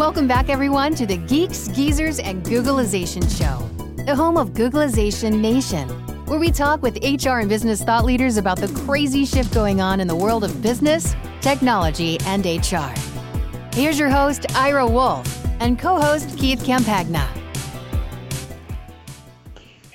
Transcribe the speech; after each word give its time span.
Welcome 0.00 0.26
back, 0.26 0.48
everyone, 0.48 0.94
to 0.94 1.04
the 1.04 1.18
Geeks, 1.18 1.68
Geezers, 1.68 2.20
and 2.20 2.42
Googlization 2.42 3.20
Show, 3.38 3.68
the 4.06 4.16
home 4.16 4.38
of 4.38 4.54
Googlization 4.54 5.38
Nation, 5.40 5.90
where 6.24 6.38
we 6.38 6.50
talk 6.50 6.80
with 6.80 6.96
HR 7.04 7.40
and 7.40 7.50
business 7.50 7.84
thought 7.84 8.06
leaders 8.06 8.38
about 8.38 8.58
the 8.58 8.68
crazy 8.86 9.26
shift 9.26 9.52
going 9.52 9.82
on 9.82 10.00
in 10.00 10.08
the 10.08 10.16
world 10.16 10.42
of 10.42 10.62
business, 10.62 11.14
technology, 11.42 12.18
and 12.24 12.46
HR. 12.46 12.94
Here's 13.74 13.98
your 13.98 14.08
host, 14.08 14.46
Ira 14.56 14.88
Wolf, 14.88 15.46
and 15.60 15.78
co 15.78 16.00
host, 16.00 16.34
Keith 16.38 16.64
Campagna. 16.64 17.39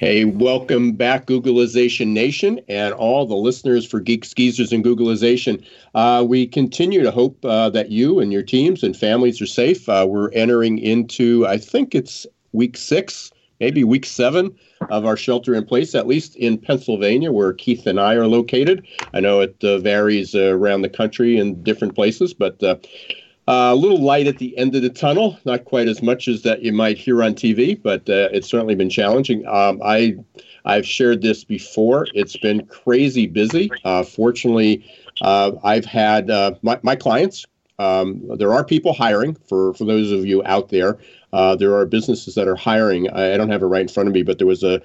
Hey, 0.05 0.23
welcome 0.23 0.91
back, 0.91 1.25
Googlization 1.25 2.09
Nation, 2.09 2.61
and 2.67 2.93
all 2.93 3.25
the 3.25 3.33
listeners 3.33 3.87
for 3.87 3.99
Geeks 3.99 4.35
Geezers 4.35 4.71
and 4.71 4.85
Googlization. 4.85 5.65
Uh, 5.95 6.23
we 6.23 6.45
continue 6.45 7.01
to 7.01 7.09
hope 7.09 7.43
uh, 7.43 7.71
that 7.71 7.89
you 7.89 8.19
and 8.19 8.31
your 8.31 8.43
teams 8.43 8.83
and 8.83 8.95
families 8.95 9.41
are 9.41 9.47
safe. 9.47 9.89
Uh, 9.89 10.05
we're 10.07 10.29
entering 10.33 10.77
into, 10.77 11.47
I 11.47 11.57
think 11.57 11.95
it's 11.95 12.27
week 12.51 12.77
six, 12.77 13.31
maybe 13.59 13.83
week 13.83 14.05
seven 14.05 14.55
of 14.91 15.07
our 15.07 15.17
shelter 15.17 15.55
in 15.55 15.65
place, 15.65 15.95
at 15.95 16.05
least 16.05 16.35
in 16.35 16.59
Pennsylvania, 16.59 17.31
where 17.31 17.53
Keith 17.53 17.87
and 17.87 17.99
I 17.99 18.13
are 18.13 18.27
located. 18.27 18.85
I 19.15 19.21
know 19.21 19.41
it 19.41 19.55
uh, 19.63 19.79
varies 19.79 20.35
uh, 20.35 20.55
around 20.55 20.83
the 20.83 20.89
country 20.89 21.35
in 21.35 21.63
different 21.63 21.95
places, 21.95 22.31
but 22.31 22.61
uh, 23.47 23.51
uh, 23.55 23.73
a 23.73 23.75
little 23.75 24.01
light 24.01 24.27
at 24.27 24.37
the 24.37 24.57
end 24.57 24.75
of 24.75 24.81
the 24.81 24.89
tunnel, 24.89 25.37
not 25.45 25.65
quite 25.65 25.87
as 25.87 26.01
much 26.01 26.27
as 26.27 26.41
that 26.43 26.61
you 26.61 26.73
might 26.73 26.97
hear 26.97 27.23
on 27.23 27.33
TV, 27.33 27.81
but 27.81 28.01
uh, 28.09 28.29
it's 28.31 28.49
certainly 28.49 28.75
been 28.75 28.89
challenging. 28.89 29.45
Um, 29.47 29.81
I 29.83 30.15
I've 30.65 30.85
shared 30.85 31.21
this 31.21 31.43
before. 31.43 32.07
It's 32.13 32.35
been 32.37 32.65
crazy 32.65 33.27
busy. 33.27 33.69
Uh, 33.83 34.03
fortunately, 34.03 34.83
uh, 35.21 35.51
I've 35.63 35.85
had 35.85 36.31
uh, 36.31 36.55
my, 36.63 36.79
my 36.81 36.95
clients. 36.95 37.45
Um, 37.77 38.23
there 38.37 38.53
are 38.53 38.63
people 38.63 38.93
hiring 38.93 39.35
for 39.35 39.73
for 39.73 39.85
those 39.85 40.11
of 40.11 40.25
you 40.25 40.43
out 40.45 40.69
there. 40.69 40.97
Uh, 41.33 41.55
there 41.55 41.75
are 41.75 41.85
businesses 41.85 42.33
that 42.35 42.47
are 42.47 42.55
hiring. 42.55 43.09
I, 43.09 43.33
I, 43.33 43.37
don't 43.37 43.49
have 43.49 43.61
it 43.61 43.65
right 43.65 43.81
in 43.81 43.89
front 43.89 44.07
of 44.07 44.15
me, 44.15 44.23
but 44.23 44.37
there 44.37 44.47
was 44.47 44.63
a, 44.63 44.81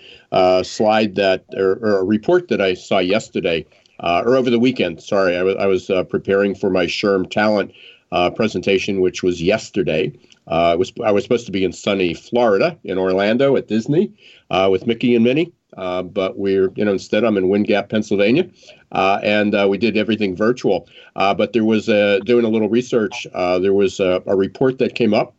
slide 0.65 1.15
that 1.15 1.45
or, 1.57 1.75
or, 1.75 1.99
a 2.01 2.05
report 2.05 2.49
that 2.49 2.61
I 2.61 2.75
saw 2.75 2.99
yesterday 2.99 3.65
or 4.01 4.35
over 4.37 4.51
the 4.51 4.59
weekend. 4.59 5.01
Sorry, 5.03 5.37
I 5.37 5.43
was 5.43 5.57
I 5.57 5.67
was 5.67 5.91
preparing 6.09 6.55
for 6.55 6.69
my 6.69 6.87
SHRM 6.87 7.31
Talent 7.31 7.73
uh, 8.13 8.31
presentation, 8.31 9.01
which 9.01 9.23
was 9.23 9.43
yesterday. 9.43 10.13
Uh, 10.47 10.77
was 10.79 10.93
I 11.05 11.13
was 11.13 11.23
supposed 11.23 11.47
to 11.47 11.53
be 11.53 11.65
in 11.65 11.73
sunny 11.73 12.15
Florida 12.15 12.79
in 12.85 12.99
Orlando 12.99 13.57
at 13.57 13.69
Disney 13.69 14.13
uh, 14.51 14.69
with 14.71 14.87
Mickey 14.87 15.15
and 15.15 15.25
Minnie, 15.25 15.53
uh, 15.77 16.03
but 16.03 16.39
we're 16.39 16.73
you 16.75 16.85
know 16.85 16.93
instead 16.93 17.25
I'm 17.25 17.37
in 17.37 17.49
Wind 17.49 17.67
Gap, 17.67 17.89
Pennsylvania, 17.89 18.49
uh, 18.93 19.21
and 19.23 19.55
uh, 19.55 19.67
we 19.69 19.79
did 19.79 19.97
everything 19.97 20.35
virtual. 20.35 20.89
but 21.15 21.53
there 21.53 21.65
was 21.65 21.89
a, 21.89 22.21
doing 22.21 22.45
a 22.45 22.49
little 22.49 22.69
research. 22.69 23.27
there 23.33 23.75
was 23.75 24.01
a, 24.01 24.23
a 24.27 24.37
report 24.37 24.79
that 24.79 24.95
came 24.95 25.15
up 25.15 25.35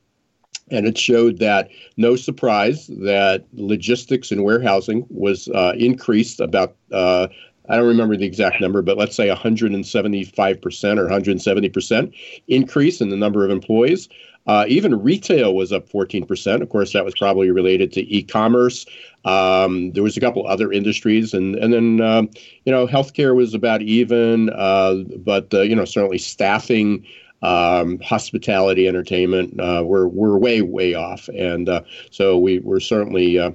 and 0.71 0.87
it 0.87 0.97
showed 0.97 1.37
that 1.39 1.69
no 1.97 2.15
surprise 2.15 2.87
that 2.87 3.45
logistics 3.53 4.31
and 4.31 4.43
warehousing 4.43 5.05
was 5.09 5.47
uh, 5.49 5.73
increased 5.77 6.39
about 6.39 6.75
uh, 6.91 7.27
I 7.69 7.77
don't 7.77 7.87
remember 7.87 8.17
the 8.17 8.25
exact 8.25 8.59
number, 8.59 8.81
but 8.81 8.97
let's 8.97 9.15
say 9.15 9.27
175% 9.27 10.97
or 10.97 11.07
170% 11.07 12.13
increase 12.47 13.01
in 13.01 13.09
the 13.09 13.15
number 13.15 13.45
of 13.45 13.51
employees. 13.51 14.09
Uh, 14.47 14.65
even 14.67 15.01
retail 15.01 15.53
was 15.53 15.71
up 15.71 15.87
14%. 15.87 16.61
Of 16.61 16.69
course, 16.69 16.93
that 16.93 17.05
was 17.05 17.13
probably 17.15 17.51
related 17.51 17.93
to 17.93 18.01
e-commerce. 18.01 18.85
Um, 19.23 19.91
there 19.91 20.01
was 20.01 20.17
a 20.17 20.19
couple 20.19 20.47
other 20.47 20.71
industries, 20.71 21.33
and 21.33 21.55
and 21.55 21.71
then 21.71 22.01
um, 22.01 22.29
you 22.65 22.71
know 22.71 22.87
healthcare 22.87 23.35
was 23.35 23.53
about 23.53 23.83
even, 23.83 24.49
uh, 24.49 24.95
but 25.17 25.53
uh, 25.53 25.61
you 25.61 25.75
know 25.75 25.85
certainly 25.85 26.17
staffing. 26.17 27.05
Um, 27.43 27.99
hospitality, 28.01 28.87
entertainment, 28.87 29.59
uh, 29.59 29.81
we're 29.83 30.07
we're 30.07 30.37
way 30.37 30.61
way 30.61 30.93
off, 30.93 31.27
and 31.29 31.69
uh, 31.69 31.81
so 32.11 32.37
we 32.37 32.59
we're 32.59 32.79
certainly 32.79 33.39
uh, 33.39 33.49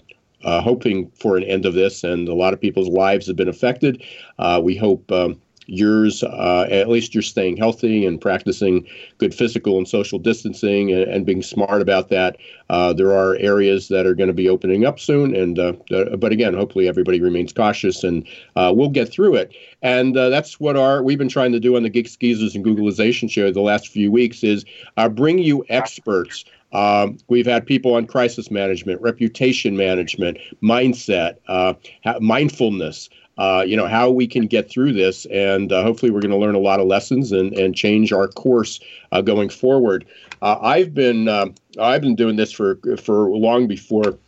uh, 0.45 0.61
hoping 0.61 1.11
for 1.11 1.37
an 1.37 1.43
end 1.45 1.67
of 1.67 1.75
this, 1.75 2.05
and 2.05 2.29
a 2.29 2.35
lot 2.35 2.53
of 2.53 2.61
people's 2.61 2.89
lives 2.89 3.27
have 3.27 3.37
been 3.37 3.49
affected. 3.49 4.03
Uh, 4.39 4.61
we 4.63 4.77
hope 4.77 5.11
um, 5.11 5.41
yours, 5.67 6.23
uh, 6.23 6.67
at 6.71 6.89
least 6.89 7.15
you're 7.15 7.23
staying 7.23 7.57
healthy 7.57 8.07
and 8.07 8.21
practicing 8.21 8.87
good 9.19 9.35
physical 9.35 9.79
and 9.79 9.89
social 9.89 10.19
distancing 10.19 10.93
and, 10.93 11.03
and 11.03 11.27
being 11.27 11.43
smart 11.43 11.83
about 11.83 12.09
that. 12.09 12.37
Uh, 12.71 12.93
there 12.93 13.13
are 13.13 13.37
areas 13.37 13.89
that 13.89 14.07
are 14.07 14.15
going 14.15 14.29
to 14.29 14.35
be 14.35 14.49
opening 14.49 14.85
up 14.85 15.01
soon, 15.01 15.35
and 15.35 15.59
uh, 15.59 15.73
uh, 15.93 16.17
but 16.17 16.33
again, 16.33 16.55
hopefully 16.55 16.89
everybody 16.89 17.21
remains 17.21 17.53
cautious, 17.53 18.05
and 18.05 18.27
we'll 18.57 18.89
get 18.89 19.11
through 19.11 19.35
it. 19.35 19.55
And 19.83 20.15
that's 20.15 20.59
what 20.59 20.77
our 20.77 21.03
we've 21.03 21.19
been 21.19 21.29
trying 21.29 21.53
to 21.53 21.61
do 21.61 21.77
on 21.77 21.83
the 21.83 21.91
Geeks 21.91 22.17
Geezers 22.17 22.55
and 22.55 22.65
Googlization 22.65 23.31
show 23.31 23.51
the 23.51 23.61
last 23.61 23.89
few 23.89 24.11
weeks 24.11 24.43
is 24.43 24.65
bring 25.11 25.39
you 25.39 25.65
experts 25.69 26.45
um, 26.77 27.17
we've 27.29 27.47
had 27.47 27.65
people 27.65 27.95
on 27.95 28.07
crisis 28.07 28.51
management, 28.51 29.01
reputation 29.01 29.79
management, 29.79 30.37
mindset, 30.63 31.37
uh, 31.49 31.73
mindfulness. 32.21 33.09
Uh, 33.39 33.65
you 33.67 33.77
know 33.77 33.87
how 33.87 34.11
we 34.11 34.27
can 34.27 34.47
get 34.47 34.69
through 34.69 34.93
this, 34.93 35.25
and 35.27 35.73
uh, 35.73 35.83
hopefully 35.83 36.11
we're 36.11 36.21
going 36.21 36.31
to 36.31 36.37
learn 36.37 36.55
a 36.55 36.59
lot 36.59 36.79
of 36.79 36.87
lessons 36.87 37.33
and, 37.33 37.55
and 37.55 37.75
change 37.75 38.13
our 38.13 38.29
course 38.29 38.79
uh, 39.13 39.23
going 39.23 39.49
forward. 39.49 40.05
Uh, 40.43 40.59
I've 40.61 40.93
been 40.93 41.29
uh, 41.29 41.47
I've 41.81 42.03
been 42.03 42.15
doing 42.15 42.37
this 42.37 42.53
for 42.53 42.79
for 43.03 43.31
long 43.31 43.67
before 43.67 44.19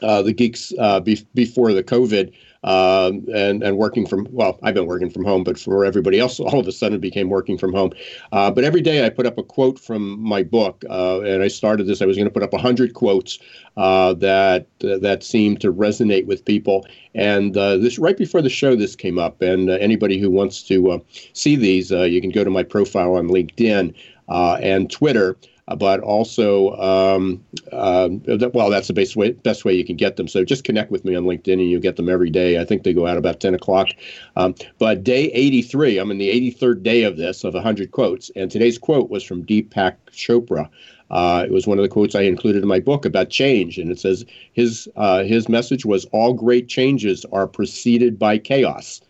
the 0.00 0.34
geeks 0.36 0.72
be, 1.04 1.24
before 1.34 1.72
the 1.72 1.84
COVID 1.84 2.32
um, 2.64 3.26
and 3.34 3.62
and 3.62 3.76
working 3.76 4.06
from 4.06 4.26
well, 4.30 4.58
I've 4.62 4.74
been 4.74 4.86
working 4.86 5.10
from 5.10 5.24
home, 5.24 5.44
but 5.44 5.58
for 5.58 5.84
everybody 5.84 6.18
else, 6.18 6.40
all 6.40 6.58
of 6.58 6.66
a 6.66 6.72
sudden 6.72 6.96
it 6.96 7.00
became 7.00 7.28
working 7.28 7.58
from 7.58 7.72
home. 7.72 7.92
Uh, 8.32 8.50
but 8.50 8.64
every 8.64 8.80
day 8.80 9.04
I 9.04 9.10
put 9.10 9.26
up 9.26 9.38
a 9.38 9.42
quote 9.42 9.78
from 9.78 10.18
my 10.18 10.42
book, 10.42 10.82
uh, 10.88 11.20
and 11.20 11.42
I 11.42 11.48
started 11.48 11.86
this. 11.86 12.00
I 12.00 12.06
was 12.06 12.16
going 12.16 12.26
to 12.26 12.32
put 12.32 12.42
up 12.42 12.54
hundred 12.54 12.94
quotes 12.94 13.38
uh, 13.76 14.14
that 14.14 14.66
that 14.80 15.22
seemed 15.22 15.60
to 15.60 15.72
resonate 15.72 16.26
with 16.26 16.44
people. 16.44 16.86
And 17.14 17.56
uh, 17.56 17.76
this 17.76 17.98
right 17.98 18.16
before 18.16 18.40
the 18.42 18.48
show, 18.48 18.74
this 18.74 18.96
came 18.96 19.18
up. 19.18 19.42
And 19.42 19.68
uh, 19.68 19.74
anybody 19.74 20.18
who 20.18 20.30
wants 20.30 20.62
to 20.64 20.90
uh, 20.92 20.98
see 21.34 21.56
these, 21.56 21.90
you 21.90 22.20
can 22.20 22.30
go 22.30 22.44
to 22.44 22.50
my 22.50 22.62
profile 22.62 23.14
on 23.14 23.28
LinkedIn 23.28 23.94
and 24.28 24.90
Twitter. 24.90 25.36
Uh, 25.66 25.74
but 25.74 26.00
also, 26.00 26.76
um, 26.76 27.42
uh, 27.72 28.08
well, 28.52 28.68
that's 28.68 28.88
the 28.88 28.92
best 28.92 29.16
way, 29.16 29.32
best 29.32 29.64
way 29.64 29.72
you 29.72 29.84
can 29.84 29.96
get 29.96 30.16
them. 30.16 30.28
So 30.28 30.44
just 30.44 30.62
connect 30.62 30.90
with 30.90 31.06
me 31.06 31.14
on 31.14 31.24
LinkedIn 31.24 31.54
and 31.54 31.70
you 31.70 31.80
get 31.80 31.96
them 31.96 32.10
every 32.10 32.28
day. 32.28 32.60
I 32.60 32.64
think 32.64 32.82
they 32.82 32.92
go 32.92 33.06
out 33.06 33.16
about 33.16 33.40
10 33.40 33.54
o'clock. 33.54 33.88
Um, 34.36 34.54
but 34.78 35.02
day 35.02 35.30
83, 35.32 35.98
I'm 35.98 36.10
in 36.10 36.18
the 36.18 36.28
83rd 36.28 36.82
day 36.82 37.04
of 37.04 37.16
this, 37.16 37.44
of 37.44 37.54
100 37.54 37.92
quotes. 37.92 38.30
And 38.36 38.50
today's 38.50 38.76
quote 38.76 39.08
was 39.08 39.24
from 39.24 39.44
Deepak 39.44 39.96
Chopra. 40.12 40.68
Uh, 41.10 41.44
it 41.46 41.52
was 41.52 41.66
one 41.66 41.78
of 41.78 41.82
the 41.82 41.88
quotes 41.88 42.14
I 42.14 42.22
included 42.22 42.62
in 42.62 42.68
my 42.68 42.80
book 42.80 43.04
about 43.04 43.30
change, 43.30 43.78
and 43.78 43.90
it 43.90 44.00
says 44.00 44.24
his 44.52 44.88
uh, 44.96 45.22
his 45.22 45.48
message 45.48 45.84
was 45.84 46.06
all 46.06 46.32
great 46.32 46.66
changes 46.66 47.24
are 47.26 47.46
preceded 47.46 48.18
by 48.18 48.38
chaos. 48.38 49.00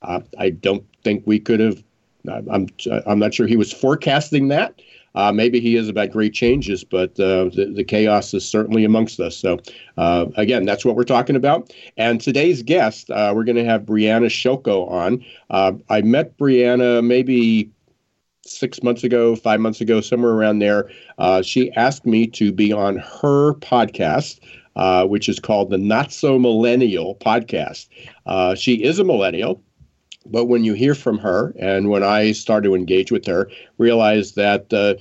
Uh, 0.00 0.20
I 0.38 0.50
don't 0.50 0.84
think 1.04 1.22
we 1.26 1.38
could 1.38 1.60
have. 1.60 1.82
I'm 2.28 2.68
I'm 3.06 3.18
not 3.18 3.34
sure 3.34 3.46
he 3.46 3.56
was 3.56 3.72
forecasting 3.72 4.48
that, 4.48 4.80
uh, 5.14 5.32
maybe 5.32 5.60
he 5.60 5.76
is 5.76 5.88
about 5.88 6.10
great 6.10 6.32
changes, 6.32 6.84
but 6.84 7.10
uh, 7.20 7.44
the, 7.54 7.72
the, 7.74 7.84
chaos 7.84 8.32
is 8.32 8.48
certainly 8.48 8.84
amongst 8.84 9.20
us. 9.20 9.36
So, 9.36 9.58
uh, 9.98 10.26
again, 10.36 10.64
that's 10.64 10.84
what 10.84 10.96
we're 10.96 11.04
talking 11.04 11.36
about. 11.36 11.72
And 11.96 12.20
today's 12.20 12.62
guest, 12.62 13.10
uh, 13.10 13.32
we're 13.34 13.44
going 13.44 13.56
to 13.56 13.64
have 13.64 13.82
Brianna 13.82 14.26
Shelko 14.26 14.90
on. 14.90 15.24
Uh, 15.50 15.72
I 15.90 16.00
met 16.02 16.36
Brianna 16.38 17.04
maybe 17.04 17.70
six 18.44 18.82
months 18.82 19.04
ago, 19.04 19.36
five 19.36 19.60
months 19.60 19.80
ago, 19.80 20.00
somewhere 20.00 20.32
around 20.32 20.60
there. 20.60 20.90
Uh, 21.18 21.42
she 21.42 21.70
asked 21.72 22.06
me 22.06 22.26
to 22.28 22.52
be 22.52 22.72
on 22.72 22.96
her 22.96 23.54
podcast. 23.54 24.40
Which 25.06 25.28
is 25.28 25.38
called 25.38 25.68
the 25.68 25.76
Not 25.76 26.10
So 26.10 26.38
Millennial 26.38 27.16
podcast. 27.16 27.88
She 28.56 28.82
is 28.82 28.98
a 28.98 29.04
millennial. 29.04 29.62
But 30.26 30.46
when 30.46 30.64
you 30.64 30.74
hear 30.74 30.94
from 30.94 31.18
her, 31.18 31.54
and 31.58 31.88
when 31.88 32.02
I 32.02 32.32
started 32.32 32.68
to 32.68 32.74
engage 32.74 33.10
with 33.10 33.26
her, 33.26 33.50
realize 33.78 34.32
that 34.32 34.72
uh, 34.72 34.94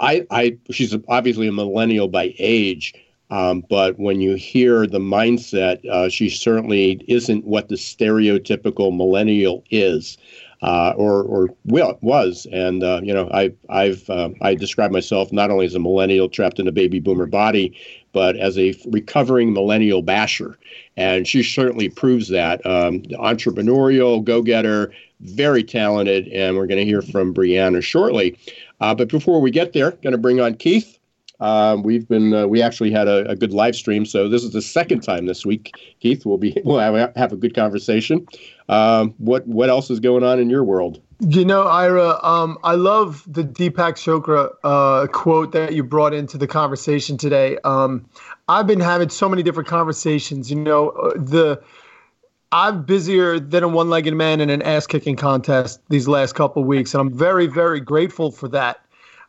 I, 0.00 0.26
I, 0.30 0.58
she's 0.70 0.96
obviously 1.08 1.48
a 1.48 1.52
millennial 1.52 2.08
by 2.08 2.34
age, 2.38 2.94
um, 3.30 3.64
but 3.68 3.98
when 3.98 4.20
you 4.20 4.34
hear 4.34 4.86
the 4.86 5.00
mindset, 5.00 5.84
uh, 5.86 6.08
she 6.08 6.30
certainly 6.30 7.04
isn't 7.08 7.44
what 7.44 7.68
the 7.68 7.74
stereotypical 7.74 8.96
millennial 8.96 9.64
is. 9.70 10.16
Uh, 10.62 10.92
or 10.96 11.22
or 11.22 11.48
will 11.64 11.98
was. 12.00 12.46
And 12.52 12.82
uh, 12.82 13.00
you 13.02 13.14
know, 13.14 13.28
I 13.32 13.52
I've 13.68 14.08
uh, 14.10 14.30
I 14.40 14.54
describe 14.54 14.90
myself 14.90 15.32
not 15.32 15.50
only 15.50 15.66
as 15.66 15.74
a 15.74 15.78
millennial 15.78 16.28
trapped 16.28 16.58
in 16.58 16.66
a 16.68 16.72
baby 16.72 17.00
boomer 17.00 17.26
body, 17.26 17.76
but 18.12 18.36
as 18.36 18.58
a 18.58 18.74
recovering 18.86 19.52
millennial 19.52 20.02
basher. 20.02 20.58
And 20.96 21.26
she 21.26 21.42
certainly 21.42 21.88
proves 21.88 22.28
that. 22.28 22.64
Um, 22.66 23.02
entrepreneurial, 23.02 24.24
go 24.24 24.42
getter, 24.42 24.92
very 25.20 25.62
talented. 25.62 26.28
And 26.28 26.56
we're 26.56 26.66
going 26.66 26.80
to 26.80 26.84
hear 26.84 27.02
from 27.02 27.32
Brianna 27.32 27.82
shortly. 27.82 28.36
Uh, 28.80 28.94
but 28.94 29.08
before 29.08 29.40
we 29.40 29.50
get 29.50 29.72
there, 29.72 29.92
going 29.92 30.12
to 30.12 30.18
bring 30.18 30.40
on 30.40 30.54
Keith. 30.54 30.97
Um, 31.40 31.82
we've 31.82 32.08
been 32.08 32.34
uh, 32.34 32.46
we 32.46 32.62
actually 32.62 32.90
had 32.90 33.06
a, 33.06 33.28
a, 33.30 33.36
good 33.36 33.52
live 33.52 33.76
stream, 33.76 34.04
so 34.04 34.28
this 34.28 34.42
is 34.42 34.50
the 34.50 34.62
second 34.62 35.02
time 35.02 35.26
this 35.26 35.46
week. 35.46 35.72
Keith, 36.00 36.26
we'll 36.26 36.36
be 36.36 36.60
we'll 36.64 36.78
have, 36.78 37.14
have 37.14 37.32
a 37.32 37.36
good 37.36 37.54
conversation. 37.54 38.26
Um, 38.68 39.14
what 39.18 39.46
what 39.46 39.68
else 39.68 39.88
is 39.90 40.00
going 40.00 40.24
on 40.24 40.40
in 40.40 40.50
your 40.50 40.64
world? 40.64 41.00
You 41.20 41.44
know, 41.44 41.62
Ira, 41.62 42.18
um, 42.24 42.58
I 42.62 42.74
love 42.74 43.24
the 43.26 43.42
Deepak 43.42 43.94
Chopra 43.94 44.50
uh, 44.64 45.06
quote 45.08 45.52
that 45.52 45.74
you 45.74 45.82
brought 45.82 46.14
into 46.14 46.38
the 46.38 46.46
conversation 46.46 47.16
today. 47.16 47.58
Um, 47.64 48.08
I've 48.48 48.66
been 48.66 48.80
having 48.80 49.08
so 49.08 49.28
many 49.28 49.42
different 49.42 49.68
conversations. 49.68 50.50
You 50.50 50.56
know, 50.56 50.90
uh, 50.90 51.14
the 51.14 51.62
I'm 52.50 52.82
busier 52.82 53.38
than 53.38 53.62
a 53.62 53.68
one-legged 53.68 54.14
man 54.14 54.40
in 54.40 54.48
an 54.48 54.62
ass-kicking 54.62 55.16
contest 55.16 55.80
these 55.90 56.08
last 56.08 56.34
couple 56.34 56.64
weeks, 56.64 56.94
and 56.94 57.00
I'm 57.00 57.16
very, 57.16 57.46
very 57.46 57.78
grateful 57.78 58.30
for 58.30 58.48
that. 58.48 58.80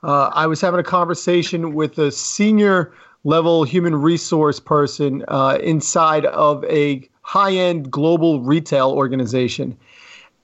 Uh, 0.04 0.30
I 0.34 0.48
was 0.48 0.62
having 0.62 0.80
a 0.80 0.84
conversation 0.84 1.74
with 1.74 1.98
a 1.98 2.12
senior 2.12 2.94
level 3.24 3.64
human 3.64 3.96
resource 3.96 4.60
person 4.60 5.26
uh, 5.28 5.58
inside 5.62 6.26
of 6.28 6.64
a 6.66 7.08
high 7.22 7.54
end 7.54 7.92
global 7.92 8.42
retail 8.42 8.92
organization. 8.92 9.78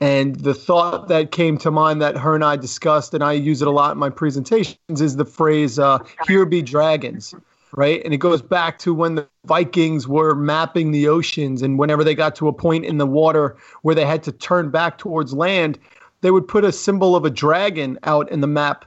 And 0.01 0.35
the 0.35 0.53
thought 0.53 1.07
that 1.07 1.31
came 1.31 1.57
to 1.59 1.71
mind 1.71 2.01
that 2.01 2.17
her 2.17 2.35
and 2.35 2.43
I 2.43 2.57
discussed, 2.57 3.13
and 3.13 3.23
I 3.23 3.31
use 3.31 3.61
it 3.61 3.67
a 3.67 3.71
lot 3.71 3.93
in 3.93 3.97
my 3.97 4.09
presentations, 4.09 5.01
is 5.01 5.15
the 5.15 5.25
phrase, 5.25 5.79
uh, 5.79 5.99
here 6.27 6.45
be 6.45 6.61
dragons, 6.61 7.33
right? 7.71 8.03
And 8.03 8.13
it 8.13 8.17
goes 8.17 8.41
back 8.41 8.77
to 8.79 8.93
when 8.93 9.15
the 9.15 9.27
Vikings 9.45 10.05
were 10.05 10.35
mapping 10.35 10.91
the 10.91 11.07
oceans, 11.07 11.61
and 11.61 11.79
whenever 11.79 12.03
they 12.03 12.13
got 12.13 12.35
to 12.35 12.49
a 12.49 12.53
point 12.53 12.83
in 12.83 12.97
the 12.97 13.05
water 13.05 13.55
where 13.83 13.95
they 13.95 14.05
had 14.05 14.21
to 14.23 14.33
turn 14.33 14.69
back 14.69 14.97
towards 14.97 15.33
land, 15.33 15.79
they 16.19 16.31
would 16.31 16.47
put 16.47 16.65
a 16.65 16.73
symbol 16.73 17.15
of 17.15 17.23
a 17.23 17.29
dragon 17.29 17.97
out 18.03 18.29
in 18.29 18.41
the 18.41 18.47
map 18.47 18.83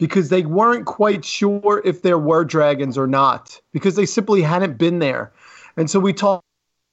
because 0.00 0.30
they 0.30 0.42
weren't 0.42 0.86
quite 0.86 1.24
sure 1.24 1.82
if 1.84 2.02
there 2.02 2.18
were 2.18 2.42
dragons 2.42 2.96
or 2.96 3.06
not 3.06 3.60
because 3.72 3.94
they 3.94 4.06
simply 4.06 4.40
hadn't 4.40 4.78
been 4.78 4.98
there. 4.98 5.30
And 5.76 5.88
so 5.90 6.00
we 6.00 6.14
talked 6.14 6.42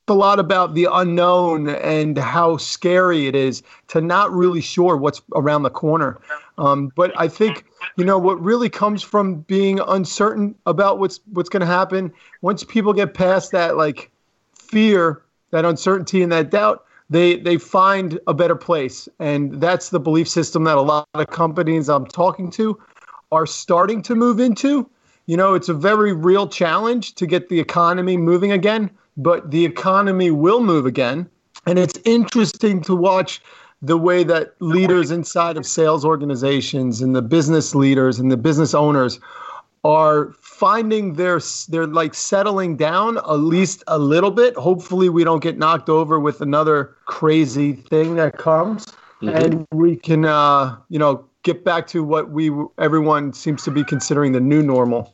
a 0.10 0.14
lot 0.14 0.40
about 0.40 0.76
the 0.76 0.88
unknown 0.92 1.70
and 1.70 2.18
how 2.18 2.58
scary 2.58 3.28
it 3.28 3.36
is 3.36 3.64
to 3.88 4.02
not 4.02 4.32
really 4.32 4.62
sure 4.62 4.98
what's 4.98 5.22
around 5.36 5.64
the 5.64 5.70
corner. 5.70 6.20
Um, 6.58 6.92
but 6.96 7.12
I 7.20 7.30
think 7.30 7.66
you 7.96 8.04
know 8.04 8.18
what 8.18 8.42
really 8.42 8.70
comes 8.70 9.04
from 9.04 9.42
being 9.42 9.80
uncertain 9.88 10.54
about 10.66 11.00
what's 11.00 11.22
what's 11.32 11.50
going 11.50 11.62
to 11.62 11.66
happen. 11.66 12.14
Once 12.42 12.64
people 12.64 12.94
get 12.94 13.14
past 13.14 13.52
that 13.52 13.78
like 13.78 14.12
fear, 14.54 15.24
that 15.52 15.64
uncertainty, 15.66 16.22
and 16.24 16.32
that 16.32 16.52
doubt, 16.52 16.86
they 17.10 17.38
they 17.38 17.58
find 17.58 18.20
a 18.28 18.34
better 18.34 18.56
place, 18.56 19.08
and 19.20 19.62
that's 19.62 19.90
the 19.90 20.00
belief 20.00 20.28
system 20.28 20.66
that 20.66 20.78
a 20.78 20.82
lot 20.82 21.08
of 21.14 21.28
companies 21.28 21.90
I'm 21.90 22.06
talking 22.06 22.50
to 22.52 22.78
are 23.32 23.46
starting 23.46 24.02
to 24.04 24.16
move 24.16 24.40
into. 24.40 24.90
You 25.26 25.38
know, 25.38 25.54
it's 25.54 25.70
a 25.70 25.74
very 25.74 26.14
real 26.14 26.48
challenge 26.48 27.16
to 27.16 27.26
get 27.26 27.50
the 27.50 27.60
economy 27.60 28.16
moving 28.18 28.52
again, 28.52 28.90
but 29.18 29.52
the 29.52 29.66
economy 29.66 30.32
will 30.32 30.62
move 30.62 30.86
again. 30.86 31.30
And 31.66 31.78
it's 31.78 32.00
interesting 32.06 32.82
to 32.84 32.96
watch 32.96 33.42
the 33.82 33.98
way 33.98 34.24
that 34.24 34.56
leaders 34.60 35.12
inside 35.12 35.58
of 35.58 35.66
sales 35.66 36.06
organizations 36.06 37.02
and 37.02 37.16
the 37.16 37.22
business 37.22 37.76
leaders 37.76 38.20
and 38.20 38.32
the 38.32 38.38
business 38.38 38.74
owners 38.74 39.20
are 39.84 40.34
finding 40.42 41.14
their 41.14 41.40
they're 41.70 41.86
like 41.86 42.14
settling 42.14 42.76
down 42.76 43.18
at 43.18 43.40
least 43.40 43.84
a 43.88 44.00
little 44.00 44.32
bit. 44.32 44.56
Hopefully 44.56 45.10
we 45.10 45.24
don't 45.24 45.44
get 45.44 45.58
knocked 45.58 45.90
over 45.90 46.20
with 46.20 46.42
another 46.42 46.96
crazy 47.06 47.74
thing 47.74 48.16
that 48.16 48.38
comes 48.38 48.88
mm-hmm. 49.22 49.30
and 49.30 49.68
we 49.72 49.96
can 49.96 50.26
uh, 50.26 50.76
you 50.90 51.00
know 51.00 51.26
get 51.48 51.64
back 51.64 51.88
to 51.88 52.04
what 52.04 52.30
we 52.30 52.52
everyone 52.78 53.32
seems 53.32 53.64
to 53.64 53.72
be 53.72 53.82
considering 53.86 54.34
the 54.34 54.42
new 54.42 54.62
normal. 54.62 55.14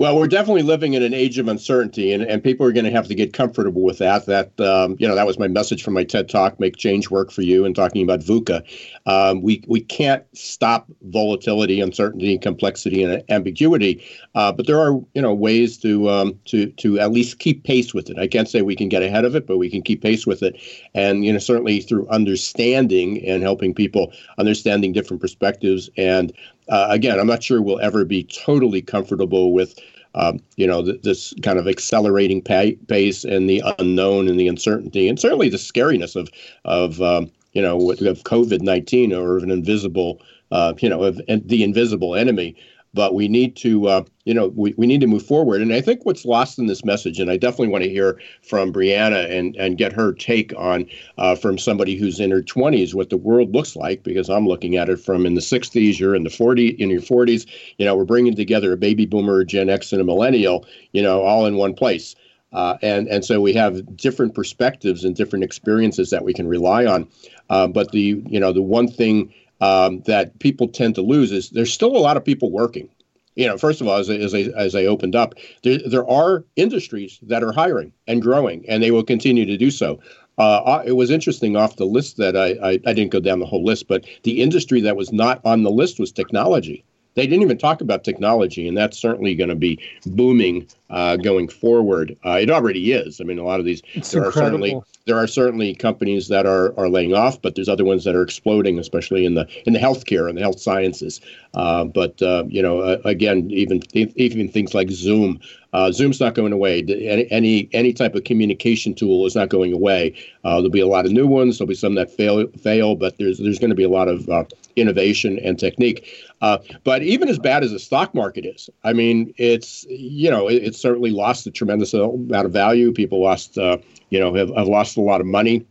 Well, 0.00 0.16
we're 0.16 0.28
definitely 0.28 0.62
living 0.62 0.94
in 0.94 1.02
an 1.02 1.12
age 1.12 1.36
of 1.36 1.46
uncertainty, 1.46 2.10
and, 2.14 2.22
and 2.22 2.42
people 2.42 2.66
are 2.66 2.72
going 2.72 2.86
to 2.86 2.90
have 2.90 3.06
to 3.08 3.14
get 3.14 3.34
comfortable 3.34 3.82
with 3.82 3.98
that. 3.98 4.24
That 4.24 4.58
um, 4.58 4.96
you 4.98 5.06
know, 5.06 5.14
that 5.14 5.26
was 5.26 5.38
my 5.38 5.46
message 5.46 5.82
from 5.82 5.92
my 5.92 6.04
TED 6.04 6.26
Talk, 6.26 6.58
"Make 6.58 6.76
Change 6.76 7.10
Work 7.10 7.30
for 7.30 7.42
You," 7.42 7.66
and 7.66 7.76
talking 7.76 8.02
about 8.02 8.20
VUCA. 8.20 8.64
Um, 9.04 9.42
we 9.42 9.62
we 9.68 9.82
can't 9.82 10.24
stop 10.32 10.86
volatility, 11.02 11.82
uncertainty, 11.82 12.38
complexity, 12.38 13.02
and 13.02 13.22
ambiguity, 13.28 14.02
uh, 14.34 14.50
but 14.52 14.66
there 14.66 14.80
are 14.80 14.92
you 15.12 15.20
know 15.20 15.34
ways 15.34 15.76
to 15.80 16.08
um, 16.08 16.40
to 16.46 16.68
to 16.78 16.98
at 16.98 17.12
least 17.12 17.38
keep 17.38 17.64
pace 17.64 17.92
with 17.92 18.08
it. 18.08 18.18
I 18.18 18.26
can't 18.26 18.48
say 18.48 18.62
we 18.62 18.76
can 18.76 18.88
get 18.88 19.02
ahead 19.02 19.26
of 19.26 19.36
it, 19.36 19.46
but 19.46 19.58
we 19.58 19.68
can 19.68 19.82
keep 19.82 20.00
pace 20.00 20.26
with 20.26 20.42
it, 20.42 20.56
and 20.94 21.26
you 21.26 21.32
know 21.34 21.38
certainly 21.38 21.82
through 21.82 22.08
understanding 22.08 23.22
and 23.28 23.42
helping 23.42 23.74
people 23.74 24.14
understanding 24.38 24.94
different 24.94 25.20
perspectives 25.20 25.90
and 25.98 26.32
uh, 26.70 26.86
again, 26.88 27.18
I'm 27.18 27.26
not 27.26 27.42
sure 27.42 27.60
we'll 27.60 27.80
ever 27.80 28.04
be 28.04 28.22
totally 28.24 28.80
comfortable 28.80 29.52
with, 29.52 29.78
um, 30.14 30.40
you 30.56 30.66
know, 30.66 30.84
th- 30.84 31.02
this 31.02 31.34
kind 31.42 31.58
of 31.58 31.68
accelerating 31.68 32.42
pace 32.42 33.24
and 33.24 33.48
the 33.48 33.62
unknown 33.78 34.28
and 34.28 34.38
the 34.38 34.48
uncertainty, 34.48 35.08
and 35.08 35.18
certainly 35.18 35.48
the 35.48 35.56
scariness 35.56 36.16
of 36.16 36.28
of 36.64 37.00
um, 37.00 37.30
you 37.52 37.62
know 37.62 37.90
of 37.90 38.24
COVID 38.24 38.62
nineteen 38.62 39.12
or 39.12 39.36
of 39.36 39.42
an 39.42 39.50
invisible, 39.50 40.20
uh, 40.50 40.74
you 40.78 40.88
know, 40.88 41.02
of 41.02 41.20
the 41.28 41.62
invisible 41.62 42.14
enemy 42.14 42.56
but 42.92 43.14
we 43.14 43.28
need 43.28 43.56
to 43.56 43.86
uh, 43.86 44.04
you 44.24 44.34
know 44.34 44.48
we, 44.48 44.74
we 44.76 44.86
need 44.86 45.00
to 45.00 45.06
move 45.06 45.24
forward. 45.24 45.60
And 45.60 45.72
i 45.72 45.80
think 45.80 46.04
what's 46.04 46.24
lost 46.24 46.58
in 46.58 46.66
this 46.66 46.84
message 46.84 47.20
and 47.20 47.30
i 47.30 47.36
definitely 47.36 47.68
want 47.68 47.84
to 47.84 47.90
hear 47.90 48.20
from 48.42 48.72
brianna 48.72 49.30
and 49.30 49.56
and 49.56 49.78
get 49.78 49.92
her 49.92 50.12
take 50.12 50.52
on 50.56 50.86
uh, 51.18 51.34
from 51.34 51.58
somebody 51.58 51.96
who's 51.96 52.20
in 52.20 52.30
her 52.30 52.42
20s 52.42 52.94
what 52.94 53.10
the 53.10 53.16
world 53.16 53.54
looks 53.54 53.76
like 53.76 54.02
because 54.02 54.28
i'm 54.28 54.46
looking 54.46 54.76
at 54.76 54.88
it 54.88 54.98
from 54.98 55.26
in 55.26 55.34
the 55.34 55.40
60s 55.40 55.98
you're 55.98 56.14
in 56.14 56.24
the 56.24 56.30
40 56.30 56.68
in 56.68 56.90
your 56.90 57.00
40s 57.00 57.46
you 57.78 57.84
know 57.84 57.94
we're 57.94 58.04
bringing 58.04 58.34
together 58.34 58.72
a 58.72 58.76
baby 58.76 59.06
boomer 59.06 59.40
a 59.40 59.46
gen 59.46 59.68
x 59.68 59.92
and 59.92 60.00
a 60.00 60.04
millennial 60.04 60.66
you 60.92 61.02
know 61.02 61.22
all 61.22 61.46
in 61.46 61.56
one 61.56 61.74
place. 61.74 62.14
Uh, 62.52 62.76
and 62.82 63.06
and 63.08 63.24
so 63.24 63.40
we 63.40 63.52
have 63.52 63.96
different 63.96 64.34
perspectives 64.34 65.04
and 65.04 65.14
different 65.14 65.44
experiences 65.44 66.10
that 66.10 66.24
we 66.24 66.34
can 66.34 66.48
rely 66.48 66.84
on. 66.84 67.06
Uh, 67.48 67.68
but 67.68 67.92
the 67.92 68.20
you 68.26 68.40
know 68.40 68.52
the 68.52 68.62
one 68.62 68.88
thing 68.88 69.32
um, 69.60 70.00
that 70.06 70.38
people 70.38 70.68
tend 70.68 70.94
to 70.94 71.02
lose 71.02 71.32
is 71.32 71.50
there's 71.50 71.72
still 71.72 71.96
a 71.96 71.98
lot 71.98 72.16
of 72.16 72.24
people 72.24 72.50
working. 72.50 72.88
You 73.36 73.46
know, 73.46 73.56
first 73.56 73.80
of 73.80 73.86
all, 73.86 73.96
as 73.96 74.10
as 74.10 74.34
I, 74.34 74.40
as 74.56 74.74
I 74.74 74.84
opened 74.84 75.14
up, 75.14 75.34
there, 75.62 75.78
there 75.86 76.08
are 76.08 76.44
industries 76.56 77.18
that 77.22 77.42
are 77.42 77.52
hiring 77.52 77.92
and 78.06 78.20
growing, 78.20 78.68
and 78.68 78.82
they 78.82 78.90
will 78.90 79.04
continue 79.04 79.46
to 79.46 79.56
do 79.56 79.70
so. 79.70 80.00
Uh, 80.36 80.82
it 80.86 80.92
was 80.92 81.10
interesting 81.10 81.54
off 81.54 81.76
the 81.76 81.84
list 81.84 82.16
that 82.16 82.36
I, 82.36 82.52
I, 82.62 82.70
I 82.86 82.92
didn't 82.94 83.10
go 83.10 83.20
down 83.20 83.40
the 83.40 83.46
whole 83.46 83.64
list, 83.64 83.88
but 83.88 84.04
the 84.22 84.40
industry 84.42 84.80
that 84.80 84.96
was 84.96 85.12
not 85.12 85.40
on 85.44 85.62
the 85.62 85.70
list 85.70 86.00
was 86.00 86.12
technology. 86.12 86.84
They 87.14 87.26
didn't 87.26 87.42
even 87.42 87.58
talk 87.58 87.80
about 87.80 88.04
technology, 88.04 88.68
and 88.68 88.76
that's 88.76 88.98
certainly 88.98 89.34
going 89.34 89.50
to 89.50 89.56
be 89.56 89.78
booming 90.06 90.66
uh, 90.90 91.16
going 91.16 91.48
forward. 91.48 92.16
Uh, 92.24 92.38
it 92.40 92.50
already 92.50 92.92
is. 92.92 93.20
I 93.20 93.24
mean, 93.24 93.38
a 93.38 93.44
lot 93.44 93.60
of 93.60 93.66
these 93.66 93.82
it's 93.94 94.10
there 94.10 94.24
incredible. 94.24 94.28
are 94.28 94.50
certainly 94.50 94.82
there 95.06 95.16
are 95.16 95.26
certainly 95.26 95.74
companies 95.74 96.28
that 96.28 96.46
are 96.46 96.72
are 96.78 96.88
laying 96.88 97.14
off, 97.14 97.40
but 97.40 97.54
there's 97.54 97.68
other 97.68 97.84
ones 97.84 98.04
that 98.04 98.14
are 98.14 98.22
exploding, 98.22 98.78
especially 98.78 99.24
in 99.24 99.34
the 99.34 99.46
in 99.66 99.72
the 99.72 99.78
healthcare 99.78 100.28
and 100.28 100.36
the 100.36 100.42
health 100.42 100.60
sciences. 100.60 101.20
Uh, 101.54 101.84
but 101.84 102.20
uh, 102.22 102.44
you 102.48 102.62
know, 102.62 102.80
uh, 102.80 102.98
again, 103.04 103.50
even 103.50 103.82
even 103.94 104.48
things 104.48 104.74
like 104.74 104.90
Zoom. 104.90 105.40
Uh, 105.72 105.92
Zoom's 105.92 106.18
not 106.18 106.34
going 106.34 106.52
away. 106.52 106.80
Any, 106.80 107.30
any 107.30 107.68
any 107.72 107.92
type 107.92 108.14
of 108.16 108.24
communication 108.24 108.94
tool 108.94 109.24
is 109.26 109.36
not 109.36 109.48
going 109.48 109.72
away. 109.72 110.14
Uh, 110.42 110.56
there'll 110.56 110.70
be 110.70 110.80
a 110.80 110.86
lot 110.86 111.06
of 111.06 111.12
new 111.12 111.26
ones. 111.26 111.58
There'll 111.58 111.68
be 111.68 111.74
some 111.74 111.94
that 111.94 112.10
fail 112.10 112.48
fail, 112.60 112.96
but 112.96 113.18
there's 113.18 113.38
there's 113.38 113.58
going 113.58 113.70
to 113.70 113.76
be 113.76 113.84
a 113.84 113.88
lot 113.88 114.08
of 114.08 114.28
uh, 114.28 114.44
innovation 114.80 115.38
and 115.40 115.58
technique. 115.58 116.08
but 116.40 117.02
even 117.02 117.28
as 117.28 117.38
bad 117.38 117.62
as 117.62 117.70
the 117.72 117.78
stock 117.78 118.14
market 118.14 118.46
is, 118.46 118.70
I 118.84 118.92
mean, 118.92 119.34
it's 119.36 119.86
you 119.88 120.30
know, 120.30 120.48
it, 120.48 120.74
certainly 120.74 121.10
lost 121.10 121.46
a 121.46 121.50
tremendous 121.50 121.94
amount 121.94 122.46
of 122.46 122.52
value. 122.52 122.92
People 122.92 123.22
lost, 123.22 123.58
uh, 123.58 123.78
you 124.10 124.18
know, 124.18 124.34
have, 124.34 124.54
have, 124.56 124.68
lost 124.68 124.96
a 124.96 125.00
lot 125.00 125.20
of 125.20 125.26
money, 125.26 125.64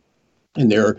and 0.56 0.70
there, 0.70 0.96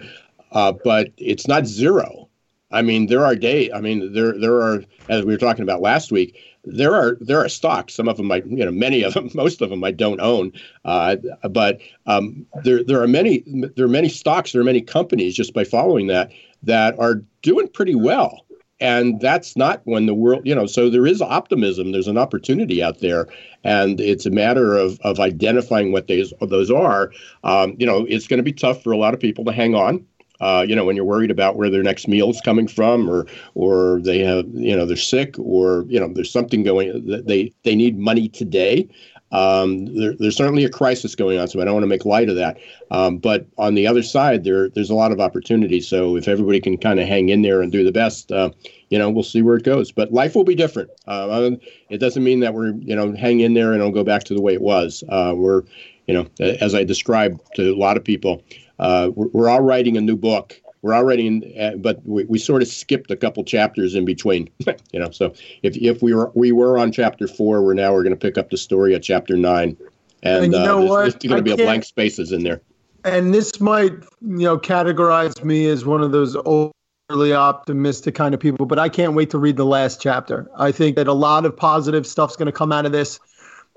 uh, 0.52 0.74
but 0.84 1.12
it's 1.18 1.48
not 1.48 1.66
zero. 1.66 2.28
I 2.72 2.82
mean, 2.82 3.08
there 3.08 3.26
are 3.26 3.36
days. 3.36 3.70
I 3.74 3.82
mean, 3.82 4.14
there 4.14 4.38
there 4.38 4.62
are, 4.62 4.84
as 5.10 5.26
we 5.26 5.34
were 5.34 5.40
talking 5.40 5.64
about 5.64 5.82
last 5.82 6.12
week, 6.12 6.38
there 6.64 6.96
are 6.96 7.18
there 7.20 7.40
are 7.40 7.50
stocks. 7.50 7.94
Some 7.94 8.08
of 8.08 8.18
them, 8.18 8.32
I 8.32 8.44
you 8.46 8.66
know, 8.66 8.72
many 8.72 9.04
of 9.04 9.14
them, 9.14 9.30
most 9.36 9.62
of 9.62 9.70
them, 9.70 9.84
I 9.84 9.92
don't 9.92 10.22
own. 10.22 10.54
Uh, 10.86 11.18
but 11.50 11.80
um, 12.06 12.46
there 12.64 12.84
there 12.84 13.02
are 13.02 13.08
many 13.08 13.44
there 13.76 13.86
are 13.86 13.90
many 13.90 14.10
stocks. 14.10 14.52
There 14.52 14.62
are 14.62 14.66
many 14.66 14.82
companies 14.82 15.36
just 15.36 15.54
by 15.54 15.64
following 15.64 16.08
that 16.08 16.32
that 16.64 16.98
are 17.00 17.22
doing 17.42 17.68
pretty 17.68 17.96
well 17.96 18.46
and 18.80 19.20
that's 19.22 19.56
not 19.56 19.82
when 19.86 20.06
the 20.06 20.14
world 20.14 20.42
you 20.46 20.56
know 20.56 20.66
so 20.66 20.90
there 20.90 21.06
is 21.06 21.22
optimism 21.22 21.92
there's 21.92 22.08
an 22.08 22.18
opportunity 22.18 22.82
out 22.82 23.00
there 23.00 23.28
and 23.64 24.00
it's 24.00 24.26
a 24.26 24.32
matter 24.32 24.76
of 24.76 25.00
of 25.02 25.20
identifying 25.20 25.92
what 25.92 26.08
those 26.08 26.34
those 26.42 26.72
are 26.72 27.12
um, 27.44 27.76
you 27.78 27.86
know 27.86 28.06
it's 28.10 28.28
going 28.28 28.38
to 28.40 28.44
be 28.44 28.54
tough 28.54 28.82
for 28.84 28.92
a 28.92 28.98
lot 28.98 29.14
of 29.14 29.20
people 29.20 29.46
to 29.46 29.52
hang 29.52 29.76
on 29.76 30.06
Uh, 30.42 30.66
you 30.68 30.76
know, 30.76 30.86
when 30.86 30.96
you're 30.96 31.06
worried 31.06 31.30
about 31.30 31.56
where 31.56 31.70
their 31.70 31.84
next 31.84 32.08
meal 32.08 32.30
is 32.32 32.42
coming 32.42 32.68
from, 32.68 33.08
or 33.08 33.28
or 33.54 34.02
they 34.02 34.20
have, 34.20 34.46
you 34.54 34.76
know, 34.76 34.88
they're 34.88 34.98
sick, 34.98 35.38
or 35.38 35.86
you 35.88 36.00
know, 36.00 36.10
there's 36.16 36.32
something 36.32 36.64
going. 36.64 36.88
They 37.28 37.54
they 37.64 37.76
need 37.76 38.00
money 38.00 38.28
today. 38.28 38.88
Um, 39.32 39.86
there, 39.96 40.14
there's 40.18 40.36
certainly 40.36 40.66
a 40.66 40.70
crisis 40.70 41.16
going 41.16 41.40
on, 41.40 41.48
so 41.48 41.62
I 41.62 41.66
don't 41.66 41.74
want 41.74 41.84
to 41.84 41.88
make 41.88 42.06
light 42.06 42.30
of 42.30 42.36
that. 42.36 42.58
Um, 42.90 43.18
but 43.18 43.48
on 43.58 43.76
the 43.76 43.88
other 43.88 44.04
side, 44.04 44.44
there 44.44 44.70
there's 44.70 44.90
a 44.90 44.96
lot 44.96 45.12
of 45.12 45.20
opportunity. 45.20 45.82
So 45.82 46.18
if 46.18 46.28
everybody 46.28 46.60
can 46.60 46.78
kind 46.78 47.00
of 47.00 47.08
hang 47.08 47.30
in 47.30 47.42
there 47.42 47.62
and 47.62 47.72
do 47.72 47.84
the 47.84 47.92
best, 47.92 48.32
uh, 48.32 48.52
you 48.90 49.00
know, 49.00 49.10
we'll 49.10 49.24
see 49.24 49.42
where 49.42 49.56
it 49.56 49.64
goes. 49.64 49.92
But 49.92 50.12
life 50.12 50.36
will 50.36 50.44
be 50.44 50.56
different. 50.56 50.90
Uh, 51.08 51.52
it 51.90 52.00
doesn't 52.00 52.24
mean 52.24 52.42
that 52.42 52.54
we're 52.54 52.74
you 52.74 52.96
know 52.96 53.14
hang 53.14 53.40
in 53.40 53.54
there 53.54 53.72
and 53.72 53.82
it'll 53.82 53.92
go 53.92 54.04
back 54.04 54.24
to 54.26 54.34
the 54.34 54.42
way 54.42 54.54
it 54.54 54.62
was. 54.62 55.04
Uh, 55.10 55.34
we're 55.36 55.64
you 56.08 56.14
know, 56.14 56.28
as 56.40 56.76
I 56.76 56.84
described 56.84 57.40
to 57.56 57.74
a 57.74 57.78
lot 57.78 57.96
of 57.96 58.04
people, 58.04 58.44
uh, 58.80 59.12
we're, 59.16 59.28
we're 59.28 59.50
all 59.50 59.62
writing 59.62 59.98
a 59.98 60.02
new 60.02 60.18
book 60.18 60.60
we're 60.82 60.94
already 60.94 61.28
in, 61.28 61.54
uh, 61.60 61.78
but 61.78 62.06
we, 62.06 62.26
we 62.26 62.40
sort 62.40 62.62
of 62.62 62.68
skipped 62.68 63.12
a 63.12 63.16
couple 63.16 63.44
chapters 63.44 63.96
in 63.96 64.06
between, 64.06 64.50
you 64.92 65.00
know. 65.00 65.12
So 65.12 65.34
if 65.64 65.78
if 65.78 66.02
we 66.02 66.14
were 66.14 66.32
we 66.34 66.52
were 66.52 66.78
on 66.78 66.92
chapter 66.92 67.28
four, 67.28 67.62
we're 67.62 67.74
now 67.74 67.94
we're 67.94 68.04
going 68.04 68.16
to 68.16 68.20
pick 68.20 68.38
up 68.38 68.50
the 68.50 68.58
story 68.58 68.96
at 68.96 69.04
chapter 69.04 69.38
nine, 69.38 69.78
and, 70.24 70.46
and 70.46 70.54
you 70.54 70.60
uh, 70.60 70.82
what? 70.82 71.02
there's, 71.02 71.14
there's 71.16 71.30
going 71.30 71.44
to 71.44 71.44
be 71.44 71.52
a 71.52 71.66
blank 71.66 71.84
spaces 71.84 72.32
in 72.32 72.44
there. 72.44 72.62
And 73.04 73.34
this 73.34 73.60
might 73.60 73.92
you 73.92 74.46
know 74.46 74.58
categorize 74.58 75.44
me 75.44 75.68
as 75.68 75.86
one 75.86 76.02
of 76.02 76.12
those 76.12 76.36
overly 76.36 77.34
optimistic 77.34 78.16
kind 78.16 78.34
of 78.34 78.40
people, 78.40 78.66
but 78.66 78.80
I 78.80 78.90
can't 78.90 79.14
wait 79.14 79.30
to 79.32 79.38
read 79.38 79.58
the 79.58 79.66
last 79.66 80.02
chapter. 80.02 80.50
I 80.58 80.72
think 80.72 80.96
that 80.96 81.08
a 81.08 81.14
lot 81.14 81.46
of 81.46 81.56
positive 81.56 82.08
stuff's 82.08 82.36
going 82.36 82.48
to 82.48 82.52
come 82.52 82.72
out 82.72 82.86
of 82.86 82.92
this. 82.92 83.20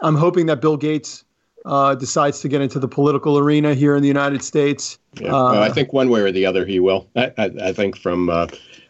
I'm 0.00 0.16
hoping 0.16 0.46
that 0.46 0.60
Bill 0.60 0.76
Gates 0.76 1.23
uh, 1.64 1.94
decides 1.94 2.40
to 2.40 2.48
get 2.48 2.60
into 2.60 2.78
the 2.78 2.88
political 2.88 3.38
arena 3.38 3.74
here 3.74 3.96
in 3.96 4.02
the 4.02 4.08
United 4.08 4.42
States. 4.42 4.98
Yeah. 5.20 5.28
Uh, 5.28 5.52
well, 5.52 5.62
I 5.62 5.70
think 5.70 5.92
one 5.92 6.10
way 6.10 6.20
or 6.20 6.30
the 6.30 6.46
other 6.46 6.66
he 6.66 6.80
will. 6.80 7.08
I, 7.16 7.32
I, 7.38 7.44
I 7.62 7.72
think 7.72 7.96
from 7.96 8.28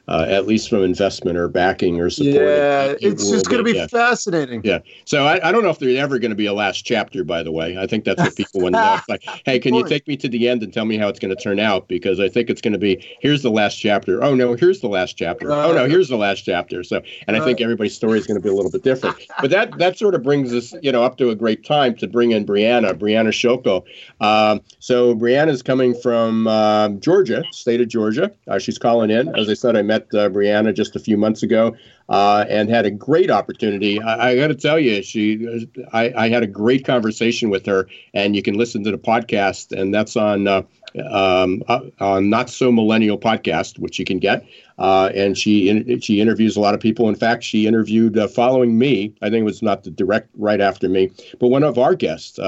uh, 0.08 0.26
at 0.28 0.46
least 0.46 0.68
from 0.68 0.82
investment 0.82 1.38
or 1.38 1.48
backing 1.48 2.00
or 2.00 2.10
support. 2.10 2.34
Yeah, 2.34 2.84
it, 2.84 2.98
it's 3.00 3.30
just 3.30 3.46
going 3.46 3.64
to 3.64 3.72
be 3.72 3.76
yeah. 3.76 3.86
fascinating. 3.86 4.60
Yeah. 4.64 4.80
So 5.04 5.24
I, 5.24 5.48
I 5.48 5.52
don't 5.52 5.62
know 5.62 5.70
if 5.70 5.78
there's 5.78 5.96
ever 5.96 6.18
going 6.18 6.30
to 6.30 6.36
be 6.36 6.46
a 6.46 6.52
last 6.52 6.84
chapter, 6.84 7.24
by 7.24 7.42
the 7.42 7.52
way. 7.52 7.78
I 7.78 7.86
think 7.86 8.04
that's 8.04 8.20
what 8.20 8.36
people 8.36 8.60
want 8.60 8.74
to 8.74 8.80
know. 8.80 8.94
It's 8.94 9.08
like, 9.08 9.24
hey, 9.46 9.58
can 9.58 9.74
you 9.74 9.86
take 9.86 10.06
me 10.06 10.16
to 10.18 10.28
the 10.28 10.48
end 10.48 10.62
and 10.62 10.72
tell 10.72 10.84
me 10.84 10.98
how 10.98 11.08
it's 11.08 11.18
going 11.18 11.34
to 11.34 11.42
turn 11.42 11.58
out? 11.58 11.88
Because 11.88 12.20
I 12.20 12.28
think 12.28 12.50
it's 12.50 12.60
going 12.60 12.72
to 12.72 12.78
be 12.78 13.04
here's 13.20 13.42
the 13.42 13.50
last 13.50 13.76
chapter. 13.76 14.22
Oh, 14.22 14.34
no, 14.34 14.54
here's 14.54 14.80
the 14.80 14.88
last 14.88 15.16
chapter. 15.16 15.50
oh, 15.50 15.72
no, 15.72 15.88
here's 15.88 16.08
the 16.08 16.16
last 16.16 16.42
chapter. 16.42 16.82
So, 16.82 17.00
and 17.26 17.36
I 17.36 17.44
think 17.44 17.60
everybody's 17.60 17.94
story 17.94 18.18
is 18.18 18.26
going 18.26 18.36
to 18.36 18.42
be 18.42 18.48
a 18.48 18.54
little 18.54 18.70
bit 18.70 18.82
different. 18.82 19.16
But 19.40 19.50
that 19.50 19.78
that 19.78 19.98
sort 19.98 20.14
of 20.14 20.22
brings 20.22 20.52
us, 20.52 20.74
you 20.82 20.92
know, 20.92 21.02
up 21.02 21.16
to 21.18 21.30
a 21.30 21.34
great 21.34 21.64
time 21.64 21.96
to 21.96 22.06
bring 22.06 22.32
in 22.32 22.44
Brianna, 22.44 22.92
Brianna 22.92 23.28
Shelko. 23.28 23.84
Um, 24.20 24.60
so 24.80 25.14
Brianna 25.14 25.48
is 25.48 25.62
coming 25.62 25.94
from 25.94 26.46
uh, 26.46 26.88
Georgia, 26.90 27.42
state 27.52 27.80
of 27.80 27.88
Georgia. 27.88 28.30
Uh, 28.48 28.58
she's 28.58 28.78
calling 28.78 29.10
in. 29.10 29.34
As 29.36 29.48
I 29.48 29.54
said, 29.54 29.76
I 29.76 29.82
met 29.82 29.93
met 29.94 30.14
uh, 30.14 30.28
Brianna 30.28 30.74
just 30.74 30.96
a 30.96 30.98
few 30.98 31.16
months 31.16 31.42
ago 31.42 31.76
uh, 32.08 32.44
and 32.48 32.68
had 32.68 32.86
a 32.86 32.90
great 32.90 33.30
opportunity. 33.30 34.00
I, 34.00 34.30
I 34.30 34.36
got 34.36 34.48
to 34.48 34.54
tell 34.54 34.78
you, 34.78 35.02
she, 35.02 35.68
I, 35.92 36.12
I, 36.16 36.28
had 36.28 36.42
a 36.42 36.46
great 36.46 36.84
conversation 36.84 37.48
with 37.50 37.64
her, 37.66 37.88
and 38.12 38.34
you 38.36 38.42
can 38.42 38.54
listen 38.54 38.84
to 38.84 38.90
the 38.90 38.98
podcast, 38.98 39.72
and 39.72 39.94
that's 39.94 40.16
on 40.16 40.46
uh, 40.46 40.62
um, 41.10 41.62
uh, 41.68 41.80
on 42.00 42.30
Not 42.30 42.50
So 42.50 42.70
Millennial 42.70 43.18
podcast, 43.18 43.78
which 43.78 43.98
you 43.98 44.04
can 44.04 44.18
get. 44.18 44.44
Uh, 44.78 45.10
and 45.14 45.38
she 45.38 45.68
in, 45.68 46.00
she 46.00 46.20
interviews 46.20 46.56
a 46.56 46.60
lot 46.60 46.74
of 46.74 46.80
people. 46.80 47.08
In 47.08 47.14
fact, 47.14 47.44
she 47.44 47.66
interviewed 47.66 48.18
uh, 48.18 48.28
following 48.28 48.78
me. 48.78 49.14
I 49.22 49.30
think 49.30 49.42
it 49.42 49.44
was 49.44 49.62
not 49.62 49.84
the 49.84 49.90
direct 49.90 50.28
right 50.36 50.60
after 50.60 50.88
me, 50.88 51.10
but 51.38 51.48
one 51.48 51.62
of 51.62 51.78
our 51.78 51.94
guests, 51.94 52.38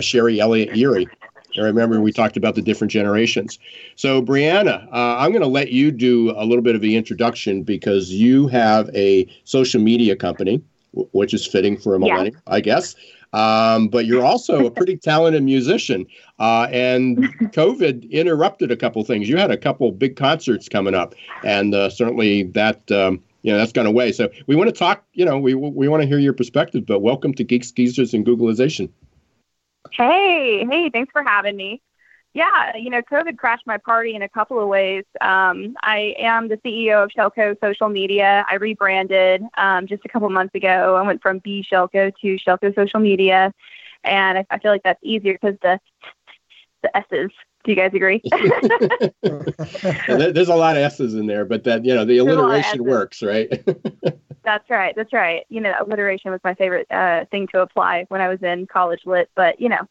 Sherry 0.00 0.40
Elliott-Yeary, 0.40 1.06
I 1.58 1.62
remember 1.62 2.00
we 2.00 2.12
talked 2.12 2.36
about 2.36 2.54
the 2.54 2.62
different 2.62 2.90
generations. 2.90 3.58
So, 3.94 4.22
Brianna, 4.22 4.86
uh, 4.92 5.16
I'm 5.18 5.30
going 5.30 5.42
to 5.42 5.48
let 5.48 5.72
you 5.72 5.90
do 5.90 6.32
a 6.36 6.44
little 6.44 6.62
bit 6.62 6.74
of 6.74 6.80
the 6.80 6.96
introduction 6.96 7.62
because 7.62 8.10
you 8.10 8.46
have 8.48 8.90
a 8.94 9.26
social 9.44 9.80
media 9.80 10.16
company, 10.16 10.62
w- 10.92 11.08
which 11.12 11.34
is 11.34 11.46
fitting 11.46 11.76
for 11.76 11.94
a 11.94 11.98
millennial, 11.98 12.34
yeah. 12.34 12.40
I 12.46 12.60
guess. 12.60 12.94
Um, 13.32 13.88
but 13.88 14.06
you're 14.06 14.24
also 14.24 14.66
a 14.66 14.70
pretty 14.70 14.96
talented 15.02 15.42
musician. 15.42 16.06
Uh, 16.38 16.68
and 16.70 17.18
COVID 17.52 18.10
interrupted 18.10 18.70
a 18.70 18.76
couple 18.76 19.04
things. 19.04 19.28
You 19.28 19.36
had 19.36 19.50
a 19.50 19.56
couple 19.56 19.90
big 19.92 20.16
concerts 20.16 20.68
coming 20.68 20.94
up, 20.94 21.14
and 21.44 21.74
uh, 21.74 21.90
certainly 21.90 22.44
that. 22.44 22.90
Um, 22.90 23.22
you 23.42 23.52
know, 23.52 23.58
that's 23.58 23.70
gone 23.70 23.86
away. 23.86 24.10
So 24.10 24.28
we 24.48 24.56
want 24.56 24.66
to 24.70 24.72
talk, 24.72 25.04
you 25.12 25.24
know, 25.24 25.38
we, 25.38 25.54
we 25.54 25.86
want 25.86 26.02
to 26.02 26.08
hear 26.08 26.18
your 26.18 26.32
perspective, 26.32 26.84
but 26.84 26.98
welcome 26.98 27.32
to 27.34 27.44
Geeks, 27.44 27.70
Geezers, 27.70 28.12
and 28.12 28.26
Googlization. 28.26 28.88
Hey, 29.92 30.66
hey, 30.68 30.90
thanks 30.90 31.12
for 31.12 31.22
having 31.22 31.56
me. 31.56 31.80
Yeah, 32.34 32.76
you 32.76 32.90
know, 32.90 33.00
COVID 33.00 33.38
crashed 33.38 33.66
my 33.66 33.78
party 33.78 34.14
in 34.14 34.20
a 34.20 34.28
couple 34.28 34.60
of 34.60 34.68
ways. 34.68 35.04
Um, 35.22 35.74
I 35.82 36.14
am 36.18 36.48
the 36.48 36.58
CEO 36.58 37.02
of 37.02 37.10
Shelko 37.16 37.56
Social 37.62 37.88
Media. 37.88 38.44
I 38.50 38.56
rebranded 38.56 39.42
um, 39.56 39.86
just 39.86 40.04
a 40.04 40.08
couple 40.08 40.28
months 40.28 40.54
ago. 40.54 40.96
I 40.96 41.02
went 41.02 41.22
from 41.22 41.38
B 41.38 41.64
Shelko 41.72 42.12
to 42.20 42.36
Shelko 42.36 42.74
Social 42.74 43.00
Media, 43.00 43.54
and 44.04 44.36
I, 44.36 44.46
I 44.50 44.58
feel 44.58 44.70
like 44.70 44.82
that's 44.82 45.00
easier 45.02 45.32
because 45.32 45.56
the 45.62 45.80
the 46.82 46.94
S's. 46.94 47.30
Do 47.64 47.72
you 47.72 47.76
guys 47.76 47.92
agree? 47.94 48.20
There's 50.06 50.48
a 50.48 50.54
lot 50.54 50.76
of 50.76 50.82
S's 50.82 51.14
in 51.14 51.26
there, 51.26 51.46
but 51.46 51.64
that 51.64 51.86
you 51.86 51.94
know 51.94 52.04
the 52.04 52.18
alliteration 52.18 52.84
works, 52.84 53.22
right? 53.22 53.50
That's 54.46 54.70
right. 54.70 54.94
That's 54.94 55.12
right. 55.12 55.44
You 55.48 55.60
know, 55.60 55.74
alliteration 55.80 56.30
was 56.30 56.40
my 56.44 56.54
favorite 56.54 56.86
uh, 56.88 57.24
thing 57.32 57.48
to 57.48 57.62
apply 57.62 58.06
when 58.08 58.20
I 58.20 58.28
was 58.28 58.40
in 58.42 58.68
college 58.68 59.00
lit. 59.04 59.28
But 59.34 59.60
you 59.60 59.68
know, 59.68 59.88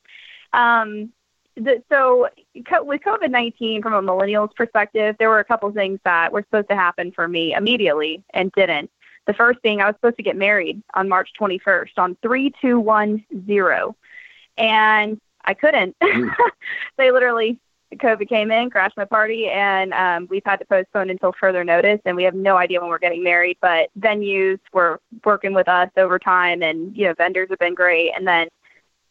um, 0.54 1.12
the, 1.58 1.84
so 1.92 2.30
with 2.56 3.02
COVID 3.02 3.30
nineteen, 3.30 3.82
from 3.82 3.94
a 3.94 4.02
millennials 4.02 4.56
perspective, 4.56 5.18
there 5.20 5.30
were 5.30 5.40
a 5.40 5.44
couple 5.44 5.70
things 5.74 6.00
that 6.06 6.32
were 6.32 6.42
supposed 6.44 6.70
to 6.70 6.76
happen 6.76 7.12
for 7.12 7.28
me 7.28 7.54
immediately 7.54 8.24
and 8.34 8.50
didn't. 8.54 8.90
The 9.28 9.34
first 9.34 9.60
thing, 9.60 9.82
I 9.82 9.88
was 9.88 9.96
supposed 9.96 10.18
to 10.18 10.24
get 10.24 10.38
married 10.38 10.82
on 10.94 11.10
March 11.10 11.32
21st 11.40 11.98
on 11.98 12.16
3210. 12.22 13.94
And 14.58 15.20
I 15.44 15.54
couldn't. 15.54 16.00
Mm. 16.00 16.34
they 16.98 17.12
literally 17.12 17.60
COVID 17.94 18.28
came 18.28 18.52
in, 18.52 18.70
crashed 18.70 18.98
my 18.98 19.06
party, 19.06 19.48
and 19.48 19.94
um, 19.94 20.28
we've 20.30 20.44
had 20.46 20.58
to 20.58 20.66
postpone 20.66 21.10
until 21.10 21.34
further 21.40 21.64
notice. 21.64 22.00
And 22.06 22.16
we 22.16 22.24
have 22.24 22.34
no 22.34 22.58
idea 22.58 22.82
when 22.82 22.90
we're 22.90 23.00
getting 23.00 23.24
married. 23.24 23.58
But 23.62 23.90
venues 24.00 24.60
were 24.74 25.00
working 25.24 25.54
with 25.54 25.68
us 25.68 25.90
over 25.98 26.20
time, 26.20 26.64
and 26.64 26.96
you 26.96 27.06
know, 27.06 27.14
vendors 27.14 27.50
have 27.50 27.60
been 27.60 27.76
great. 27.76 28.12
And 28.16 28.28
then, 28.28 28.48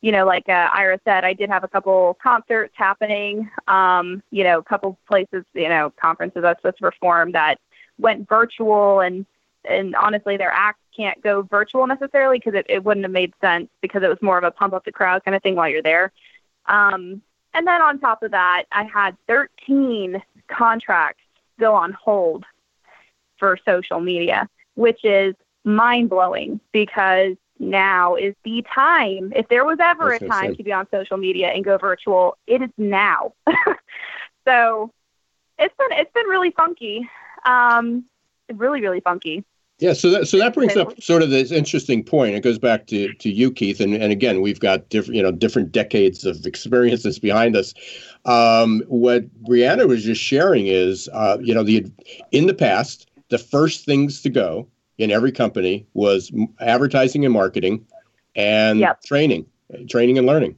you 0.01 0.13
know, 0.13 0.27
like 0.27 0.49
uh, 0.49 0.69
Ira 0.73 0.99
said, 1.05 1.25
I 1.25 1.33
did 1.33 1.51
have 1.51 1.65
a 1.65 1.69
couple 1.69 2.19
concerts 2.23 2.75
happening. 2.77 3.49
Um, 3.69 4.23
you 4.31 4.45
know, 4.45 4.59
a 4.59 4.65
couple 4.65 4.99
places, 5.09 5.45
you 5.55 5.69
know, 5.69 5.93
conferences 6.01 6.45
I 6.45 6.49
was 6.49 6.57
supposed 6.59 6.79
to 6.79 6.83
perform 6.83 7.33
that 7.33 7.59
went 7.99 8.29
virtual, 8.29 9.01
and 9.01 9.25
and 9.65 9.95
honestly, 9.95 10.37
their 10.37 10.53
acts 10.53 10.81
can't 10.97 11.21
go 11.23 11.43
virtual 11.43 11.87
necessarily 11.87 12.39
because 12.39 12.55
it, 12.55 12.67
it 12.69 12.85
wouldn't 12.85 13.05
have 13.05 13.13
made 13.13 13.33
sense 13.41 13.69
because 13.81 14.03
it 14.03 14.09
was 14.09 14.21
more 14.21 14.37
of 14.37 14.45
a 14.45 14.51
pump 14.51 14.75
up 14.75 14.85
the 14.85 14.93
crowd 14.93 15.25
kind 15.25 15.35
of 15.35 15.43
thing 15.43 15.55
while 15.55 15.69
you're 15.69 15.83
there. 15.83 16.13
Um, 16.67 17.23
and 17.55 17.67
then 17.67 17.81
on 17.81 17.99
top 17.99 18.23
of 18.23 18.33
that, 18.33 18.65
I 18.73 18.85
had 18.85 19.17
13 19.29 20.23
contracts 20.49 21.23
still 21.57 21.73
on 21.73 21.93
hold 21.93 22.45
for 23.39 23.59
social 23.65 24.01
media, 24.01 24.49
which 24.75 25.05
is 25.05 25.35
mind 25.65 26.11
blowing 26.11 26.61
because 26.73 27.37
now 27.59 28.17
is 28.17 28.35
the 28.45 28.65
time. 28.75 29.33
If 29.35 29.49
there 29.49 29.65
was 29.65 29.79
ever 29.81 30.13
a 30.13 30.19
time 30.19 30.55
to 30.57 30.63
be 30.63 30.73
on 30.73 30.87
social 30.91 31.17
media 31.17 31.49
and 31.49 31.65
go 31.65 31.79
virtual, 31.79 32.37
it 32.47 32.63
is 32.63 32.71
now. 32.77 33.33
so 34.47 34.93
it's 35.59 35.75
been 35.79 35.99
it's 35.99 36.13
been 36.13 36.27
really 36.27 36.51
funky. 36.51 37.09
Um, 37.45 38.05
really, 38.53 38.81
really 38.81 39.01
funky. 39.01 39.45
Yeah, 39.81 39.93
so 39.93 40.11
that 40.11 40.29
so 40.29 40.39
that 40.39 40.55
brings 40.55 40.77
up 40.77 41.01
sort 41.03 41.23
of 41.23 41.31
this 41.31 41.51
interesting 41.51 42.05
point. 42.05 42.37
It 42.37 42.43
goes 42.43 42.61
back 42.61 42.87
to 42.87 43.13
to 43.13 43.29
you, 43.29 43.51
Keith, 43.51 43.81
and, 43.81 43.93
and 43.93 44.13
again, 44.13 44.41
we've 44.41 44.61
got 44.61 44.89
different 44.89 45.17
you 45.17 45.23
know 45.23 45.33
different 45.33 45.73
decades 45.73 46.25
of 46.25 46.47
experiences 46.47 47.19
behind 47.19 47.57
us. 47.57 47.75
Um, 48.25 48.85
what 48.87 49.27
Brianna 49.43 49.89
was 49.89 50.05
just 50.05 50.23
sharing 50.23 50.69
is, 50.69 51.09
uh, 51.13 51.39
you 51.41 51.53
know, 51.53 51.65
the 51.65 51.85
in 52.31 52.47
the 52.47 52.55
past, 52.55 53.11
the 53.31 53.39
first 53.39 53.85
things 53.85 54.23
to 54.23 54.31
go 54.31 54.69
in 54.99 55.11
every 55.11 55.33
company 55.33 55.85
was 55.95 56.31
advertising 56.61 57.25
and 57.25 57.35
marketing, 57.35 57.85
and 58.37 58.79
yep. 58.79 59.03
training, 59.03 59.45
training 59.91 60.19
and 60.19 60.27
learning. 60.27 60.55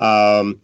Um, 0.00 0.60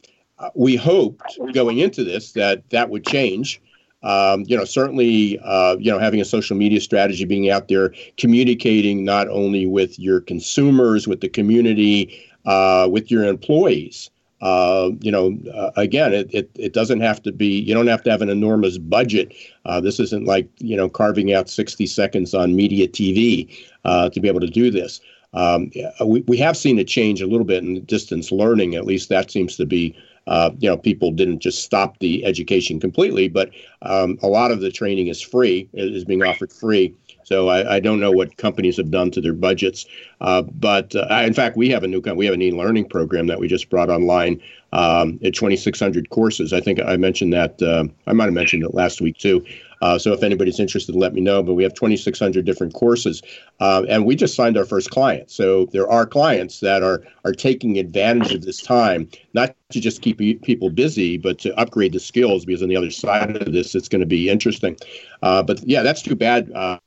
we 0.56 0.74
hoped 0.74 1.38
going 1.54 1.78
into 1.78 2.02
this 2.02 2.32
that 2.32 2.68
that 2.70 2.90
would 2.90 3.06
change 3.06 3.62
um, 4.02 4.44
you 4.46 4.56
know, 4.56 4.64
certainly, 4.64 5.38
uh, 5.44 5.76
you 5.78 5.90
know, 5.90 5.98
having 5.98 6.20
a 6.20 6.24
social 6.24 6.56
media 6.56 6.80
strategy, 6.80 7.24
being 7.24 7.50
out 7.50 7.68
there, 7.68 7.94
communicating 8.16 9.04
not 9.04 9.28
only 9.28 9.66
with 9.66 9.98
your 9.98 10.20
consumers, 10.20 11.06
with 11.06 11.20
the 11.20 11.28
community, 11.28 12.20
uh, 12.44 12.88
with 12.90 13.10
your 13.10 13.24
employees. 13.24 14.10
Uh, 14.40 14.90
you 15.00 15.12
know, 15.12 15.38
uh, 15.54 15.70
again, 15.76 16.12
it, 16.12 16.28
it, 16.34 16.50
it 16.56 16.72
doesn't 16.72 17.00
have 17.00 17.22
to 17.22 17.30
be, 17.30 17.60
you 17.60 17.72
don't 17.72 17.86
have 17.86 18.02
to 18.02 18.10
have 18.10 18.22
an 18.22 18.28
enormous 18.28 18.76
budget. 18.76 19.32
Uh, 19.64 19.80
this 19.80 20.00
isn't 20.00 20.26
like, 20.26 20.48
you 20.58 20.76
know, 20.76 20.88
carving 20.88 21.32
out 21.32 21.48
60 21.48 21.86
seconds 21.86 22.34
on 22.34 22.56
media 22.56 22.88
TV 22.88 23.56
uh, 23.84 24.08
to 24.10 24.18
be 24.18 24.26
able 24.26 24.40
to 24.40 24.48
do 24.48 24.68
this. 24.68 25.00
Um, 25.32 25.70
we, 26.04 26.22
we 26.22 26.36
have 26.38 26.56
seen 26.56 26.78
a 26.80 26.84
change 26.84 27.22
a 27.22 27.26
little 27.26 27.46
bit 27.46 27.62
in 27.62 27.84
distance 27.84 28.32
learning. 28.32 28.74
At 28.74 28.84
least 28.84 29.08
that 29.10 29.30
seems 29.30 29.56
to 29.56 29.64
be 29.64 29.96
uh, 30.26 30.50
you 30.58 30.68
know, 30.68 30.76
people 30.76 31.10
didn't 31.10 31.40
just 31.40 31.62
stop 31.62 31.98
the 31.98 32.24
education 32.24 32.78
completely, 32.78 33.28
but 33.28 33.50
um, 33.82 34.18
a 34.22 34.28
lot 34.28 34.50
of 34.50 34.60
the 34.60 34.70
training 34.70 35.08
is 35.08 35.20
free, 35.20 35.68
is 35.74 36.04
being 36.04 36.22
offered 36.22 36.52
free. 36.52 36.94
So 37.24 37.48
I, 37.48 37.76
I, 37.76 37.80
don't 37.80 38.00
know 38.00 38.10
what 38.10 38.36
companies 38.36 38.76
have 38.76 38.90
done 38.90 39.10
to 39.12 39.20
their 39.20 39.32
budgets, 39.32 39.86
uh, 40.20 40.42
but 40.42 40.94
uh, 40.94 41.22
in 41.24 41.34
fact, 41.34 41.56
we 41.56 41.68
have 41.70 41.84
a 41.84 41.88
new 41.88 42.00
we 42.00 42.26
have 42.26 42.34
an 42.34 42.42
e-learning 42.42 42.88
program 42.88 43.26
that 43.28 43.38
we 43.38 43.48
just 43.48 43.70
brought 43.70 43.90
online 43.90 44.40
um, 44.72 45.18
at 45.24 45.34
2,600 45.34 46.10
courses. 46.10 46.52
I 46.52 46.60
think 46.60 46.80
I 46.80 46.96
mentioned 46.96 47.32
that 47.32 47.60
uh, 47.62 47.84
I 48.06 48.12
might 48.12 48.24
have 48.24 48.34
mentioned 48.34 48.64
it 48.64 48.74
last 48.74 49.00
week 49.00 49.18
too. 49.18 49.44
Uh, 49.82 49.98
so 49.98 50.12
if 50.12 50.22
anybody's 50.22 50.60
interested, 50.60 50.94
let 50.94 51.12
me 51.12 51.20
know. 51.20 51.42
But 51.42 51.54
we 51.54 51.64
have 51.64 51.74
2,600 51.74 52.44
different 52.44 52.72
courses, 52.72 53.20
uh, 53.58 53.82
and 53.88 54.06
we 54.06 54.14
just 54.14 54.36
signed 54.36 54.56
our 54.56 54.64
first 54.64 54.90
client. 54.90 55.30
So 55.30 55.66
there 55.66 55.90
are 55.90 56.06
clients 56.06 56.60
that 56.60 56.82
are 56.82 57.02
are 57.24 57.32
taking 57.32 57.78
advantage 57.78 58.32
of 58.32 58.42
this 58.42 58.62
time, 58.62 59.08
not 59.34 59.56
to 59.70 59.80
just 59.80 60.00
keep 60.00 60.18
people 60.42 60.70
busy, 60.70 61.18
but 61.18 61.38
to 61.40 61.54
upgrade 61.58 61.92
the 61.92 62.00
skills. 62.00 62.44
Because 62.44 62.62
on 62.62 62.68
the 62.68 62.76
other 62.76 62.90
side 62.90 63.36
of 63.36 63.52
this, 63.52 63.74
it's 63.74 63.88
going 63.88 64.00
to 64.00 64.06
be 64.06 64.30
interesting. 64.30 64.76
Uh, 65.22 65.42
but 65.42 65.60
yeah, 65.64 65.82
that's 65.82 66.02
too 66.02 66.14
bad. 66.14 66.50
Uh, 66.52 66.78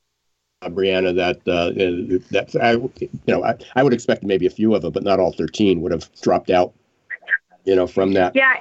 Brianna, 0.63 1.13
that 1.15 1.38
uh, 1.48 1.72
that 2.32 2.56
I, 2.62 2.72
you 3.01 3.10
know, 3.27 3.44
I, 3.44 3.56
I 3.75 3.84
would 3.84 3.94
expect 3.94 4.24
maybe 4.24 4.46
a 4.46 4.50
few 4.50 4.74
of 4.74 4.82
them, 4.82 4.94
but 4.94 5.04
not 5.04 5.20
all 5.20 5.34
13 5.34 5.82
would 5.82 5.92
have 5.92 6.10
dropped 6.22 6.50
out, 6.50 6.74
you 7.65 7.75
know, 7.75 7.88
from 7.88 8.13
that. 8.13 8.36
Yeah, 8.36 8.55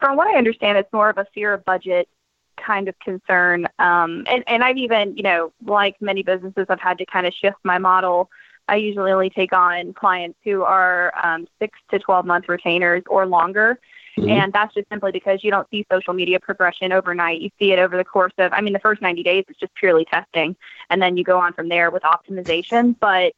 from 0.00 0.16
what 0.16 0.28
I 0.28 0.36
understand, 0.38 0.78
it's 0.78 0.92
more 0.92 1.10
of 1.10 1.18
a 1.18 1.26
fear 1.34 1.52
of 1.52 1.64
budget 1.64 2.08
kind 2.56 2.88
of 2.88 2.98
concern. 3.00 3.66
Um, 3.78 4.24
and, 4.26 4.44
and 4.46 4.62
I've 4.62 4.76
even, 4.76 5.16
you 5.16 5.22
know, 5.22 5.52
like 5.64 5.96
many 6.00 6.22
businesses, 6.22 6.66
I've 6.68 6.80
had 6.80 6.98
to 6.98 7.06
kind 7.06 7.26
of 7.26 7.34
shift 7.34 7.56
my 7.64 7.78
model. 7.78 8.30
I 8.68 8.76
usually 8.76 9.12
only 9.12 9.30
take 9.30 9.52
on 9.52 9.92
clients 9.92 10.38
who 10.44 10.62
are 10.62 11.12
um, 11.22 11.46
six 11.58 11.78
to 11.90 11.98
12 11.98 12.24
month 12.24 12.48
retainers 12.48 13.02
or 13.08 13.26
longer. 13.26 13.78
Mm-hmm. 14.16 14.30
And 14.30 14.52
that's 14.52 14.72
just 14.74 14.88
simply 14.88 15.10
because 15.10 15.42
you 15.42 15.50
don't 15.50 15.68
see 15.70 15.84
social 15.90 16.14
media 16.14 16.38
progression 16.38 16.92
overnight. 16.92 17.40
You 17.40 17.50
see 17.58 17.72
it 17.72 17.78
over 17.78 17.96
the 17.96 18.04
course 18.04 18.32
of, 18.38 18.52
I 18.52 18.60
mean, 18.60 18.72
the 18.72 18.78
first 18.78 19.02
90 19.02 19.22
days 19.24 19.44
is 19.48 19.56
just 19.56 19.74
purely 19.74 20.04
testing. 20.04 20.56
And 20.88 21.02
then 21.02 21.16
you 21.16 21.24
go 21.24 21.38
on 21.38 21.52
from 21.52 21.68
there 21.68 21.90
with 21.90 22.04
optimization. 22.04 22.94
But 22.98 23.34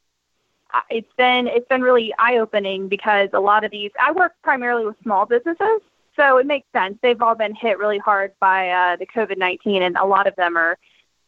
it's 0.89 1.11
been 1.17 1.47
it's 1.47 1.67
been 1.67 1.81
really 1.81 2.13
eye 2.19 2.37
opening 2.37 2.87
because 2.87 3.29
a 3.33 3.39
lot 3.39 3.63
of 3.63 3.71
these 3.71 3.91
I 3.99 4.11
work 4.11 4.33
primarily 4.43 4.85
with 4.85 4.95
small 5.03 5.25
businesses 5.25 5.81
so 6.17 6.37
it 6.37 6.47
makes 6.47 6.67
sense. 6.73 6.97
They've 7.01 7.21
all 7.21 7.35
been 7.35 7.55
hit 7.55 7.77
really 7.77 7.99
hard 7.99 8.33
by 8.39 8.69
uh, 8.69 8.95
the 8.97 9.05
COVID 9.05 9.37
19, 9.37 9.83
and 9.83 9.95
a 9.95 10.05
lot 10.05 10.27
of 10.27 10.35
them 10.35 10.57
are 10.57 10.77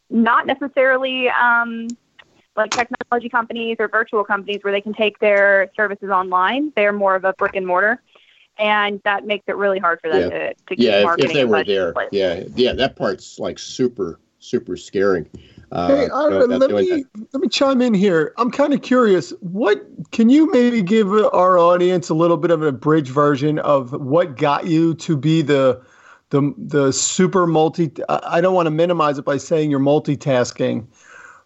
not 0.09 0.47
necessarily 0.47 1.29
um, 1.29 1.87
like 2.55 2.71
technology 2.71 3.29
companies 3.29 3.77
or 3.79 3.87
virtual 3.87 4.23
companies 4.23 4.59
where 4.63 4.73
they 4.73 4.81
can 4.81 4.93
take 4.93 5.19
their 5.19 5.69
services 5.75 6.09
online. 6.09 6.73
They're 6.75 6.91
more 6.91 7.15
of 7.15 7.23
a 7.23 7.33
brick 7.33 7.55
and 7.55 7.65
mortar. 7.65 8.01
And 8.57 8.99
that 9.05 9.25
makes 9.25 9.45
it 9.47 9.55
really 9.55 9.79
hard 9.79 10.01
for 10.01 10.11
them 10.11 10.31
yeah. 10.31 10.37
to, 10.37 10.53
to 10.75 10.81
yeah, 10.81 11.13
if, 11.13 11.25
if 11.25 11.33
they 11.33 11.45
were 11.45 11.63
there. 11.63 11.93
Yeah, 12.11 12.43
yeah, 12.55 12.73
that 12.73 12.97
part's 12.97 13.39
like 13.39 13.57
super, 13.57 14.19
super 14.39 14.75
scary. 14.75 15.27
Uh, 15.71 15.87
hey, 15.87 16.09
let 16.09 16.71
me 16.71 17.05
let 17.31 17.41
me 17.41 17.47
chime 17.47 17.81
in 17.81 17.93
here. 17.93 18.33
I'm 18.37 18.49
kind 18.49 18.73
of 18.73 18.81
curious. 18.81 19.31
What 19.41 19.85
can 20.11 20.29
you 20.29 20.51
maybe 20.51 20.81
give 20.81 21.11
our 21.11 21.59
audience 21.59 22.09
a 22.09 22.15
little 22.15 22.37
bit 22.37 22.49
of 22.49 22.61
an 22.61 22.67
abridged 22.67 23.11
version 23.11 23.59
of 23.59 23.91
what 23.91 24.35
got 24.35 24.65
you 24.65 24.95
to 24.95 25.15
be 25.15 25.41
the 25.41 25.81
the 26.31 26.53
the 26.57 26.91
super 26.91 27.45
multi? 27.45 27.91
I 28.09 28.41
don't 28.41 28.55
want 28.55 28.65
to 28.65 28.71
minimize 28.71 29.19
it 29.19 29.25
by 29.25 29.37
saying 29.37 29.69
you're 29.69 29.79
multitasking, 29.79 30.87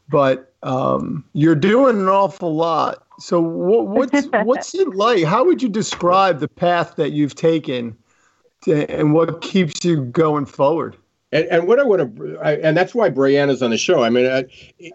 but 0.07 0.53
um, 0.63 1.25
you're 1.33 1.55
doing 1.55 1.99
an 1.99 2.07
awful 2.07 2.55
lot. 2.55 3.03
So 3.19 3.41
what, 3.41 3.87
what's 3.87 4.27
what's 4.43 4.73
it 4.73 4.95
like? 4.95 5.25
How 5.25 5.43
would 5.43 5.61
you 5.61 5.69
describe 5.69 6.39
the 6.39 6.47
path 6.47 6.95
that 6.95 7.11
you've 7.11 7.35
taken, 7.35 7.97
to, 8.61 8.89
and 8.89 9.13
what 9.13 9.41
keeps 9.41 9.83
you 9.83 10.05
going 10.05 10.45
forward? 10.45 10.95
And, 11.33 11.45
and 11.47 11.67
what 11.67 11.79
I 11.79 11.83
want 11.83 12.15
to, 12.15 12.39
and 12.41 12.77
that's 12.77 12.93
why 12.93 13.09
Brianna's 13.09 13.63
on 13.63 13.71
the 13.71 13.77
show. 13.77 14.03
I 14.03 14.09
mean, 14.11 14.27
uh, 14.27 14.43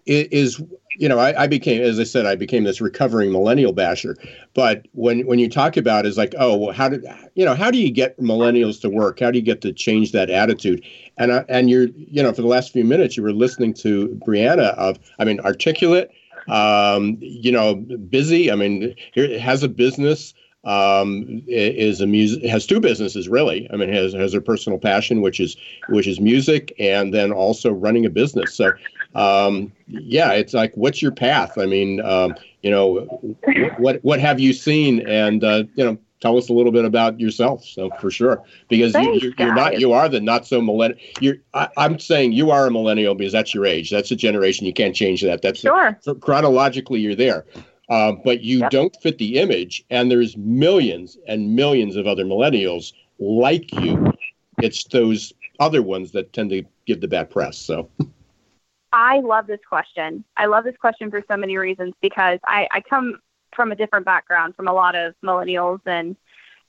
is 0.07 0.63
you 0.99 1.09
know, 1.09 1.19
I, 1.19 1.43
I, 1.43 1.47
became, 1.47 1.81
as 1.81 2.01
I 2.01 2.05
said, 2.05 2.27
I 2.27 2.35
became 2.35 2.65
this 2.65 2.81
recovering 2.81 3.31
millennial 3.31 3.73
basher. 3.73 4.17
But 4.55 4.87
when 4.93 5.27
when 5.27 5.39
you 5.39 5.49
talk 5.49 5.77
about 5.77 6.07
is 6.07 6.17
like, 6.17 6.35
oh, 6.39 6.57
well, 6.57 6.73
how 6.73 6.89
did 6.89 7.05
you 7.35 7.45
know, 7.45 7.55
how 7.55 7.71
do 7.71 7.79
you 7.79 7.91
get 7.91 8.19
millennials 8.19 8.81
to 8.83 8.89
work? 8.89 9.21
How 9.21 9.31
do 9.31 9.39
you 9.39 9.45
get 9.45 9.61
to 9.63 9.73
change 9.73 10.13
that 10.13 10.31
attitude? 10.31 10.85
And 11.17 11.31
uh, 11.31 11.45
and 11.49 11.71
you're, 11.71 11.89
you 11.97 12.23
know, 12.23 12.33
for 12.33 12.43
the 12.43 12.49
last 12.49 12.73
few 12.73 12.85
minutes, 12.85 13.17
you 13.17 13.23
were 13.23 13.33
listening 13.33 13.75
to 13.75 14.09
Brianna 14.27 14.75
of, 14.75 14.99
I 15.19 15.25
mean, 15.25 15.41
articulate, 15.41 16.11
um, 16.49 17.17
you 17.21 17.53
know, 17.53 17.75
busy. 17.75 18.51
I 18.51 18.55
mean, 18.55 18.95
here 19.13 19.39
has 19.39 19.63
a 19.63 19.69
business 19.69 20.35
um, 20.69 21.43
is 21.47 22.03
a 22.03 22.07
music 22.07 22.45
has 22.45 22.67
two 22.67 22.79
businesses 22.79 23.27
really. 23.27 23.67
I 23.73 23.77
mean, 23.77 23.91
has 23.91 24.13
has 24.13 24.35
her 24.35 24.41
personal 24.43 24.79
passion, 24.79 25.23
which 25.23 25.41
is 25.41 25.57
which 25.89 26.07
is 26.07 26.21
music, 26.21 26.75
and 26.79 27.13
then 27.15 27.33
also 27.33 27.73
running 27.73 28.05
a 28.05 28.11
business. 28.11 28.55
So, 28.55 28.73
um, 29.15 29.73
yeah, 29.87 30.33
it's 30.33 30.53
like, 30.53 30.75
what's 30.75 31.01
your 31.01 31.13
path? 31.13 31.57
I 31.57 31.65
mean, 31.65 32.03
um, 32.03 32.35
you 32.63 32.71
know, 32.71 33.01
what 33.79 34.05
what 34.05 34.21
have 34.21 34.41
you 34.41 34.53
seen, 34.53 35.09
and 35.09 35.43
uh, 35.43 35.65
you 35.75 35.87
know, 35.87 35.97
tell 36.21 36.37
us 36.37 36.51
a 36.51 36.53
little 36.53 36.73
bit 36.73 36.85
about 36.85 37.19
yourself. 37.19 37.65
So 37.65 37.89
for 37.99 38.11
sure, 38.11 38.45
because 38.69 38.93
Thanks, 38.93 39.23
you, 39.23 39.33
are 39.39 39.55
not 39.55 39.81
you 39.81 39.93
are 39.95 40.07
the 40.11 40.21
not 40.21 40.47
so 40.47 40.61
millennial. 40.61 41.01
You're 41.19 41.37
I, 41.55 41.69
am 41.79 41.99
saying 41.99 42.33
you 42.33 42.51
are 42.51 42.67
a 42.67 42.71
millennial 42.71 43.15
because 43.15 43.33
that's 43.33 43.55
your 43.55 43.65
age. 43.65 43.89
That's 43.89 44.11
a 44.11 44.17
generation. 44.17 44.67
You 44.67 44.75
can't 44.75 44.95
change 44.95 45.23
that. 45.23 45.41
That's 45.41 45.61
sure. 45.61 45.99
Chronologically, 46.21 47.01
you're 47.01 47.15
there. 47.15 47.47
Uh, 47.89 48.13
but 48.13 48.43
you 48.43 48.59
yep. 48.59 48.71
don't 48.71 48.95
fit 49.03 49.17
the 49.19 49.39
image, 49.39 49.85
and 49.91 50.11
there's 50.11 50.37
millions 50.37 51.17
and 51.27 51.55
millions 51.57 51.97
of 51.97 52.07
other 52.07 52.25
millennials 52.25 52.93
like 53.19 53.73
you. 53.81 54.13
It's 54.63 54.85
those 54.85 55.33
other 55.59 55.83
ones 55.83 56.13
that 56.13 56.33
tend 56.33 56.51
to 56.51 56.63
give 56.87 57.01
the 57.01 57.09
bad 57.09 57.31
press. 57.31 57.57
So. 57.57 57.89
I 58.93 59.21
love 59.21 59.47
this 59.47 59.61
question. 59.69 60.25
I 60.37 60.47
love 60.47 60.65
this 60.65 60.77
question 60.79 61.11
for 61.11 61.23
so 61.29 61.37
many 61.37 61.57
reasons 61.59 61.95
because 62.01 62.39
I, 62.47 62.69
I 62.71 62.81
come 62.81 63.21
from 63.55 63.73
a 63.73 63.77
different 63.77 64.07
background 64.07 64.55
from 64.55 64.69
a 64.69 64.73
lot 64.73 64.95
of 64.95 65.15
millennials 65.25 65.81
and 65.87 66.17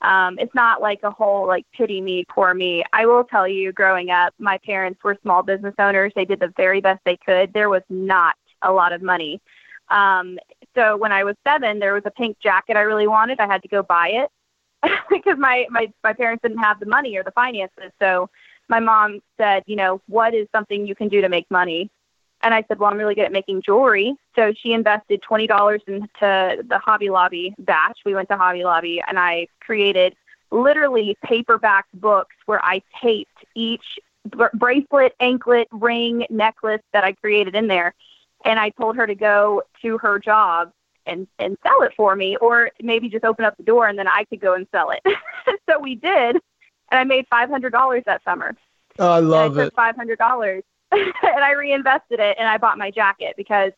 um, 0.01 0.39
it's 0.39 0.55
not 0.55 0.82
like 0.82 1.03
a 1.03 1.12
whole 1.12 1.45
like 1.45 1.65
pity 1.73 1.99
me, 1.99 2.25
poor 2.29 2.53
me. 2.53 2.84
I 2.93 3.05
will 3.05 3.25
tell 3.25 3.47
you, 3.47 3.73
growing 3.73 4.12
up, 4.12 4.34
my 4.39 4.58
parents 4.60 5.03
were 5.03 5.17
small 5.21 5.43
business 5.43 5.75
owners. 5.77 6.13
They 6.15 6.25
did 6.25 6.39
the 6.39 6.53
very 6.55 6.79
best 6.79 7.01
they 7.05 7.17
could. 7.17 7.53
There 7.53 7.69
was 7.69 7.84
not 7.89 8.36
a 8.62 8.71
lot 8.71 8.93
of 8.93 9.01
money. 9.01 9.41
Um, 9.89 10.39
so 10.80 10.96
when 10.96 11.12
I 11.12 11.26
was 11.26 11.36
seven, 11.46 11.80
there 11.80 11.94
was 11.94 12.04
a 12.06 12.12
pink 12.12 12.38
jacket 12.39 12.78
I 12.78 12.82
really 12.82 13.08
wanted. 13.08 13.39
I 13.39 13.48
had 13.48 13.62
to 13.63 13.68
go 13.68 13.84
buy 13.84 14.10
it 14.10 14.92
because 15.10 15.38
my, 15.38 15.68
my, 15.70 15.92
my 16.04 16.13
parents 16.13 16.42
didn't 16.42 16.60
have 16.60 16.80
the 16.80 16.86
money 16.86 17.18
or 17.18 17.24
the 17.24 17.32
finances. 17.32 17.92
So 18.00 18.30
my 18.70 18.80
mom 18.80 19.20
said, 19.38 19.63
you 19.65 19.76
know, 19.76 20.02
what 20.08 20.34
is 20.34 20.48
something 20.56 20.88
you 20.88 20.96
can 20.96 21.10
do 21.10 21.20
to 21.20 21.28
make 21.28 21.52
money? 21.52 21.89
And 22.42 22.54
I 22.54 22.63
said, 22.70 22.80
well, 22.80 22.89
I'm 22.89 22.98
really 22.98 23.15
good 23.15 23.26
at 23.26 23.34
making 23.34 23.63
jewelry. 23.63 24.15
So 24.38 24.54
she 24.54 24.72
invested 24.72 25.22
$20 25.30 25.80
into 25.88 26.10
the 26.22 26.80
Hobby 26.82 27.10
Lobby 27.10 27.54
batch. 27.60 28.00
We 28.06 28.15
went 28.15 28.30
to 28.30 28.38
Hobby 28.38 28.63
Lobby 28.63 29.04
and 29.06 29.20
I 29.20 29.48
created 29.60 30.15
literally 30.50 31.18
paperback 31.26 31.88
books 31.94 32.36
where 32.46 32.63
I 32.63 32.82
taped 33.02 33.44
each 33.54 34.00
bracelet, 34.54 35.13
anklet, 35.20 35.68
ring, 35.72 36.26
necklace 36.30 36.82
that 36.94 37.04
I 37.04 37.12
created 37.13 37.56
in 37.56 37.68
there 37.68 37.94
and 38.45 38.60
I 38.60 38.69
told 38.69 38.95
her 38.95 39.06
to 39.08 39.15
go 39.15 39.63
to 39.82 39.97
her 39.99 40.19
job 40.19 40.71
and 41.06 41.28
and 41.39 41.58
sell 41.63 41.82
it 41.82 41.93
for 41.95 42.15
me, 42.15 42.38
or 42.38 42.71
maybe 42.82 43.10
just 43.10 43.25
open 43.25 43.45
up 43.45 43.58
the 43.58 43.63
door 43.63 43.88
and 43.88 43.97
then 43.97 44.08
I 44.08 44.25
could 44.25 44.39
go 44.39 44.54
and 44.54 44.67
sell 44.71 44.91
it. 44.91 45.02
so 45.69 45.80
we 45.80 45.95
did, 45.95 46.36
and 46.91 46.99
I 46.99 47.04
made 47.04 47.25
five 47.30 47.49
hundred 47.49 47.71
dollars 47.71 48.04
that 48.06 48.23
summer. 48.23 48.56
Oh, 48.97 49.10
I 49.12 49.19
love 49.19 49.54
and 49.54 49.62
I 49.62 49.65
it. 49.65 49.73
Five 49.75 49.95
hundred 49.95 50.19
dollars, 50.19 50.63
and 50.91 51.13
I 51.23 51.54
reinvested 51.54 52.19
it, 52.19 52.38
and 52.39 52.47
I 52.47 52.58
bought 52.58 52.78
my 52.78 52.91
jacket 52.91 53.36
because 53.38 53.71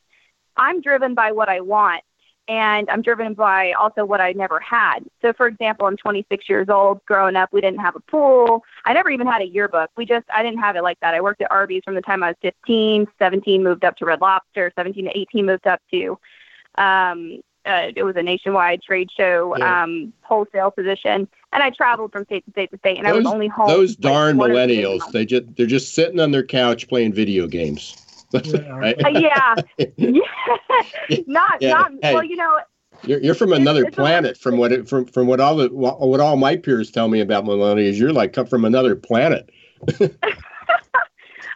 I'm 0.58 0.82
driven 0.82 1.13
by 1.13 1.32
what 1.32 1.50
I 1.50 1.62
want, 1.62 2.04
and 2.52 2.90
I'm 2.90 3.02
driven 3.02 3.34
by 3.34 3.72
also 3.72 4.04
what 4.04 4.20
I 4.20 4.34
never 4.34 4.60
had. 4.60 5.00
So, 5.22 5.32
for 5.32 5.48
example, 5.48 5.88
I'm 5.88 5.96
26 5.96 6.50
years 6.50 6.68
old. 6.68 7.00
Growing 7.06 7.38
up, 7.38 7.48
we 7.54 7.62
didn't 7.62 7.80
have 7.80 7.96
a 7.96 8.02
pool. 8.02 8.66
I 8.84 8.92
never 8.92 9.10
even 9.10 9.26
had 9.26 9.42
a 9.42 9.48
yearbook. 9.48 9.90
We 9.96 10.06
just, 10.06 10.26
I 10.34 10.44
didn't 10.44 10.60
have 10.60 10.76
it 10.76 10.84
like 10.84 11.00
that. 11.00 11.14
I 11.14 11.22
worked 11.22 11.42
at 11.42 11.50
Arby's 11.50 11.82
from 11.86 11.96
the 11.96 12.02
time 12.02 12.24
I 12.24 12.28
was 12.28 12.36
15. 12.42 13.08
17 13.18 13.64
moved 13.64 13.86
up 13.86 13.96
to 13.98 14.06
Red 14.06 14.20
Lobster. 14.20 14.70
17 14.76 15.06
to 15.06 15.18
18 15.18 15.46
moved 15.46 15.66
up 15.66 15.80
to, 15.92 16.20
um, 16.78 17.40
uh, 17.66 17.92
it 17.96 18.04
was 18.04 18.18
a 18.18 18.24
nationwide 18.24 18.82
trade 18.82 19.10
show 19.16 19.56
yeah. 19.58 19.84
um, 19.84 20.12
wholesale 20.22 20.72
position, 20.72 21.28
and 21.54 21.64
I 21.64 21.70
traveled 21.70 22.12
from 22.12 22.26
state 22.26 22.44
to 22.46 22.52
state 22.52 22.72
to 22.72 22.78
state, 22.80 22.98
and 22.98 23.06
those, 23.06 23.14
I 23.14 23.18
was 23.18 23.28
only 23.28 23.48
home. 23.48 23.68
Those 23.68 23.96
darn 23.96 24.36
millennials, 24.38 25.10
they 25.12 25.28
just 25.28 25.56
they're 25.56 25.68
just 25.68 25.94
sitting 25.94 26.20
on 26.20 26.32
their 26.32 26.42
couch 26.42 26.88
playing 26.88 27.14
video 27.14 27.46
games. 27.46 27.96
Right? 28.34 28.96
uh, 29.04 29.10
yeah, 29.10 29.56
yeah, 29.98 30.22
not 31.28 31.62
yeah. 31.62 31.72
not 31.72 31.91
hey, 32.02 32.13
well. 32.13 32.24
You 32.24 32.36
know, 32.36 32.60
you're, 33.04 33.20
you're 33.22 33.36
from 33.36 33.54
another 33.54 33.86
it's, 33.86 33.96
planet. 33.96 34.38
from 34.38 34.58
what 34.58 34.72
it, 34.72 34.88
from 34.88 35.06
from 35.06 35.28
what 35.28 35.39
all 35.39 35.56
the 35.56 35.70
what 35.70 36.20
all 36.20 36.38
my 36.38 36.58
peers 36.58 36.91
tell 36.91 37.08
me 37.08 37.20
about 37.20 37.46
millennials, 37.46 37.98
you're 37.98 38.13
like 38.13 38.34
come 38.34 38.46
from 38.46 38.65
another 38.65 38.96
planet. 38.96 39.50
well, 40.00 40.10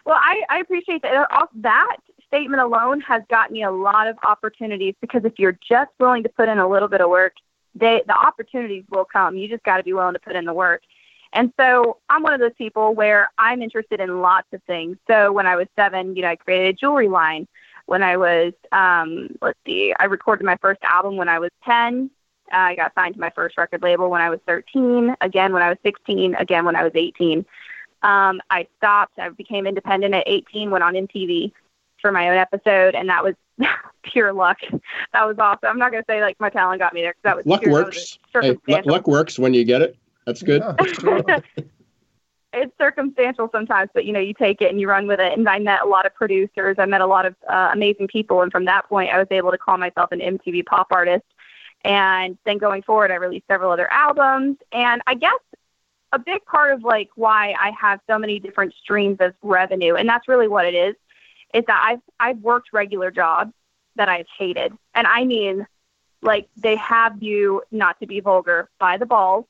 I 0.06 0.42
I 0.50 0.58
appreciate 0.60 1.02
that. 1.02 1.30
Off 1.30 1.50
That 1.56 1.96
statement 2.26 2.62
alone 2.62 3.00
has 3.00 3.22
got 3.30 3.50
me 3.50 3.62
a 3.62 3.70
lot 3.70 4.08
of 4.08 4.16
opportunities 4.24 4.94
because 5.00 5.24
if 5.24 5.38
you're 5.38 5.58
just 5.66 5.90
willing 6.00 6.22
to 6.24 6.28
put 6.28 6.48
in 6.48 6.58
a 6.58 6.68
little 6.68 6.88
bit 6.88 7.00
of 7.00 7.08
work, 7.08 7.34
they 7.74 8.02
the 8.06 8.16
opportunities 8.16 8.84
will 8.90 9.04
come. 9.04 9.36
You 9.36 9.48
just 9.48 9.62
got 9.62 9.78
to 9.78 9.82
be 9.82 9.92
willing 9.92 10.14
to 10.14 10.20
put 10.20 10.36
in 10.36 10.44
the 10.44 10.54
work. 10.54 10.82
And 11.36 11.52
so 11.60 11.98
I'm 12.08 12.22
one 12.22 12.32
of 12.32 12.40
those 12.40 12.54
people 12.56 12.94
where 12.94 13.30
I'm 13.36 13.60
interested 13.60 14.00
in 14.00 14.22
lots 14.22 14.48
of 14.54 14.62
things. 14.62 14.96
So 15.06 15.32
when 15.32 15.46
I 15.46 15.54
was 15.54 15.66
seven, 15.76 16.16
you 16.16 16.22
know, 16.22 16.28
I 16.28 16.36
created 16.36 16.74
a 16.74 16.78
jewelry 16.78 17.08
line. 17.08 17.46
When 17.84 18.02
I 18.02 18.16
was, 18.16 18.54
um, 18.72 19.28
let's 19.42 19.58
see, 19.66 19.94
I 20.00 20.06
recorded 20.06 20.44
my 20.44 20.56
first 20.56 20.80
album 20.82 21.18
when 21.18 21.28
I 21.28 21.38
was 21.38 21.50
10. 21.66 22.10
Uh, 22.50 22.56
I 22.56 22.74
got 22.74 22.94
signed 22.94 23.14
to 23.14 23.20
my 23.20 23.28
first 23.30 23.58
record 23.58 23.82
label 23.82 24.08
when 24.08 24.22
I 24.22 24.30
was 24.30 24.40
13. 24.46 25.14
Again 25.20 25.52
when 25.52 25.62
I 25.62 25.68
was 25.68 25.76
16. 25.82 26.34
Again 26.36 26.64
when 26.64 26.74
I 26.74 26.82
was 26.82 26.92
18. 26.94 27.44
Um, 28.02 28.40
I 28.48 28.66
stopped. 28.78 29.18
I 29.18 29.28
became 29.28 29.66
independent 29.66 30.14
at 30.14 30.24
18. 30.26 30.70
Went 30.70 30.84
on 30.84 30.94
MTV 30.94 31.52
for 32.00 32.12
my 32.12 32.30
own 32.30 32.38
episode, 32.38 32.94
and 32.94 33.10
that 33.10 33.22
was 33.22 33.34
pure 34.02 34.32
luck. 34.32 34.58
That 35.12 35.26
was 35.26 35.38
awesome. 35.38 35.68
I'm 35.68 35.78
not 35.78 35.92
gonna 35.92 36.04
say 36.08 36.22
like 36.22 36.40
my 36.40 36.48
talent 36.48 36.80
got 36.80 36.94
me 36.94 37.02
there 37.02 37.12
because 37.12 37.22
that 37.24 37.36
was 37.36 37.44
luck 37.44 37.60
pure, 37.60 37.72
works. 37.72 38.18
Hey, 38.32 38.56
luck 38.66 39.06
works 39.06 39.38
when 39.38 39.52
you 39.52 39.64
get 39.64 39.82
it. 39.82 39.96
That's 40.26 40.42
good. 40.42 40.62
Yeah, 40.62 41.40
it's 42.52 42.72
circumstantial 42.78 43.48
sometimes, 43.52 43.90
but 43.94 44.04
you 44.04 44.12
know, 44.12 44.20
you 44.20 44.34
take 44.34 44.60
it 44.60 44.70
and 44.70 44.80
you 44.80 44.88
run 44.88 45.06
with 45.06 45.20
it. 45.20 45.38
And 45.38 45.48
I 45.48 45.58
met 45.58 45.82
a 45.82 45.86
lot 45.86 46.06
of 46.06 46.14
producers. 46.14 46.76
I 46.78 46.86
met 46.86 47.00
a 47.00 47.06
lot 47.06 47.26
of 47.26 47.36
uh, 47.48 47.70
amazing 47.72 48.08
people, 48.08 48.42
and 48.42 48.50
from 48.50 48.64
that 48.64 48.88
point, 48.88 49.10
I 49.12 49.18
was 49.18 49.28
able 49.30 49.50
to 49.52 49.58
call 49.58 49.78
myself 49.78 50.10
an 50.12 50.20
MTV 50.20 50.66
pop 50.66 50.88
artist. 50.90 51.24
And 51.84 52.36
then 52.44 52.58
going 52.58 52.82
forward, 52.82 53.10
I 53.12 53.14
released 53.14 53.46
several 53.46 53.70
other 53.70 53.90
albums. 53.92 54.56
And 54.72 55.02
I 55.06 55.14
guess 55.14 55.38
a 56.12 56.18
big 56.18 56.44
part 56.44 56.72
of 56.72 56.82
like 56.82 57.10
why 57.14 57.54
I 57.60 57.72
have 57.78 58.00
so 58.08 58.18
many 58.18 58.40
different 58.40 58.74
streams 58.74 59.18
of 59.20 59.34
revenue, 59.42 59.94
and 59.94 60.08
that's 60.08 60.26
really 60.26 60.48
what 60.48 60.66
it 60.66 60.74
is, 60.74 60.94
is 61.54 61.64
that 61.66 61.82
I've 61.84 62.00
I've 62.18 62.38
worked 62.38 62.72
regular 62.72 63.10
jobs 63.10 63.52
that 63.96 64.08
I've 64.08 64.26
hated, 64.38 64.72
and 64.94 65.06
I 65.06 65.24
mean, 65.24 65.66
like 66.22 66.48
they 66.56 66.76
have 66.76 67.22
you 67.22 67.62
not 67.70 68.00
to 68.00 68.06
be 68.06 68.20
vulgar 68.20 68.70
by 68.78 68.96
the 68.96 69.06
balls, 69.06 69.44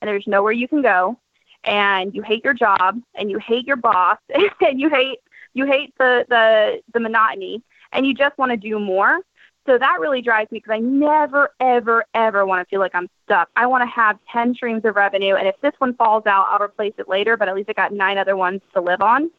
and 0.00 0.08
there's 0.08 0.26
nowhere 0.26 0.52
you 0.52 0.68
can 0.68 0.82
go, 0.82 1.18
and 1.64 2.14
you 2.14 2.22
hate 2.22 2.44
your 2.44 2.54
job, 2.54 3.00
and 3.14 3.30
you 3.30 3.38
hate 3.38 3.66
your 3.66 3.76
boss, 3.76 4.18
and 4.60 4.80
you 4.80 4.88
hate 4.88 5.18
you 5.54 5.66
hate 5.66 5.94
the 5.98 6.24
the 6.28 6.80
the 6.92 7.00
monotony, 7.00 7.62
and 7.92 8.06
you 8.06 8.14
just 8.14 8.36
want 8.38 8.50
to 8.50 8.56
do 8.56 8.78
more. 8.78 9.20
So 9.68 9.76
that 9.76 9.98
really 10.00 10.22
drives 10.22 10.50
me 10.50 10.60
because 10.60 10.72
I 10.72 10.78
never, 10.78 11.50
ever, 11.60 12.02
ever 12.14 12.46
want 12.46 12.66
to 12.66 12.70
feel 12.70 12.80
like 12.80 12.94
I'm 12.94 13.06
stuck. 13.26 13.50
I 13.54 13.66
want 13.66 13.82
to 13.82 13.86
have 13.86 14.18
10 14.32 14.54
streams 14.54 14.82
of 14.86 14.96
revenue. 14.96 15.34
And 15.34 15.46
if 15.46 15.60
this 15.60 15.74
one 15.76 15.92
falls 15.92 16.24
out, 16.24 16.46
I'll 16.48 16.62
replace 16.64 16.94
it 16.96 17.06
later, 17.06 17.36
but 17.36 17.48
at 17.48 17.54
least 17.54 17.68
I 17.68 17.74
got 17.74 17.92
nine 17.92 18.16
other 18.16 18.34
ones 18.34 18.62
to 18.72 18.80
live 18.80 19.02
on. 19.02 19.30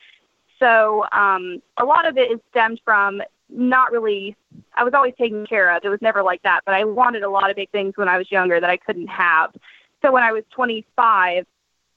So 0.59 1.07
um, 1.11 1.63
a 1.77 1.85
lot 1.85 2.07
of 2.07 2.15
it 2.17 2.31
is 2.31 2.39
stemmed 2.51 2.79
from 2.85 3.23
not 3.49 3.91
really, 3.91 4.35
I 4.75 4.83
was 4.83 4.93
always 4.93 5.15
taken 5.17 5.47
care 5.47 5.75
of. 5.75 5.83
It 5.83 5.89
was 5.89 6.01
never 6.01 6.21
like 6.21 6.43
that, 6.43 6.61
but 6.63 6.75
I 6.75 6.83
wanted 6.83 7.23
a 7.23 7.29
lot 7.29 7.49
of 7.49 7.55
big 7.55 7.71
things 7.71 7.93
when 7.95 8.07
I 8.07 8.19
was 8.19 8.31
younger 8.31 8.59
that 8.59 8.69
I 8.69 8.77
couldn't 8.77 9.07
have. 9.07 9.51
So 10.01 10.11
when 10.11 10.23
I 10.23 10.31
was 10.31 10.43
25, 10.51 11.45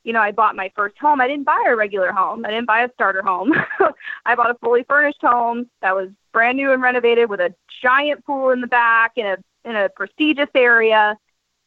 you 0.04 0.12
know, 0.12 0.20
I 0.20 0.32
bought 0.32 0.56
my 0.56 0.70
first 0.74 0.98
home. 0.98 1.20
I 1.20 1.28
didn't 1.28 1.44
buy 1.44 1.64
a 1.68 1.76
regular 1.76 2.12
home. 2.12 2.44
I 2.44 2.50
didn't 2.50 2.66
buy 2.66 2.82
a 2.82 2.92
starter 2.94 3.22
home. 3.22 3.52
I 4.26 4.34
bought 4.34 4.50
a 4.50 4.54
fully 4.54 4.84
furnished 4.84 5.20
home 5.22 5.70
that 5.80 5.94
was 5.94 6.10
brand 6.32 6.56
new 6.56 6.72
and 6.72 6.82
renovated 6.82 7.28
with 7.28 7.40
a 7.40 7.54
giant 7.82 8.24
pool 8.24 8.50
in 8.50 8.60
the 8.60 8.66
back 8.66 9.12
in 9.16 9.26
a 9.26 9.36
in 9.64 9.76
a 9.76 9.88
prestigious 9.88 10.48
area. 10.54 11.16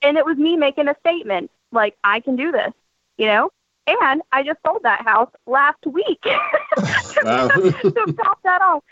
And 0.02 0.17
it 0.17 0.26
was 0.26 0.38
me 0.38 0.58
making 0.58 0.88
a 0.88 0.95
statement 1.00 1.50
like 1.71 1.95
I 2.04 2.19
can 2.19 2.36
do 2.36 2.52
this, 2.52 2.74
you 3.17 3.28
know? 3.28 3.52
And 3.88 4.21
I 4.32 4.43
just 4.43 4.60
sold 4.65 4.82
that 4.84 5.02
house 5.02 5.30
last 5.45 5.86
week 5.86 6.24
wow. 7.24 7.48
to 7.48 8.15
top 8.17 8.39
that 8.43 8.62
off. 8.62 8.84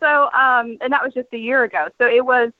So, 0.00 0.30
um, 0.32 0.78
and 0.80 0.92
that 0.92 1.02
was 1.02 1.12
just 1.12 1.28
a 1.32 1.38
year 1.38 1.62
ago. 1.62 1.88
So 1.98 2.06
it 2.06 2.24
was, 2.24 2.50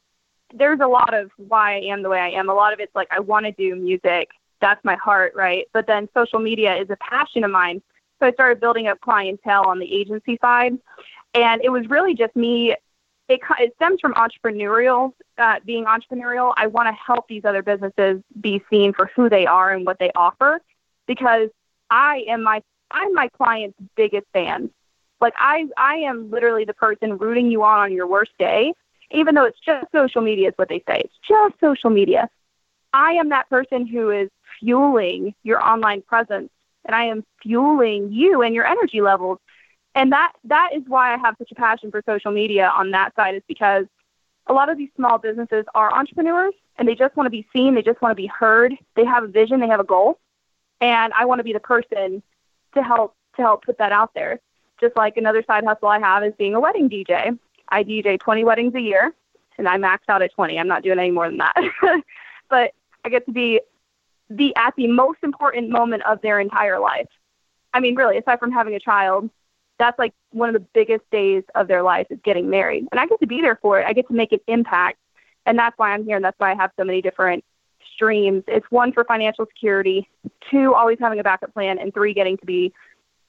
there's 0.52 0.80
a 0.80 0.86
lot 0.86 1.14
of 1.14 1.30
why 1.36 1.74
I 1.74 1.80
am 1.92 2.02
the 2.02 2.08
way 2.08 2.20
I 2.20 2.30
am. 2.30 2.48
A 2.48 2.54
lot 2.54 2.72
of 2.72 2.80
it's 2.80 2.94
like 2.94 3.08
I 3.10 3.20
want 3.20 3.46
to 3.46 3.52
do 3.52 3.76
music. 3.76 4.30
That's 4.60 4.82
my 4.84 4.96
heart, 4.96 5.32
right? 5.34 5.66
But 5.72 5.86
then 5.86 6.08
social 6.14 6.38
media 6.38 6.76
is 6.76 6.90
a 6.90 6.96
passion 6.96 7.44
of 7.44 7.50
mine. 7.50 7.82
So 8.18 8.26
I 8.26 8.32
started 8.32 8.60
building 8.60 8.86
up 8.86 9.00
clientele 9.00 9.66
on 9.66 9.78
the 9.78 9.92
agency 9.92 10.38
side. 10.40 10.78
And 11.34 11.62
it 11.64 11.70
was 11.70 11.88
really 11.88 12.14
just 12.14 12.34
me. 12.36 12.72
It, 13.28 13.40
it 13.58 13.72
stems 13.76 14.00
from 14.00 14.14
entrepreneurial, 14.14 15.12
uh, 15.38 15.60
being 15.64 15.84
entrepreneurial. 15.84 16.52
I 16.56 16.66
want 16.66 16.88
to 16.88 16.92
help 16.92 17.28
these 17.28 17.44
other 17.44 17.62
businesses 17.62 18.22
be 18.40 18.62
seen 18.68 18.92
for 18.92 19.10
who 19.14 19.28
they 19.28 19.46
are 19.46 19.72
and 19.72 19.86
what 19.86 19.98
they 19.98 20.10
offer 20.14 20.60
because 21.06 21.48
I 21.90 22.24
am 22.28 22.42
my 22.42 22.62
I'm 22.90 23.14
my 23.14 23.28
client's 23.28 23.78
biggest 23.96 24.26
fan. 24.32 24.70
Like 25.20 25.34
I 25.38 25.66
I 25.76 25.96
am 25.96 26.30
literally 26.30 26.64
the 26.64 26.74
person 26.74 27.18
rooting 27.18 27.50
you 27.50 27.62
on 27.62 27.78
on 27.78 27.92
your 27.92 28.06
worst 28.06 28.32
day, 28.38 28.74
even 29.12 29.34
though 29.34 29.44
it's 29.44 29.58
just 29.60 29.86
social 29.92 30.20
media 30.20 30.48
is 30.48 30.54
what 30.56 30.68
they 30.68 30.82
say. 30.88 31.02
It's 31.04 31.14
just 31.28 31.58
social 31.60 31.90
media. 31.90 32.28
I 32.92 33.12
am 33.12 33.30
that 33.30 33.48
person 33.48 33.86
who 33.86 34.10
is 34.10 34.30
fueling 34.58 35.34
your 35.42 35.62
online 35.62 36.02
presence 36.02 36.50
and 36.84 36.94
I 36.94 37.04
am 37.04 37.24
fueling 37.42 38.12
you 38.12 38.42
and 38.42 38.54
your 38.54 38.66
energy 38.66 39.00
levels. 39.00 39.38
And 39.94 40.12
that 40.12 40.32
that 40.44 40.70
is 40.74 40.82
why 40.86 41.14
I 41.14 41.18
have 41.18 41.34
such 41.38 41.50
a 41.50 41.54
passion 41.54 41.90
for 41.90 42.02
social 42.06 42.30
media 42.30 42.70
on 42.74 42.92
that 42.92 43.14
side 43.16 43.34
is 43.34 43.42
because 43.48 43.86
a 44.46 44.52
lot 44.52 44.68
of 44.68 44.78
these 44.78 44.90
small 44.96 45.18
businesses 45.18 45.64
are 45.74 45.92
entrepreneurs 45.92 46.54
and 46.76 46.88
they 46.88 46.94
just 46.94 47.16
want 47.16 47.26
to 47.26 47.30
be 47.30 47.46
seen, 47.52 47.74
they 47.74 47.82
just 47.82 48.00
want 48.00 48.12
to 48.12 48.16
be 48.16 48.26
heard. 48.26 48.74
They 48.96 49.04
have 49.04 49.24
a 49.24 49.28
vision, 49.28 49.60
they 49.60 49.68
have 49.68 49.80
a 49.80 49.84
goal 49.84 50.18
and 50.80 51.12
I 51.12 51.24
want 51.26 51.40
to 51.40 51.44
be 51.44 51.52
the 51.52 51.60
person 51.60 52.22
to 52.74 52.82
help 52.82 53.14
to 53.36 53.42
help 53.42 53.64
put 53.64 53.78
that 53.78 53.92
out 53.92 54.14
there. 54.14 54.40
Just 54.80 54.96
like 54.96 55.16
another 55.16 55.44
side 55.46 55.64
hustle 55.64 55.88
I 55.88 55.98
have 55.98 56.24
is 56.24 56.32
being 56.38 56.54
a 56.54 56.60
wedding 56.60 56.88
DJ. 56.88 57.38
I 57.70 57.84
DJ 57.84 58.18
20 58.18 58.44
weddings 58.44 58.74
a 58.74 58.80
year, 58.80 59.14
and 59.58 59.68
I 59.68 59.76
max 59.76 60.04
out 60.08 60.22
at 60.22 60.32
20. 60.34 60.58
I'm 60.58 60.68
not 60.68 60.82
doing 60.82 60.98
any 60.98 61.10
more 61.10 61.28
than 61.28 61.38
that. 61.38 61.54
but 62.48 62.72
I 63.04 63.08
get 63.08 63.26
to 63.26 63.32
be 63.32 63.60
the 64.28 64.54
at 64.56 64.74
the 64.76 64.86
most 64.86 65.18
important 65.22 65.70
moment 65.70 66.04
of 66.04 66.20
their 66.22 66.40
entire 66.40 66.78
life. 66.78 67.08
I 67.72 67.80
mean, 67.80 67.94
really, 67.94 68.18
aside 68.18 68.38
from 68.38 68.52
having 68.52 68.74
a 68.74 68.80
child, 68.80 69.30
that's 69.78 69.98
like 69.98 70.12
one 70.30 70.48
of 70.48 70.54
the 70.54 70.66
biggest 70.74 71.08
days 71.10 71.42
of 71.54 71.68
their 71.68 71.82
life 71.82 72.06
is 72.10 72.18
getting 72.22 72.50
married. 72.50 72.86
And 72.90 73.00
I 73.00 73.06
get 73.06 73.20
to 73.20 73.26
be 73.26 73.40
there 73.40 73.58
for 73.60 73.80
it. 73.80 73.86
I 73.86 73.92
get 73.92 74.08
to 74.08 74.14
make 74.14 74.32
an 74.32 74.40
impact. 74.46 74.98
And 75.46 75.58
that's 75.58 75.76
why 75.78 75.92
I'm 75.92 76.04
here. 76.04 76.16
And 76.16 76.24
that's 76.24 76.38
why 76.38 76.52
I 76.52 76.54
have 76.54 76.70
so 76.76 76.84
many 76.84 77.00
different 77.00 77.44
streams. 77.94 78.44
It's 78.46 78.66
one 78.70 78.92
for 78.92 79.04
financial 79.04 79.46
security, 79.46 80.08
two, 80.50 80.74
always 80.74 80.98
having 81.00 81.18
a 81.18 81.22
backup 81.22 81.52
plan, 81.54 81.78
and 81.78 81.92
three, 81.94 82.12
getting 82.14 82.36
to 82.38 82.46
be 82.46 82.72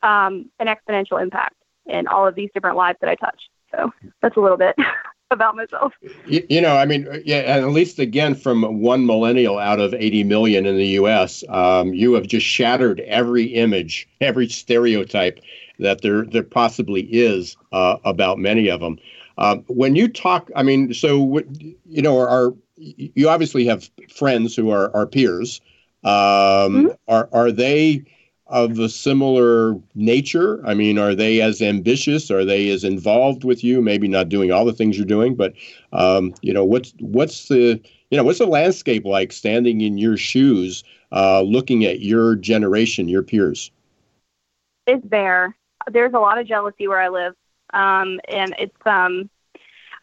um, 0.04 0.49
an 0.60 0.67
exponential 0.67 1.21
impact 1.21 1.56
in 1.86 2.08
all 2.08 2.27
of 2.27 2.36
these 2.36 2.49
different 2.54 2.77
lives 2.77 2.97
that 3.01 3.10
I 3.10 3.15
touch. 3.15 3.49
So 3.71 3.91
that's 4.21 4.38
a 4.38 4.39
little 4.39 4.57
bit 4.57 4.75
about 5.31 5.55
myself. 5.55 5.93
You, 6.25 6.45
you, 6.49 6.62
know, 6.62 6.75
I 6.75 6.86
mean, 6.86 7.07
yeah, 7.25 7.39
and 7.55 7.65
at 7.65 7.71
least 7.71 7.99
again 7.99 8.36
from 8.36 8.81
one 8.81 9.05
millennial 9.05 9.57
out 9.57 9.79
of 9.79 9.93
80 9.93 10.23
million 10.25 10.65
in 10.65 10.77
the 10.77 10.88
U.S., 10.88 11.43
um, 11.49 11.93
you 11.93 12.13
have 12.13 12.27
just 12.27 12.45
shattered 12.45 12.99
every 13.01 13.45
image, 13.45 14.07
every 14.19 14.47
stereotype 14.47 15.39
that 15.79 16.01
there 16.01 16.25
there 16.25 16.43
possibly 16.43 17.01
is 17.01 17.57
uh, 17.71 17.97
about 18.05 18.38
many 18.38 18.69
of 18.69 18.79
them. 18.79 18.99
Uh, 19.38 19.57
when 19.67 19.95
you 19.95 20.07
talk, 20.07 20.51
I 20.55 20.63
mean, 20.63 20.93
so 20.93 21.41
you 21.89 22.01
know, 22.01 22.19
our 22.19 22.53
you 22.77 23.29
obviously 23.29 23.65
have 23.65 23.89
friends 24.10 24.55
who 24.55 24.69
are, 24.71 24.95
are 24.95 25.07
peers. 25.07 25.62
Um, 26.03 26.12
mm-hmm. 26.12 26.88
Are 27.07 27.29
are 27.31 27.51
they 27.51 28.05
of 28.51 28.77
a 28.79 28.89
similar 28.89 29.75
nature? 29.95 30.61
I 30.65 30.73
mean, 30.73 30.99
are 30.99 31.15
they 31.15 31.41
as 31.41 31.61
ambitious? 31.61 32.29
Are 32.29 32.45
they 32.45 32.69
as 32.69 32.83
involved 32.83 33.43
with 33.43 33.63
you? 33.63 33.81
Maybe 33.81 34.07
not 34.07 34.29
doing 34.29 34.51
all 34.51 34.65
the 34.65 34.73
things 34.73 34.97
you're 34.97 35.05
doing, 35.05 35.35
but 35.35 35.53
um, 35.93 36.33
you 36.41 36.53
know, 36.53 36.65
what's 36.65 36.93
what's 36.99 37.47
the 37.47 37.81
you 38.09 38.17
know 38.17 38.23
what's 38.23 38.39
the 38.39 38.45
landscape 38.45 39.05
like 39.05 39.31
standing 39.31 39.81
in 39.81 39.97
your 39.97 40.17
shoes, 40.17 40.83
uh, 41.11 41.41
looking 41.41 41.85
at 41.85 42.01
your 42.01 42.35
generation, 42.35 43.07
your 43.07 43.23
peers? 43.23 43.71
It's 44.85 45.05
there. 45.09 45.55
There's 45.89 46.13
a 46.13 46.19
lot 46.19 46.37
of 46.37 46.45
jealousy 46.45 46.87
where 46.87 47.01
I 47.01 47.07
live, 47.07 47.33
um, 47.73 48.19
and 48.27 48.53
it's 48.59 48.75
um, 48.85 49.29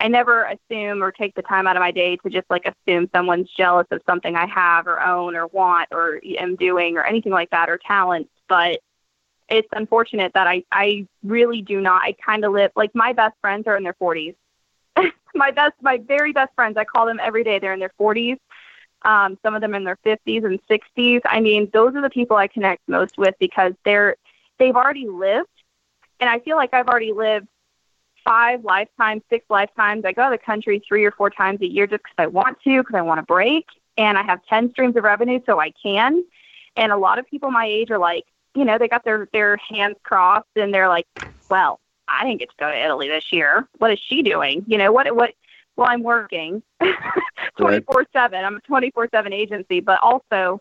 I 0.00 0.08
never 0.08 0.44
assume 0.44 1.02
or 1.02 1.10
take 1.10 1.34
the 1.34 1.42
time 1.42 1.66
out 1.66 1.76
of 1.76 1.80
my 1.80 1.90
day 1.90 2.16
to 2.16 2.30
just 2.30 2.48
like 2.50 2.66
assume 2.66 3.10
someone's 3.12 3.50
jealous 3.50 3.86
of 3.90 4.00
something 4.06 4.36
I 4.36 4.46
have 4.46 4.86
or 4.86 5.00
own 5.00 5.34
or 5.34 5.48
want 5.48 5.88
or 5.90 6.20
am 6.38 6.56
doing 6.56 6.96
or 6.96 7.04
anything 7.04 7.32
like 7.32 7.50
that 7.50 7.68
or 7.68 7.78
talent. 7.78 8.28
But 8.48 8.80
it's 9.48 9.68
unfortunate 9.72 10.32
that 10.34 10.46
I, 10.46 10.62
I 10.70 11.06
really 11.24 11.62
do 11.62 11.80
not. 11.80 12.02
I 12.02 12.12
kind 12.12 12.44
of 12.44 12.52
live 12.52 12.70
like 12.76 12.94
my 12.94 13.12
best 13.12 13.34
friends 13.40 13.66
are 13.66 13.76
in 13.76 13.82
their 13.82 13.94
40s. 13.94 14.36
my 15.34 15.50
best, 15.50 15.74
my 15.80 15.98
very 15.98 16.32
best 16.32 16.54
friends, 16.54 16.76
I 16.76 16.84
call 16.84 17.06
them 17.06 17.20
every 17.20 17.42
day. 17.42 17.58
They're 17.58 17.72
in 17.72 17.80
their 17.80 17.92
40s. 17.98 18.38
Um, 19.02 19.38
some 19.42 19.54
of 19.54 19.60
them 19.60 19.74
in 19.74 19.84
their 19.84 19.98
50s 20.04 20.44
and 20.44 20.60
60s. 20.68 21.20
I 21.24 21.40
mean, 21.40 21.70
those 21.72 21.94
are 21.94 22.02
the 22.02 22.10
people 22.10 22.36
I 22.36 22.48
connect 22.48 22.88
most 22.88 23.16
with 23.16 23.34
because 23.38 23.72
they're 23.84 24.16
they've 24.58 24.74
already 24.74 25.06
lived, 25.06 25.48
and 26.18 26.28
I 26.28 26.40
feel 26.40 26.56
like 26.56 26.74
I've 26.74 26.88
already 26.88 27.12
lived 27.12 27.46
five 28.28 28.62
lifetimes, 28.62 29.22
six 29.30 29.46
lifetimes. 29.48 30.04
I 30.04 30.12
go 30.12 30.24
to 30.24 30.30
the 30.30 30.38
country 30.38 30.82
three 30.86 31.04
or 31.04 31.10
four 31.10 31.30
times 31.30 31.62
a 31.62 31.66
year 31.66 31.86
just 31.86 32.02
because 32.02 32.14
I 32.18 32.26
want 32.26 32.60
to, 32.64 32.82
because 32.82 32.94
I 32.94 33.00
want 33.00 33.18
to 33.18 33.22
break. 33.22 33.66
And 33.96 34.18
I 34.18 34.22
have 34.22 34.44
10 34.46 34.70
streams 34.72 34.96
of 34.96 35.04
revenue, 35.04 35.40
so 35.46 35.58
I 35.58 35.72
can. 35.82 36.22
And 36.76 36.92
a 36.92 36.96
lot 36.96 37.18
of 37.18 37.26
people 37.26 37.50
my 37.50 37.64
age 37.66 37.90
are 37.90 37.98
like, 37.98 38.24
you 38.54 38.64
know, 38.64 38.76
they 38.76 38.86
got 38.86 39.04
their, 39.04 39.28
their 39.32 39.56
hands 39.56 39.96
crossed 40.02 40.48
and 40.56 40.72
they're 40.72 40.88
like, 40.88 41.06
well, 41.48 41.80
I 42.06 42.24
didn't 42.24 42.40
get 42.40 42.50
to 42.50 42.54
go 42.58 42.70
to 42.70 42.84
Italy 42.84 43.08
this 43.08 43.32
year. 43.32 43.66
What 43.78 43.90
is 43.90 43.98
she 43.98 44.22
doing? 44.22 44.64
You 44.66 44.78
know, 44.78 44.92
what, 44.92 45.12
what, 45.16 45.34
well, 45.76 45.88
I'm 45.88 46.02
working 46.02 46.62
24 47.58 48.06
7. 48.12 48.44
I'm 48.44 48.56
a 48.56 48.60
24 48.60 49.08
7 49.10 49.32
agency, 49.32 49.80
but 49.80 50.00
also 50.02 50.60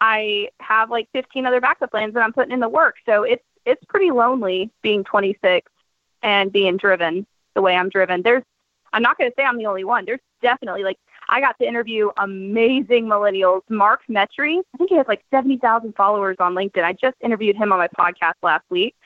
I 0.00 0.48
have 0.60 0.90
like 0.90 1.08
15 1.12 1.46
other 1.46 1.60
backup 1.60 1.90
plans 1.90 2.14
that 2.14 2.22
I'm 2.22 2.32
putting 2.32 2.52
in 2.52 2.60
the 2.60 2.68
work. 2.68 2.96
So 3.06 3.24
it's, 3.24 3.44
it's 3.66 3.84
pretty 3.84 4.10
lonely 4.10 4.70
being 4.82 5.04
26 5.04 5.70
and 6.24 6.50
being 6.50 6.78
driven 6.78 7.26
the 7.54 7.62
way 7.62 7.76
I'm 7.76 7.90
driven. 7.90 8.22
There's, 8.22 8.42
I'm 8.92 9.02
not 9.02 9.18
going 9.18 9.30
to 9.30 9.34
say 9.36 9.44
I'm 9.44 9.58
the 9.58 9.66
only 9.66 9.84
one. 9.84 10.06
There's 10.06 10.20
definitely 10.42 10.82
like, 10.82 10.98
I 11.28 11.40
got 11.40 11.56
to 11.58 11.68
interview 11.68 12.10
amazing 12.16 13.06
millennials. 13.06 13.60
Mark 13.68 14.00
Metry, 14.10 14.58
I 14.74 14.78
think 14.78 14.90
he 14.90 14.96
has 14.96 15.06
like 15.06 15.22
70,000 15.30 15.94
followers 15.94 16.36
on 16.40 16.54
LinkedIn. 16.54 16.82
I 16.82 16.94
just 16.94 17.16
interviewed 17.20 17.56
him 17.56 17.72
on 17.72 17.78
my 17.78 17.88
podcast 17.88 18.34
last 18.42 18.64
week. 18.70 18.96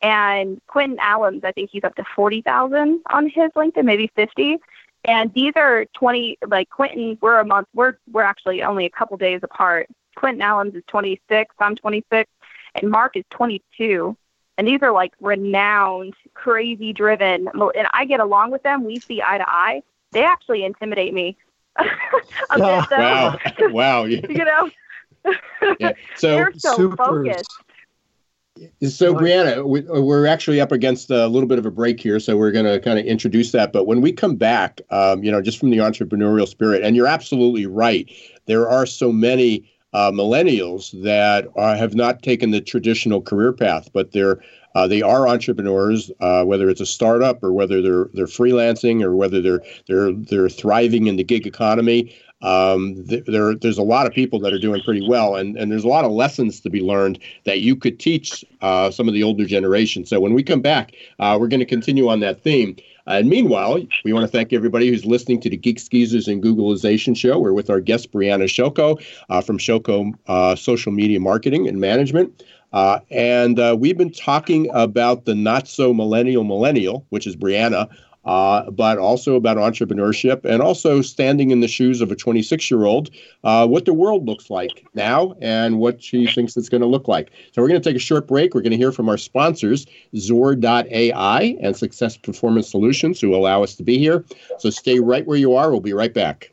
And 0.00 0.60
Quentin 0.68 0.98
Allums, 0.98 1.44
I 1.44 1.52
think 1.52 1.70
he's 1.70 1.82
up 1.82 1.96
to 1.96 2.04
40,000 2.14 3.02
on 3.10 3.24
his 3.28 3.50
LinkedIn, 3.56 3.84
maybe 3.84 4.10
50. 4.14 4.58
And 5.04 5.32
these 5.34 5.52
are 5.56 5.84
20, 5.94 6.38
like 6.46 6.70
Quentin, 6.70 7.18
we're 7.20 7.40
a 7.40 7.44
month, 7.44 7.66
we're, 7.74 7.96
we're 8.10 8.22
actually 8.22 8.62
only 8.62 8.86
a 8.86 8.90
couple 8.90 9.16
days 9.16 9.40
apart. 9.42 9.88
Quentin 10.14 10.42
Allums 10.42 10.76
is 10.76 10.82
26, 10.88 11.54
I'm 11.58 11.74
26, 11.74 12.30
and 12.76 12.90
Mark 12.90 13.16
is 13.16 13.24
22. 13.30 14.16
And 14.58 14.66
these 14.66 14.82
are 14.82 14.92
like 14.92 15.12
renowned, 15.20 16.14
crazy 16.34 16.92
driven, 16.92 17.48
and 17.54 17.88
I 17.92 18.04
get 18.04 18.18
along 18.18 18.50
with 18.50 18.64
them. 18.64 18.84
We 18.84 18.98
see 18.98 19.22
eye 19.22 19.38
to 19.38 19.48
eye. 19.48 19.82
They 20.10 20.24
actually 20.24 20.64
intimidate 20.64 21.14
me. 21.14 21.36
wow. 22.56 23.38
wow. 23.60 24.04
you 24.04 24.22
know? 24.44 24.70
yeah. 25.78 25.92
So, 26.16 26.34
they're 26.34 26.52
so 26.56 26.76
super. 26.76 26.96
focused. 26.96 27.50
So, 28.88 29.14
Brianna, 29.14 29.64
we're 29.64 30.26
actually 30.26 30.60
up 30.60 30.72
against 30.72 31.10
a 31.10 31.28
little 31.28 31.48
bit 31.48 31.60
of 31.60 31.66
a 31.66 31.70
break 31.70 32.00
here, 32.00 32.18
so 32.18 32.36
we're 32.36 32.50
going 32.50 32.64
to 32.64 32.80
kind 32.80 32.98
of 32.98 33.04
introduce 33.04 33.52
that. 33.52 33.72
But 33.72 33.86
when 33.86 34.00
we 34.00 34.10
come 34.10 34.34
back, 34.34 34.80
um, 34.90 35.22
you 35.22 35.30
know, 35.30 35.40
just 35.40 35.58
from 35.60 35.70
the 35.70 35.76
entrepreneurial 35.76 36.48
spirit, 36.48 36.82
and 36.82 36.96
you're 36.96 37.06
absolutely 37.06 37.66
right, 37.66 38.10
there 38.46 38.68
are 38.68 38.86
so 38.86 39.12
many 39.12 39.70
uh, 39.92 40.10
millennials 40.10 40.90
that 41.02 41.46
uh, 41.56 41.76
have 41.76 41.94
not 41.94 42.22
taken 42.22 42.50
the 42.50 42.60
traditional 42.60 43.22
career 43.22 43.52
path, 43.52 43.90
but 43.92 44.12
they're 44.12 44.40
uh, 44.74 44.86
they 44.86 45.02
are 45.02 45.26
entrepreneurs, 45.26 46.10
uh, 46.20 46.44
whether 46.44 46.68
it's 46.68 46.80
a 46.80 46.86
startup 46.86 47.42
or 47.42 47.52
whether 47.52 47.80
they're 47.80 48.08
they're 48.14 48.26
freelancing 48.26 49.02
or 49.02 49.16
whether 49.16 49.40
they're 49.40 49.62
they're 49.88 50.12
they're 50.12 50.48
thriving 50.48 51.06
in 51.06 51.16
the 51.16 51.24
gig 51.24 51.46
economy. 51.46 52.14
Um, 52.40 53.04
th- 53.08 53.24
there, 53.26 53.56
there's 53.56 53.78
a 53.78 53.82
lot 53.82 54.06
of 54.06 54.12
people 54.12 54.38
that 54.40 54.52
are 54.52 54.60
doing 54.60 54.80
pretty 54.82 55.04
well, 55.08 55.34
and, 55.34 55.56
and 55.56 55.72
there's 55.72 55.82
a 55.82 55.88
lot 55.88 56.04
of 56.04 56.12
lessons 56.12 56.60
to 56.60 56.70
be 56.70 56.80
learned 56.80 57.18
that 57.44 57.60
you 57.60 57.74
could 57.74 57.98
teach 57.98 58.44
uh, 58.60 58.92
some 58.92 59.08
of 59.08 59.14
the 59.14 59.24
older 59.24 59.44
generation. 59.44 60.06
So 60.06 60.20
when 60.20 60.34
we 60.34 60.44
come 60.44 60.60
back, 60.60 60.92
uh, 61.18 61.36
we're 61.40 61.48
going 61.48 61.58
to 61.58 61.66
continue 61.66 62.08
on 62.08 62.20
that 62.20 62.40
theme. 62.44 62.76
And 63.08 63.30
meanwhile, 63.30 63.80
we 64.04 64.12
want 64.12 64.24
to 64.24 64.28
thank 64.30 64.52
everybody 64.52 64.88
who's 64.88 65.06
listening 65.06 65.40
to 65.40 65.50
the 65.50 65.56
Geeks 65.56 65.88
Geezers 65.88 66.28
and 66.28 66.42
Googlization 66.42 67.16
show. 67.16 67.38
We're 67.38 67.54
with 67.54 67.70
our 67.70 67.80
guest, 67.80 68.12
Brianna 68.12 68.44
Shelko 68.44 69.02
uh, 69.30 69.40
from 69.40 69.56
Shelko 69.56 70.12
uh, 70.26 70.54
Social 70.54 70.92
Media 70.92 71.18
Marketing 71.18 71.66
and 71.66 71.80
Management. 71.80 72.44
Uh, 72.74 72.98
and 73.10 73.58
uh, 73.58 73.74
we've 73.78 73.96
been 73.96 74.12
talking 74.12 74.68
about 74.74 75.24
the 75.24 75.34
not 75.34 75.66
so 75.66 75.94
millennial 75.94 76.44
millennial, 76.44 77.06
which 77.08 77.26
is 77.26 77.34
Brianna, 77.34 77.88
uh, 78.28 78.70
but 78.70 78.98
also 78.98 79.36
about 79.36 79.56
entrepreneurship 79.56 80.44
and 80.44 80.60
also 80.60 81.00
standing 81.00 81.50
in 81.50 81.60
the 81.60 81.66
shoes 81.66 82.02
of 82.02 82.12
a 82.12 82.14
26 82.14 82.70
year 82.70 82.84
old, 82.84 83.08
uh, 83.42 83.66
what 83.66 83.86
the 83.86 83.94
world 83.94 84.26
looks 84.26 84.50
like 84.50 84.86
now 84.92 85.34
and 85.40 85.78
what 85.78 86.02
she 86.02 86.26
thinks 86.26 86.54
it's 86.54 86.68
going 86.68 86.82
to 86.82 86.86
look 86.86 87.08
like. 87.08 87.30
So, 87.52 87.62
we're 87.62 87.68
going 87.68 87.80
to 87.80 87.88
take 87.88 87.96
a 87.96 88.00
short 88.00 88.28
break. 88.28 88.54
We're 88.54 88.60
going 88.60 88.72
to 88.72 88.76
hear 88.76 88.92
from 88.92 89.08
our 89.08 89.16
sponsors, 89.16 89.86
XOR.ai 90.14 91.56
and 91.62 91.74
Success 91.74 92.18
Performance 92.18 92.70
Solutions, 92.70 93.18
who 93.18 93.34
allow 93.34 93.62
us 93.62 93.74
to 93.76 93.82
be 93.82 93.98
here. 93.98 94.26
So, 94.58 94.68
stay 94.68 95.00
right 95.00 95.26
where 95.26 95.38
you 95.38 95.56
are. 95.56 95.70
We'll 95.70 95.80
be 95.80 95.94
right 95.94 96.12
back. 96.12 96.52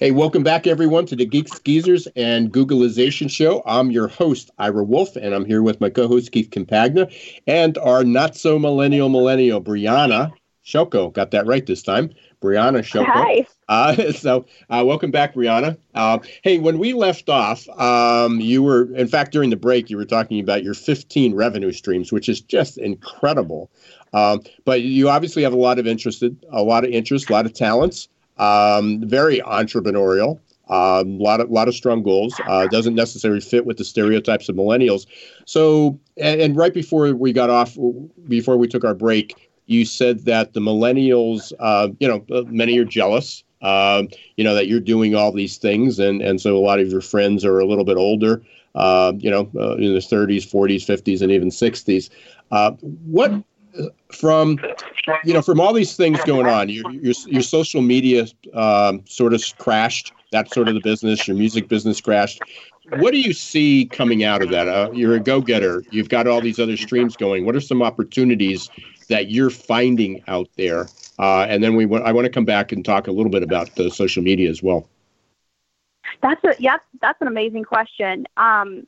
Hey, 0.00 0.10
welcome 0.10 0.42
back, 0.42 0.66
everyone, 0.66 1.06
to 1.06 1.14
the 1.14 1.26
Geeks 1.26 1.60
Geezers 1.60 2.08
and 2.16 2.52
Googlization 2.52 3.30
Show. 3.30 3.62
I'm 3.66 3.92
your 3.92 4.08
host, 4.08 4.50
Ira 4.58 4.82
Wolf, 4.82 5.14
and 5.14 5.32
I'm 5.32 5.44
here 5.44 5.62
with 5.62 5.80
my 5.80 5.90
co 5.90 6.08
host, 6.08 6.32
Keith 6.32 6.50
Campagna, 6.50 7.08
and 7.46 7.78
our 7.78 8.02
not 8.02 8.34
so 8.34 8.58
millennial 8.58 9.08
millennial, 9.08 9.62
Brianna 9.62 10.32
Shelko. 10.66 11.12
Got 11.12 11.30
that 11.30 11.46
right 11.46 11.64
this 11.64 11.82
time. 11.82 12.10
Brianna 12.42 12.80
Shelko. 12.80 13.06
Hi. 13.06 13.46
Uh, 13.68 14.12
so, 14.12 14.46
uh, 14.70 14.82
welcome 14.86 15.10
back, 15.10 15.34
Brianna. 15.34 15.76
Uh, 15.94 16.18
hey, 16.42 16.58
when 16.58 16.78
we 16.78 16.92
left 16.92 17.28
off, 17.28 17.68
um, 17.78 18.40
you 18.40 18.62
were, 18.62 18.94
in 18.94 19.08
fact, 19.08 19.32
during 19.32 19.50
the 19.50 19.56
break, 19.56 19.90
you 19.90 19.96
were 19.96 20.04
talking 20.04 20.40
about 20.40 20.62
your 20.62 20.74
15 20.74 21.34
revenue 21.34 21.72
streams, 21.72 22.12
which 22.12 22.28
is 22.28 22.40
just 22.40 22.78
incredible. 22.78 23.70
Um, 24.12 24.42
but 24.64 24.82
you 24.82 25.08
obviously 25.08 25.42
have 25.42 25.52
a 25.52 25.58
lot 25.58 25.78
of 25.78 25.86
interest, 25.86 26.22
a 26.22 26.62
lot 26.62 26.84
of 26.84 26.90
interest, 26.90 27.28
a 27.28 27.32
lot 27.32 27.46
of 27.46 27.52
talents, 27.52 28.08
um, 28.38 29.00
very 29.06 29.40
entrepreneurial. 29.40 30.40
A 30.68 30.74
um, 30.74 31.20
lot 31.20 31.40
of 31.40 31.48
lot 31.48 31.68
of 31.68 31.76
strong 31.76 32.02
goals. 32.02 32.34
Uh, 32.44 32.66
doesn't 32.66 32.96
necessarily 32.96 33.40
fit 33.40 33.64
with 33.64 33.76
the 33.76 33.84
stereotypes 33.84 34.48
of 34.48 34.56
millennials. 34.56 35.06
So, 35.44 36.00
and, 36.16 36.40
and 36.40 36.56
right 36.56 36.74
before 36.74 37.14
we 37.14 37.32
got 37.32 37.50
off, 37.50 37.78
before 38.26 38.56
we 38.56 38.66
took 38.66 38.84
our 38.84 38.94
break, 38.94 39.45
you 39.66 39.84
said 39.84 40.24
that 40.24 40.52
the 40.52 40.60
millennials, 40.60 41.52
uh, 41.58 41.88
you 41.98 42.08
know, 42.08 42.24
uh, 42.34 42.42
many 42.46 42.78
are 42.78 42.84
jealous. 42.84 43.42
Uh, 43.62 44.04
you 44.36 44.44
know 44.44 44.54
that 44.54 44.68
you're 44.68 44.80
doing 44.80 45.14
all 45.14 45.32
these 45.32 45.56
things, 45.56 45.98
and 45.98 46.22
and 46.22 46.40
so 46.40 46.56
a 46.56 46.60
lot 46.60 46.78
of 46.78 46.88
your 46.88 47.00
friends 47.00 47.44
are 47.44 47.58
a 47.58 47.64
little 47.64 47.84
bit 47.84 47.96
older. 47.96 48.42
Uh, 48.74 49.12
you 49.16 49.30
know, 49.30 49.50
uh, 49.56 49.74
in 49.76 49.92
their 49.92 50.02
30s, 50.02 50.46
40s, 50.46 50.84
50s, 50.84 51.22
and 51.22 51.32
even 51.32 51.48
60s. 51.48 52.10
Uh, 52.50 52.72
what 53.06 53.32
from 54.12 54.58
you 55.24 55.32
know 55.32 55.40
from 55.40 55.60
all 55.60 55.72
these 55.72 55.96
things 55.96 56.20
going 56.24 56.46
on, 56.46 56.68
your 56.68 56.90
your, 56.92 57.14
your 57.26 57.42
social 57.42 57.80
media 57.82 58.26
um, 58.54 59.02
sort 59.06 59.32
of 59.32 59.42
crashed. 59.58 60.12
That 60.32 60.52
sort 60.52 60.68
of 60.68 60.74
the 60.74 60.80
business. 60.80 61.26
Your 61.26 61.36
music 61.36 61.68
business 61.68 62.00
crashed 62.00 62.42
what 62.98 63.12
do 63.12 63.18
you 63.18 63.32
see 63.32 63.86
coming 63.86 64.24
out 64.24 64.42
of 64.42 64.50
that? 64.50 64.68
Uh, 64.68 64.90
you're 64.92 65.14
a 65.14 65.20
go-getter. 65.20 65.82
You've 65.90 66.08
got 66.08 66.26
all 66.26 66.40
these 66.40 66.58
other 66.58 66.76
streams 66.76 67.16
going. 67.16 67.44
What 67.44 67.56
are 67.56 67.60
some 67.60 67.82
opportunities 67.82 68.70
that 69.08 69.30
you're 69.30 69.50
finding 69.50 70.22
out 70.28 70.48
there? 70.56 70.88
Uh, 71.18 71.46
and 71.48 71.62
then 71.62 71.74
we 71.76 71.84
w- 71.84 72.02
I 72.02 72.12
want 72.12 72.26
to 72.26 72.30
come 72.30 72.44
back 72.44 72.72
and 72.72 72.84
talk 72.84 73.06
a 73.06 73.12
little 73.12 73.30
bit 73.30 73.42
about 73.42 73.74
the 73.74 73.90
social 73.90 74.22
media 74.22 74.50
as 74.50 74.62
well. 74.62 74.88
That's 76.22 76.42
a 76.44 76.54
yeah, 76.58 76.78
that's 77.00 77.20
an 77.20 77.28
amazing 77.28 77.64
question. 77.64 78.26
Um, 78.36 78.86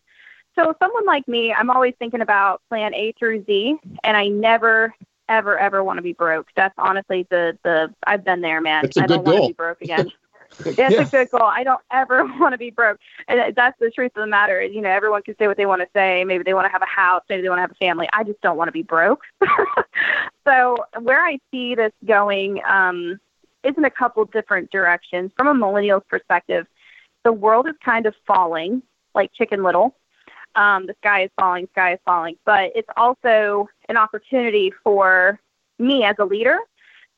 so 0.54 0.74
someone 0.80 1.06
like 1.06 1.26
me, 1.28 1.52
I'm 1.52 1.70
always 1.70 1.94
thinking 1.98 2.20
about 2.20 2.62
plan 2.68 2.94
A 2.94 3.12
through 3.18 3.44
Z, 3.44 3.76
and 4.04 4.16
I 4.16 4.28
never 4.28 4.94
ever 5.28 5.58
ever 5.58 5.84
want 5.84 5.98
to 5.98 6.02
be 6.02 6.12
broke. 6.12 6.48
That's 6.56 6.74
honestly 6.78 7.26
the 7.30 7.58
the 7.64 7.94
I've 8.06 8.24
been 8.24 8.40
there, 8.40 8.60
man. 8.60 8.84
That's 8.84 8.96
a 8.96 9.00
I 9.00 9.06
good 9.06 9.14
don't 9.16 9.24
goal. 9.24 9.34
want 9.34 9.44
to 9.44 9.50
be 9.50 9.56
broke 9.56 9.82
again. 9.82 10.10
That's 10.58 10.78
yeah. 10.78 11.02
a 11.02 11.04
good 11.04 11.30
goal. 11.30 11.42
I 11.42 11.64
don't 11.64 11.80
ever 11.90 12.24
want 12.38 12.52
to 12.52 12.58
be 12.58 12.70
broke. 12.70 12.98
And 13.28 13.54
that's 13.54 13.78
the 13.78 13.90
truth 13.90 14.12
of 14.16 14.22
the 14.22 14.26
matter. 14.26 14.62
You 14.62 14.80
know, 14.80 14.90
everyone 14.90 15.22
can 15.22 15.36
say 15.38 15.46
what 15.46 15.56
they 15.56 15.66
want 15.66 15.82
to 15.82 15.88
say. 15.94 16.24
Maybe 16.24 16.44
they 16.44 16.54
want 16.54 16.66
to 16.66 16.72
have 16.72 16.82
a 16.82 16.86
house. 16.86 17.22
Maybe 17.28 17.42
they 17.42 17.48
want 17.48 17.58
to 17.58 17.62
have 17.62 17.70
a 17.70 17.74
family. 17.74 18.08
I 18.12 18.24
just 18.24 18.40
don't 18.40 18.56
want 18.56 18.68
to 18.68 18.72
be 18.72 18.82
broke. 18.82 19.22
so 20.46 20.76
where 21.00 21.24
I 21.24 21.38
see 21.50 21.74
this 21.74 21.92
going 22.04 22.60
um, 22.64 23.20
is 23.62 23.74
in 23.76 23.84
a 23.84 23.90
couple 23.90 24.24
different 24.26 24.70
directions. 24.70 25.30
From 25.36 25.46
a 25.46 25.54
millennial's 25.54 26.04
perspective, 26.08 26.66
the 27.24 27.32
world 27.32 27.68
is 27.68 27.74
kind 27.84 28.06
of 28.06 28.14
falling 28.26 28.82
like 29.14 29.32
Chicken 29.32 29.62
Little. 29.62 29.94
Um, 30.54 30.86
the 30.86 30.94
sky 31.00 31.24
is 31.24 31.30
falling, 31.38 31.68
sky 31.72 31.94
is 31.94 32.00
falling. 32.04 32.36
But 32.44 32.72
it's 32.74 32.88
also 32.96 33.68
an 33.88 33.96
opportunity 33.96 34.72
for 34.82 35.38
me 35.78 36.04
as 36.04 36.16
a 36.18 36.24
leader 36.24 36.58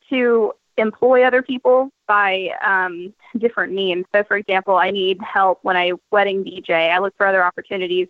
to 0.09 0.53
employ 0.81 1.23
other 1.23 1.41
people 1.41 1.89
by 2.07 2.49
um, 2.63 3.13
different 3.37 3.73
means. 3.73 4.05
So, 4.13 4.23
for 4.23 4.35
example, 4.35 4.75
I 4.75 4.91
need 4.91 5.19
help 5.21 5.59
when 5.61 5.77
I 5.77 5.93
wedding 6.11 6.43
DJ. 6.43 6.91
I 6.91 6.99
look 6.99 7.15
for 7.17 7.25
other 7.25 7.43
opportunities, 7.43 8.07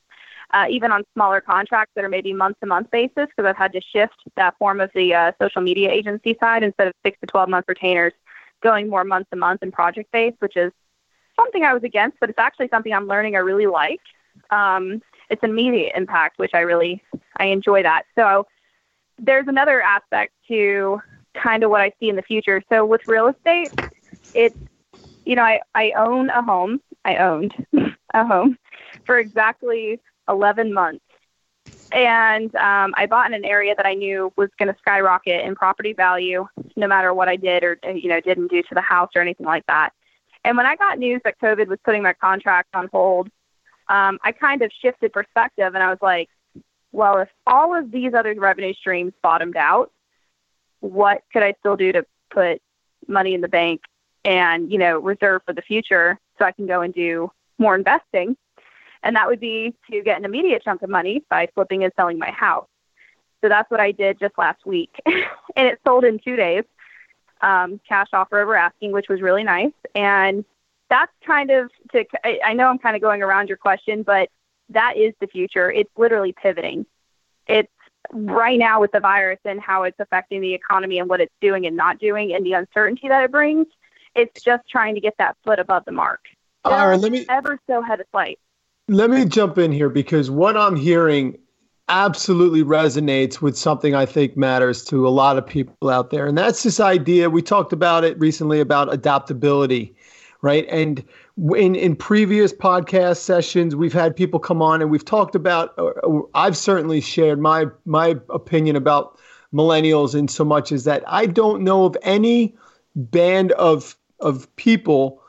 uh, 0.54 0.66
even 0.70 0.92
on 0.92 1.04
smaller 1.14 1.42
contracts 1.42 1.92
that 1.96 2.04
are 2.04 2.10
maybe 2.10 2.34
month 2.34 2.60
to 2.62 2.66
month 2.66 2.90
basis, 2.90 3.28
because 3.28 3.46
I've 3.46 3.58
had 3.58 3.74
to 3.74 3.82
shift 3.82 4.16
that 4.36 4.58
form 4.58 4.80
of 4.80 4.90
the 4.96 5.14
uh, 5.14 5.32
social 5.42 5.62
media 5.62 5.92
agency 5.92 6.36
side 6.40 6.64
instead 6.64 6.88
of 6.88 6.94
six 7.06 7.20
to 7.20 7.28
12 7.28 7.50
month 7.50 7.66
retainers, 7.68 8.14
going 8.64 8.90
more 8.90 9.04
month 9.04 9.30
to 9.32 9.36
month 9.36 9.62
and 9.62 9.74
project 9.74 10.12
based, 10.12 10.38
which 10.40 10.56
is 10.56 10.72
something 11.36 11.64
I 11.64 11.74
was 11.74 11.84
against, 11.84 12.20
but 12.20 12.30
it's 12.30 12.40
actually 12.40 12.70
something 12.70 12.94
I'm 12.94 13.08
learning 13.08 13.36
I 13.36 13.40
really 13.40 13.68
like. 13.68 14.02
Um, 14.50 15.02
it's 15.30 15.44
immediate 15.44 15.94
impact, 15.96 16.40
which 16.40 16.52
I 16.54 16.60
really 16.62 17.04
I 17.38 17.46
enjoy 17.46 17.84
that. 17.84 18.04
So 18.16 18.48
there's 19.18 19.48
another 19.48 19.82
aspect 19.82 20.34
to 20.48 21.02
kind 21.34 21.64
of 21.64 21.70
what 21.70 21.82
I 21.82 21.92
see 22.00 22.10
in 22.10 22.16
the 22.16 22.22
future. 22.22 22.62
So 22.70 22.86
with 22.86 23.08
real 23.08 23.28
estate, 23.28 23.72
it's 24.34 24.58
you 25.26 25.36
know, 25.36 25.44
I, 25.44 25.62
I 25.76 25.92
own 25.92 26.30
a 26.30 26.42
home. 26.42 26.82
I 27.06 27.18
owned 27.18 27.54
a 28.14 28.26
home 28.26 28.58
for 29.06 29.20
exactly 29.20 30.00
11 30.28 30.74
months. 30.74 31.04
And 31.92 32.56
um, 32.56 32.94
I 32.96 33.06
bought 33.06 33.28
in 33.28 33.34
an 33.34 33.46
area 33.46 33.76
that 33.76 33.86
I 33.86 33.94
knew 33.94 34.32
was 34.38 34.50
going 34.58 34.74
to 34.74 34.80
skyrocket 34.80 35.46
in 35.46 35.56
property 35.56 35.94
value 35.94 36.48
no 36.76 36.88
matter 36.88 37.14
what 37.14 37.28
I 37.28 37.36
did 37.36 37.64
or, 37.64 37.78
you 37.94 38.08
know, 38.08 38.22
didn't 38.22 38.48
do 38.48 38.62
to 38.62 38.74
the 38.74 38.82
house 38.82 39.10
or 39.16 39.22
anything 39.22 39.46
like 39.46 39.66
that. 39.68 39.92
And 40.46 40.58
when 40.58 40.66
I 40.66 40.76
got 40.76 41.00
news 41.00 41.22
that 41.26 41.40
COVID 41.40 41.68
was 41.68 41.80
putting 41.84 42.02
my 42.02 42.14
contract 42.14 42.70
on 42.74 42.90
hold, 42.92 43.28
um, 43.90 44.20
I 44.24 44.32
kind 44.32 44.62
of 44.62 44.72
shifted 44.82 45.12
perspective 45.12 45.76
and 45.76 45.84
I 45.84 45.90
was 45.90 46.00
like, 46.02 46.30
well, 46.94 47.20
if 47.20 47.30
all 47.46 47.78
of 47.78 47.92
these 47.92 48.14
other 48.14 48.34
revenue 48.36 48.74
streams 48.74 49.14
bottomed 49.22 49.58
out, 49.58 49.92
what 50.82 51.24
could 51.32 51.44
I 51.44 51.56
still 51.60 51.78
do 51.78 51.92
to 51.94 52.06
put 52.30 52.62
money 53.08 53.34
in 53.34 53.42
the 53.42 53.48
bank 53.48 53.82
and, 54.26 54.72
you 54.72 54.78
know, 54.78 55.00
reserve 55.00 55.42
for 55.46 55.54
the 55.54 55.62
future 55.62 56.20
so 56.38 56.46
I 56.46 56.52
can 56.52 56.68
go 56.68 56.82
and 56.82 56.94
do 56.94 57.32
more 57.58 57.76
investing? 57.76 58.36
And 59.04 59.16
that 59.16 59.28
would 59.28 59.40
be 59.40 59.74
to 59.90 60.02
get 60.02 60.18
an 60.18 60.26
immediate 60.26 60.64
chunk 60.64 60.82
of 60.82 60.90
money 60.90 61.24
by 61.30 61.48
flipping 61.56 61.84
and 61.84 61.94
selling 61.96 62.20
my 62.20 62.30
house. 62.30 62.68
So 63.42 63.50
that's 63.50 63.70
what 63.72 63.80
I 63.80 63.92
did 63.92 64.20
just 64.20 64.38
last 64.38 64.66
week. 64.66 64.94
and 65.06 65.68
it 65.68 65.80
sold 65.86 66.04
in 66.04 66.20
two 66.20 66.36
days, 66.36 66.64
um, 67.42 67.80
cash 67.88 68.10
offer 68.14 68.40
over 68.40 68.56
asking, 68.56 68.92
which 68.92 69.10
was 69.10 69.22
really 69.22 69.44
nice. 69.44 69.74
And 69.96 70.46
that's 70.90 71.12
kind 71.26 71.50
of 71.50 71.72
to, 71.94 72.06
I 72.46 72.54
know 72.54 72.68
I'm 72.68 72.78
kind 72.78 72.96
of 72.96 73.02
going 73.02 73.24
around 73.24 73.48
your 73.48 73.58
question, 73.58 74.04
but 74.04 74.30
that 74.70 74.98
is 74.98 75.14
the 75.20 75.28
future. 75.28 75.72
It's 75.72 75.90
literally 75.98 76.34
pivoting. 76.34 76.86
It's 77.48 77.72
right 78.14 78.60
now 78.60 78.82
with 78.82 78.92
the 78.92 79.00
virus 79.00 79.40
and 79.46 79.60
how 79.60 79.84
it's 79.84 80.00
affecting 80.00 80.42
the 80.42 80.54
economy 80.54 81.00
and 81.00 81.10
what 81.10 81.22
it's 81.22 81.34
doing 81.42 81.66
and 81.66 81.76
not 81.76 82.00
doing 82.00 82.34
and 82.34 82.46
the 82.46 82.54
uncertainty 82.54 83.08
that 83.08 83.24
it 83.24 83.32
brings. 83.32 83.68
It's 84.16 84.42
just 84.42 84.68
trying 84.70 84.96
to 84.96 85.02
get 85.02 85.16
that 85.18 85.38
foot 85.44 85.60
above 85.60 85.86
the 85.86 85.92
mark. 85.92 86.22
All 86.66 86.88
right, 86.88 87.00
let 87.00 87.12
me 87.12 87.26
ever 87.30 87.60
so 87.68 87.82
head 87.82 88.00
of 88.00 88.08
flight. 88.12 88.40
Let 88.88 89.10
me 89.10 89.26
jump 89.26 89.58
in 89.58 89.72
here 89.72 89.90
because 89.90 90.30
what 90.30 90.58
I'm 90.58 90.76
hearing 90.76 91.38
absolutely 91.90 92.64
resonates 92.64 93.42
with 93.42 93.58
something 93.58 93.96
I 93.96 94.06
think 94.06 94.38
matters 94.38 94.84
to 94.86 95.08
a 95.08 95.10
lot 95.10 95.38
of 95.38 95.46
people 95.46 95.90
out 95.90 96.10
there. 96.10 96.26
And 96.26 96.38
that's 96.38 96.64
this 96.64 96.80
idea 96.80 97.30
we 97.30 97.42
talked 97.42 97.74
about 97.74 98.04
it 98.04 98.18
recently 98.20 98.60
about 98.60 98.94
adaptability, 98.94 99.96
right? 100.42 100.66
And 100.70 101.04
in 101.56 101.76
in 101.76 101.96
previous 101.96 102.54
podcast 102.54 103.18
sessions 103.18 103.76
we've 103.76 103.94
had 103.94 104.16
people 104.16 104.40
come 104.40 104.62
on 104.62 104.82
and 104.82 104.92
we've 104.92 105.06
talked 105.06 105.34
about 105.34 105.74
uh, 105.78 106.20
I've 106.36 106.56
certainly 106.56 107.02
shared 107.02 107.40
my 107.40 107.66
my 107.86 108.16
opinion 108.30 108.76
about 108.76 109.18
millennials 109.54 110.14
in 110.14 110.28
so 110.28 110.46
much 110.46 110.72
as 110.72 110.84
that 110.84 111.04
I 111.08 111.26
don't 111.26 111.64
know 111.64 111.86
of 111.86 111.98
any 112.04 112.56
band 112.96 113.54
of 113.54 113.96
of 114.20 114.54
people 114.56 115.22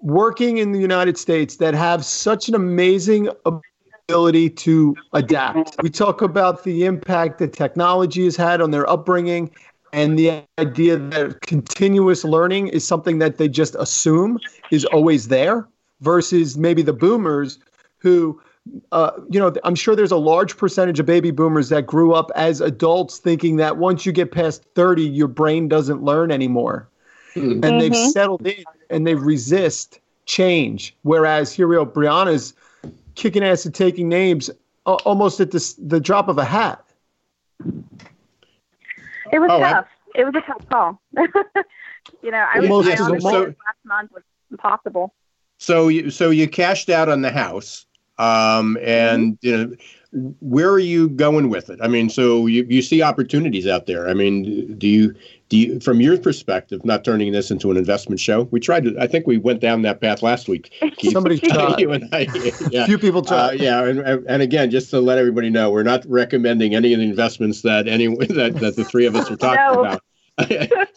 working 0.00 0.58
in 0.58 0.72
the 0.72 0.80
United 0.80 1.16
States 1.16 1.56
that 1.56 1.74
have 1.74 2.04
such 2.04 2.48
an 2.48 2.54
amazing 2.54 3.28
ability 4.08 4.50
to 4.50 4.94
adapt. 5.12 5.76
We 5.82 5.90
talk 5.90 6.22
about 6.22 6.64
the 6.64 6.84
impact 6.84 7.38
that 7.38 7.52
technology 7.52 8.24
has 8.24 8.36
had 8.36 8.60
on 8.60 8.70
their 8.70 8.88
upbringing 8.88 9.50
and 9.96 10.18
the 10.18 10.42
idea 10.58 10.98
that 10.98 11.40
continuous 11.40 12.22
learning 12.22 12.68
is 12.68 12.86
something 12.86 13.18
that 13.18 13.38
they 13.38 13.48
just 13.48 13.74
assume 13.76 14.38
is 14.70 14.84
always 14.84 15.28
there 15.28 15.66
versus 16.00 16.58
maybe 16.58 16.82
the 16.82 16.92
boomers 16.92 17.58
who 17.98 18.40
uh, 18.92 19.12
you 19.30 19.40
know 19.40 19.52
i'm 19.64 19.74
sure 19.74 19.96
there's 19.96 20.12
a 20.12 20.16
large 20.16 20.56
percentage 20.56 21.00
of 21.00 21.06
baby 21.06 21.30
boomers 21.30 21.70
that 21.70 21.86
grew 21.86 22.12
up 22.12 22.30
as 22.36 22.60
adults 22.60 23.18
thinking 23.18 23.56
that 23.56 23.78
once 23.78 24.04
you 24.04 24.12
get 24.12 24.30
past 24.30 24.64
30 24.74 25.02
your 25.02 25.28
brain 25.28 25.66
doesn't 25.66 26.02
learn 26.02 26.30
anymore 26.30 26.88
mm-hmm. 27.34 27.64
and 27.64 27.80
they've 27.80 27.92
mm-hmm. 27.92 28.10
settled 28.10 28.46
in 28.46 28.64
and 28.90 29.06
they 29.06 29.14
resist 29.14 29.98
change 30.26 30.94
whereas 31.02 31.52
here 31.52 31.66
we 31.66 31.76
go 31.76 31.86
brianna's 31.86 32.52
kicking 33.14 33.42
ass 33.42 33.64
and 33.64 33.74
taking 33.74 34.08
names 34.08 34.50
uh, 34.84 34.94
almost 35.06 35.40
at 35.40 35.52
the, 35.52 35.74
the 35.78 36.00
drop 36.00 36.28
of 36.28 36.36
a 36.36 36.44
hat 36.44 36.84
it 39.32 39.38
was 39.38 39.50
oh, 39.50 39.60
tough. 39.60 39.86
I, 40.14 40.20
it 40.20 40.24
was 40.24 40.34
a 40.34 40.40
tough 40.40 40.68
call. 40.68 41.00
you 42.22 42.30
know, 42.30 42.46
I 42.52 42.60
was 42.60 42.88
I 42.88 42.96
honestly, 42.96 43.20
so, 43.20 43.40
last 43.40 43.56
month 43.84 44.12
was 44.12 44.22
impossible. 44.50 45.14
So 45.58 45.88
you 45.88 46.10
so 46.10 46.30
you 46.30 46.48
cashed 46.48 46.90
out 46.90 47.08
on 47.08 47.22
the 47.22 47.30
house, 47.30 47.86
um, 48.18 48.78
and 48.82 49.38
mm-hmm. 49.40 49.46
you 49.46 49.56
know 49.56 49.76
where 50.40 50.70
are 50.70 50.78
you 50.78 51.08
going 51.10 51.50
with 51.50 51.68
it? 51.68 51.78
I 51.82 51.88
mean, 51.88 52.08
so 52.08 52.46
you, 52.46 52.64
you 52.68 52.80
see 52.80 53.02
opportunities 53.02 53.66
out 53.66 53.86
there. 53.86 54.08
I 54.08 54.14
mean, 54.14 54.76
do 54.78 54.86
you 54.86 55.14
do 55.48 55.56
you, 55.56 55.80
from 55.80 56.00
your 56.00 56.18
perspective, 56.18 56.84
not 56.84 57.04
turning 57.04 57.32
this 57.32 57.52
into 57.52 57.70
an 57.70 57.76
investment 57.76 58.18
show? 58.20 58.42
We 58.50 58.58
tried 58.58 58.84
to. 58.84 58.96
I 58.98 59.06
think 59.06 59.26
we 59.28 59.38
went 59.38 59.60
down 59.60 59.82
that 59.82 60.00
path 60.00 60.22
last 60.22 60.48
week. 60.48 60.72
Somebody 61.12 61.38
tried. 61.48 61.78
you 61.78 61.92
and 61.92 62.08
I, 62.12 62.26
yeah. 62.70 62.86
Few 62.86 62.98
people 62.98 63.22
tried. 63.22 63.48
Uh, 63.48 63.52
yeah, 63.52 63.84
and, 63.84 64.00
and 64.00 64.42
again, 64.42 64.70
just 64.70 64.90
to 64.90 65.00
let 65.00 65.18
everybody 65.18 65.48
know, 65.50 65.70
we're 65.70 65.84
not 65.84 66.04
recommending 66.08 66.74
any 66.74 66.92
of 66.92 66.98
the 66.98 67.04
investments 67.04 67.62
that 67.62 67.86
any 67.86 68.08
that, 68.16 68.56
that 68.60 68.74
the 68.76 68.84
three 68.84 69.06
of 69.06 69.14
us 69.14 69.30
are 69.30 69.36
talking 69.36 69.74
no. 69.74 69.80
about. 69.80 70.02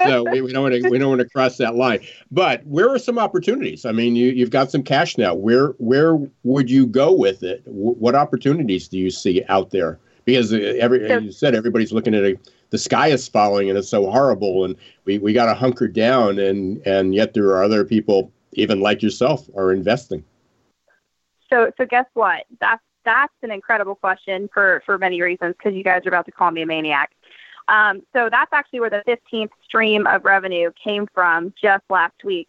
so 0.05 0.25
we, 0.29 0.41
we, 0.41 0.51
don't 0.51 0.63
want 0.63 0.75
to 0.75 0.89
we 0.89 0.97
don't 0.97 1.09
want 1.09 1.21
to 1.21 1.29
cross 1.29 1.57
that 1.57 1.75
line. 1.75 1.99
But 2.29 2.65
where 2.65 2.89
are 2.89 2.99
some 2.99 3.17
opportunities? 3.19 3.85
I 3.85 3.91
mean, 3.91 4.15
you 4.15 4.31
you've 4.31 4.49
got 4.49 4.71
some 4.71 4.81
cash 4.81 5.17
now. 5.17 5.35
Where 5.35 5.69
where 5.77 6.17
would 6.43 6.71
you 6.71 6.87
go 6.87 7.13
with 7.13 7.43
it? 7.43 7.63
W- 7.65 7.93
what 7.93 8.15
opportunities 8.15 8.87
do 8.87 8.97
you 8.97 9.11
see 9.11 9.43
out 9.47 9.69
there? 9.69 9.99
Because 10.25 10.51
uh, 10.51 10.57
every 10.79 11.07
so, 11.07 11.19
you 11.19 11.31
said 11.31 11.55
everybody's 11.55 11.93
looking 11.93 12.13
at 12.13 12.23
a, 12.23 12.37
the 12.69 12.77
sky 12.77 13.07
is 13.07 13.27
falling 13.27 13.69
and 13.69 13.77
it's 13.77 13.89
so 13.89 14.09
horrible, 14.09 14.65
and 14.65 14.75
we 15.05 15.17
we 15.17 15.33
got 15.33 15.45
to 15.45 15.53
hunker 15.53 15.87
down, 15.87 16.39
and 16.39 16.85
and 16.85 17.13
yet 17.13 17.33
there 17.33 17.47
are 17.49 17.63
other 17.63 17.83
people, 17.83 18.31
even 18.53 18.79
like 18.79 19.01
yourself, 19.01 19.49
are 19.55 19.71
investing. 19.71 20.23
So 21.49 21.71
so 21.77 21.85
guess 21.85 22.05
what? 22.13 22.45
That's 22.59 22.83
that's 23.05 23.33
an 23.41 23.51
incredible 23.51 23.95
question 23.95 24.49
for 24.53 24.83
for 24.85 24.97
many 24.97 25.21
reasons 25.21 25.55
because 25.57 25.73
you 25.73 25.83
guys 25.83 26.05
are 26.05 26.09
about 26.09 26.25
to 26.25 26.31
call 26.31 26.51
me 26.51 26.61
a 26.61 26.65
maniac. 26.65 27.11
Um, 27.67 28.01
so 28.13 28.29
that's 28.31 28.51
actually 28.51 28.79
where 28.79 28.89
the 28.89 29.03
15th 29.07 29.51
stream 29.63 30.07
of 30.07 30.25
revenue 30.25 30.71
came 30.83 31.07
from 31.13 31.53
just 31.61 31.83
last 31.89 32.23
week. 32.23 32.47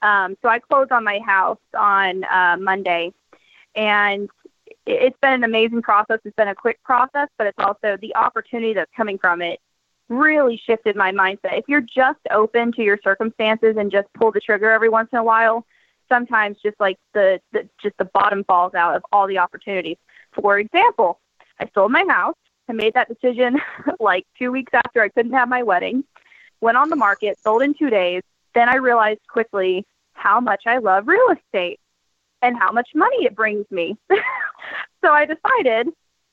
Um, 0.00 0.36
so 0.40 0.48
I 0.48 0.58
closed 0.58 0.90
on 0.90 1.04
my 1.04 1.18
house 1.18 1.58
on 1.76 2.24
uh, 2.24 2.56
Monday, 2.58 3.12
and 3.74 4.28
it's 4.86 5.16
been 5.20 5.32
an 5.32 5.44
amazing 5.44 5.82
process. 5.82 6.20
It's 6.24 6.36
been 6.36 6.48
a 6.48 6.54
quick 6.54 6.82
process, 6.82 7.28
but 7.38 7.46
it's 7.46 7.58
also 7.58 7.96
the 8.00 8.14
opportunity 8.16 8.74
that's 8.74 8.90
coming 8.96 9.18
from 9.18 9.40
it 9.42 9.60
really 10.08 10.60
shifted 10.66 10.96
my 10.96 11.12
mindset. 11.12 11.58
If 11.58 11.64
you're 11.68 11.80
just 11.80 12.20
open 12.30 12.72
to 12.72 12.82
your 12.82 12.98
circumstances 13.02 13.76
and 13.78 13.90
just 13.90 14.08
pull 14.14 14.32
the 14.32 14.40
trigger 14.40 14.70
every 14.70 14.88
once 14.90 15.08
in 15.12 15.18
a 15.18 15.24
while, 15.24 15.64
sometimes 16.08 16.58
just 16.62 16.78
like 16.78 16.98
the, 17.14 17.40
the 17.52 17.68
just 17.82 17.96
the 17.98 18.04
bottom 18.04 18.44
falls 18.44 18.74
out 18.74 18.96
of 18.96 19.02
all 19.12 19.26
the 19.26 19.38
opportunities. 19.38 19.96
For 20.32 20.58
example, 20.58 21.20
I 21.58 21.70
sold 21.74 21.92
my 21.92 22.04
house. 22.08 22.36
I 22.68 22.72
made 22.72 22.94
that 22.94 23.08
decision 23.08 23.60
like 24.00 24.26
two 24.38 24.52
weeks 24.52 24.72
after 24.74 25.02
I 25.02 25.08
couldn't 25.08 25.32
have 25.32 25.48
my 25.48 25.62
wedding. 25.62 26.04
Went 26.60 26.76
on 26.76 26.90
the 26.90 26.96
market, 26.96 27.38
sold 27.42 27.62
in 27.62 27.74
two 27.74 27.90
days. 27.90 28.22
Then 28.54 28.68
I 28.68 28.76
realized 28.76 29.20
quickly 29.28 29.86
how 30.12 30.40
much 30.40 30.62
I 30.66 30.78
love 30.78 31.08
real 31.08 31.28
estate 31.30 31.80
and 32.44 32.58
how 32.58 32.70
much 32.70 32.90
money 32.94 33.24
it 33.24 33.34
brings 33.34 33.64
me. 33.70 33.96
so 34.10 35.10
I 35.10 35.24
decided 35.24 35.88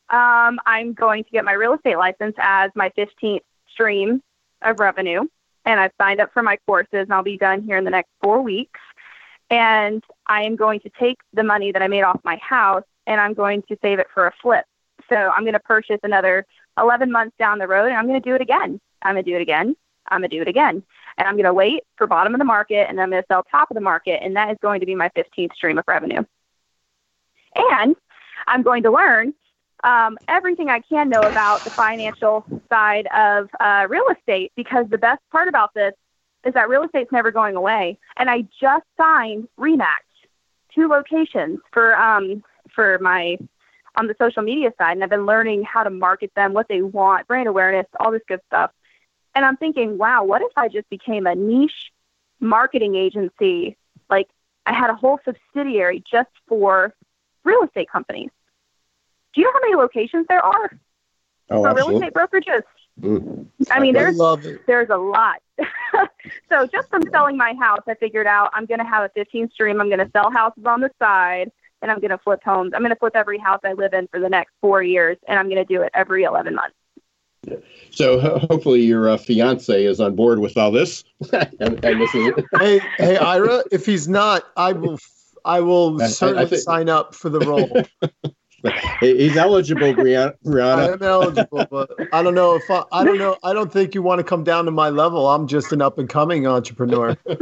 um, 0.09 0.59
I'm 0.65 0.93
going 0.93 1.23
to 1.23 1.29
get 1.31 1.45
my 1.45 1.53
real 1.53 1.73
estate 1.73 1.97
license 1.97 2.35
as 2.37 2.69
my 2.75 2.89
15th 2.97 3.39
stream 3.71 4.21
of 4.61 4.79
revenue. 4.79 5.23
and 5.63 5.79
I've 5.79 5.93
signed 5.99 6.19
up 6.19 6.33
for 6.33 6.43
my 6.43 6.57
courses, 6.65 6.89
and 6.91 7.13
I'll 7.13 7.23
be 7.23 7.37
done 7.37 7.61
here 7.61 7.77
in 7.77 7.85
the 7.85 7.91
next 7.91 8.09
four 8.21 8.41
weeks. 8.41 8.79
And 9.49 10.03
I 10.27 10.43
am 10.43 10.55
going 10.55 10.81
to 10.81 10.89
take 10.99 11.19
the 11.33 11.43
money 11.43 11.71
that 11.71 11.81
I 11.81 11.87
made 11.87 12.03
off 12.03 12.19
my 12.23 12.37
house, 12.37 12.83
and 13.07 13.21
I'm 13.21 13.33
going 13.33 13.61
to 13.69 13.77
save 13.81 13.99
it 13.99 14.07
for 14.13 14.27
a 14.27 14.33
flip. 14.41 14.65
So 15.07 15.15
I'm 15.15 15.43
going 15.43 15.53
to 15.53 15.59
purchase 15.59 15.99
another 16.03 16.45
11 16.77 17.11
months 17.11 17.35
down 17.37 17.59
the 17.59 17.67
road, 17.67 17.87
and 17.87 17.95
I'm 17.95 18.07
going 18.07 18.21
to 18.21 18.29
do 18.29 18.35
it 18.35 18.41
again. 18.41 18.79
I'm 19.01 19.15
going 19.15 19.23
to 19.23 19.31
do 19.31 19.37
it 19.37 19.41
again. 19.41 19.75
I'm 20.07 20.21
going 20.21 20.29
to 20.29 20.35
do 20.35 20.41
it 20.41 20.47
again. 20.47 20.83
And 21.17 21.27
I'm 21.27 21.35
going 21.35 21.45
to 21.45 21.53
wait 21.53 21.83
for 21.97 22.07
bottom 22.07 22.33
of 22.33 22.39
the 22.39 22.45
market, 22.45 22.87
and 22.87 22.97
then 22.97 23.03
I'm 23.03 23.09
going 23.09 23.21
to 23.21 23.27
sell 23.27 23.43
top 23.43 23.71
of 23.71 23.75
the 23.75 23.81
market, 23.81 24.21
and 24.23 24.35
that 24.35 24.51
is 24.51 24.57
going 24.61 24.79
to 24.79 24.85
be 24.85 24.95
my 24.95 25.09
15th 25.09 25.53
stream 25.53 25.77
of 25.77 25.85
revenue. 25.87 26.23
And 27.55 27.95
I'm 28.47 28.63
going 28.63 28.83
to 28.83 28.91
learn 28.91 29.33
um, 29.83 30.17
everything 30.27 30.69
I 30.69 30.79
can 30.79 31.09
know 31.09 31.25
about 31.25 31.63
the 31.63 31.71
financial 31.71 32.45
side 32.69 33.07
of 33.07 33.49
uh, 33.59 33.87
real 33.89 34.05
estate 34.15 34.51
because 34.55 34.85
the 34.89 34.97
best 34.97 35.21
part 35.31 35.47
about 35.47 35.73
this 35.73 35.93
is 36.45 36.53
that 36.53 36.69
real 36.69 36.83
estate's 36.83 37.11
never 37.11 37.31
going 37.31 37.55
away. 37.55 37.97
And 38.17 38.29
I 38.29 38.47
just 38.59 38.85
signed 38.97 39.47
RE/MAX, 39.57 40.03
two 40.73 40.87
locations 40.87 41.59
for 41.71 41.95
um, 41.95 42.43
for 42.73 42.99
my 42.99 43.37
on 43.95 44.07
the 44.07 44.15
social 44.17 44.41
media 44.41 44.71
side, 44.77 44.93
and 44.93 45.03
I've 45.03 45.09
been 45.09 45.25
learning 45.25 45.63
how 45.63 45.83
to 45.83 45.89
market 45.89 46.31
them, 46.35 46.53
what 46.53 46.67
they 46.69 46.81
want, 46.81 47.27
brand 47.27 47.47
awareness, 47.47 47.85
all 47.99 48.11
this 48.11 48.21
good 48.27 48.39
stuff. 48.47 48.71
And 49.33 49.45
I'm 49.45 49.57
thinking, 49.57 49.97
wow, 49.97 50.23
what 50.23 50.41
if 50.41 50.51
I 50.57 50.67
just 50.67 50.89
became 50.89 51.25
a 51.25 51.35
niche 51.35 51.91
marketing 52.39 52.95
agency? 52.95 53.77
Like 54.09 54.27
I 54.65 54.73
had 54.73 54.89
a 54.89 54.95
whole 54.95 55.19
subsidiary 55.23 56.03
just 56.09 56.29
for 56.47 56.93
real 57.43 57.63
estate 57.63 57.89
companies. 57.89 58.29
Do 59.33 59.41
you 59.41 59.47
know 59.47 59.53
how 59.53 59.61
many 59.61 59.75
locations 59.75 60.27
there 60.27 60.43
are 60.43 60.77
oh, 61.49 61.61
for 61.61 61.69
absolutely. 61.69 61.93
real 61.93 61.97
estate 62.01 62.13
brokerages? 62.13 62.63
Mm. 62.99 63.47
I 63.69 63.79
mean, 63.79 63.95
I 63.95 63.99
there's 63.99 64.17
love 64.17 64.45
there's 64.67 64.89
a 64.89 64.97
lot. 64.97 65.41
so 66.49 66.67
just 66.67 66.89
from 66.89 67.03
selling 67.09 67.37
my 67.37 67.53
house, 67.59 67.81
I 67.87 67.95
figured 67.95 68.27
out 68.27 68.51
I'm 68.53 68.65
going 68.65 68.79
to 68.79 68.85
have 68.85 69.03
a 69.03 69.09
15 69.09 69.49
stream. 69.51 69.79
I'm 69.79 69.87
going 69.87 70.05
to 70.05 70.11
sell 70.11 70.29
houses 70.29 70.65
on 70.65 70.81
the 70.81 70.91
side, 70.99 71.51
and 71.81 71.89
I'm 71.89 71.99
going 71.99 72.11
to 72.11 72.17
flip 72.17 72.41
homes. 72.43 72.73
I'm 72.75 72.81
going 72.81 72.91
to 72.91 72.99
flip 72.99 73.15
every 73.15 73.37
house 73.37 73.61
I 73.63 73.73
live 73.73 73.93
in 73.93 74.07
for 74.07 74.19
the 74.19 74.29
next 74.29 74.51
four 74.61 74.83
years, 74.83 75.17
and 75.27 75.39
I'm 75.39 75.47
going 75.49 75.65
to 75.65 75.65
do 75.65 75.81
it 75.81 75.91
every 75.93 76.23
11 76.23 76.53
months. 76.53 76.75
So 77.91 78.19
ho- 78.19 78.39
hopefully 78.49 78.81
your 78.81 79.09
uh, 79.09 79.17
fiance 79.17 79.83
is 79.85 79.99
on 79.99 80.15
board 80.15 80.39
with 80.39 80.57
all 80.57 80.71
this. 80.71 81.03
and, 81.33 81.83
and 81.83 82.01
this 82.01 82.13
is 82.15 82.31
hey, 82.59 82.79
hey, 82.97 83.17
Ira. 83.17 83.63
If 83.71 83.85
he's 83.85 84.07
not, 84.07 84.43
I 84.57 84.73
will. 84.73 84.97
I 85.43 85.59
will 85.59 85.99
I- 86.01 86.05
I 86.05 86.07
certainly 86.07 86.45
think- 86.47 86.61
sign 86.61 86.87
up 86.89 87.15
for 87.15 87.29
the 87.29 87.39
role. 87.39 87.83
he's 88.99 89.35
eligible, 89.35 89.91
Brianna. 89.95 90.93
I'm 90.93 91.01
eligible, 91.01 91.65
but 91.71 91.89
I 92.13 92.21
don't 92.21 92.35
know 92.35 92.55
if 92.55 92.69
I, 92.69 92.83
I 92.91 93.03
don't 93.03 93.17
know. 93.17 93.35
I 93.43 93.53
don't 93.53 93.73
think 93.73 93.95
you 93.95 94.03
want 94.03 94.19
to 94.19 94.23
come 94.23 94.43
down 94.43 94.65
to 94.65 94.71
my 94.71 94.89
level. 94.89 95.27
I'm 95.27 95.47
just 95.47 95.71
an 95.71 95.81
up 95.81 95.97
and 95.97 96.07
coming 96.07 96.45
entrepreneur. 96.47 97.17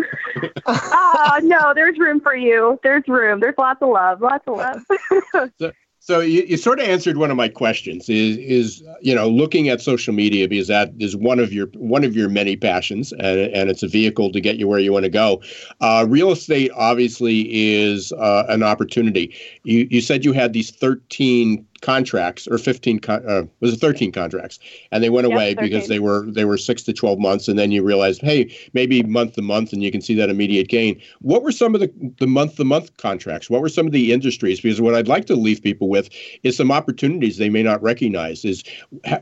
Ah, 0.72 1.40
no, 1.44 1.74
there's 1.74 1.98
room 1.98 2.22
for 2.22 2.36
you. 2.36 2.80
There's 2.84 3.04
room. 3.08 3.40
There's 3.40 3.56
lots 3.58 3.82
of 3.82 3.90
love. 3.90 4.22
Lots 4.22 4.48
of 4.48 4.58
love. 4.58 5.52
So 5.60 5.72
you, 6.18 6.44
you 6.48 6.58
sort 6.58 6.80
of 6.80 6.88
answered 6.88 7.18
one 7.18 7.30
of 7.30 7.38
my 7.38 7.48
questions. 7.48 8.10
Is 8.10 8.38
is 8.38 8.84
you 9.02 9.14
know 9.14 9.30
looking 9.30 9.70
at 9.70 9.80
social 9.82 10.14
media 10.14 10.48
because 10.48 10.68
that 10.68 10.92
is 10.98 11.16
one 11.16 11.40
of 11.40 11.54
your 11.54 11.68
one 11.76 12.04
of 12.04 12.16
your 12.16 12.30
many 12.30 12.56
passions, 12.56 13.12
and, 13.14 13.40
and 13.54 13.70
it's 13.70 13.84
a 13.84 13.88
vehicle 13.88 14.32
to 14.32 14.42
get 14.42 14.58
you 14.58 14.68
where 14.68 14.80
you 14.80 14.92
want 14.92 15.04
to 15.04 15.10
go. 15.10 15.42
Uh, 15.82 16.06
real 16.10 16.32
estate 16.32 16.72
obviously 16.76 17.48
is 17.52 18.12
uh, 18.14 18.46
an 18.50 18.64
opportunity. 18.64 19.36
You 19.64 19.88
you 19.92 20.02
said 20.02 20.26
you 20.26 20.34
had 20.34 20.54
these 20.54 20.72
thirteen 20.72 21.66
contracts 21.80 22.48
or 22.48 22.58
15 22.58 23.00
con- 23.00 23.26
uh, 23.28 23.44
was 23.60 23.74
it 23.74 23.78
13 23.78 24.12
contracts? 24.12 24.60
And 24.92 25.04
they 25.04 25.10
went 25.10 25.28
Yep, 25.28 25.28
away 25.28 25.56
13. 25.56 25.70
because 25.70 25.88
they 25.88 26.00
were 26.00 26.26
they 26.30 26.46
were 26.46 26.58
6 26.58 26.84
to 26.84 26.94
12 26.94 27.20
months 27.20 27.48
and 27.48 27.58
then 27.58 27.72
you 27.72 27.84
realized 27.84 28.22
hey 28.22 28.56
maybe 28.74 29.04
month 29.04 29.34
to 29.34 29.42
month 29.42 29.74
and 29.74 29.84
you 29.84 29.92
can 29.92 30.02
see 30.02 30.16
that 30.16 30.30
immediate 30.30 30.68
gain. 30.68 31.02
What 31.22 31.44
were 31.44 31.52
some 31.52 31.76
of 31.76 31.82
the 31.82 31.92
the 32.20 32.28
month 32.28 32.56
to 32.58 32.64
month 32.66 32.96
contracts? 32.98 33.50
What 33.50 33.62
were 33.62 33.70
some 33.70 33.86
of 33.86 33.92
the 33.94 34.12
industries? 34.12 34.62
Because 34.62 34.82
what 34.82 34.96
I'd 34.96 35.08
like 35.08 35.26
to 35.26 35.36
leave 35.36 35.62
people 35.62 35.90
with 35.90 36.10
is 36.44 36.56
some 36.58 36.72
opportunities 36.72 37.38
they 37.38 37.50
may 37.50 37.64
not 37.64 37.82
recognize 37.82 38.46
is 38.46 38.64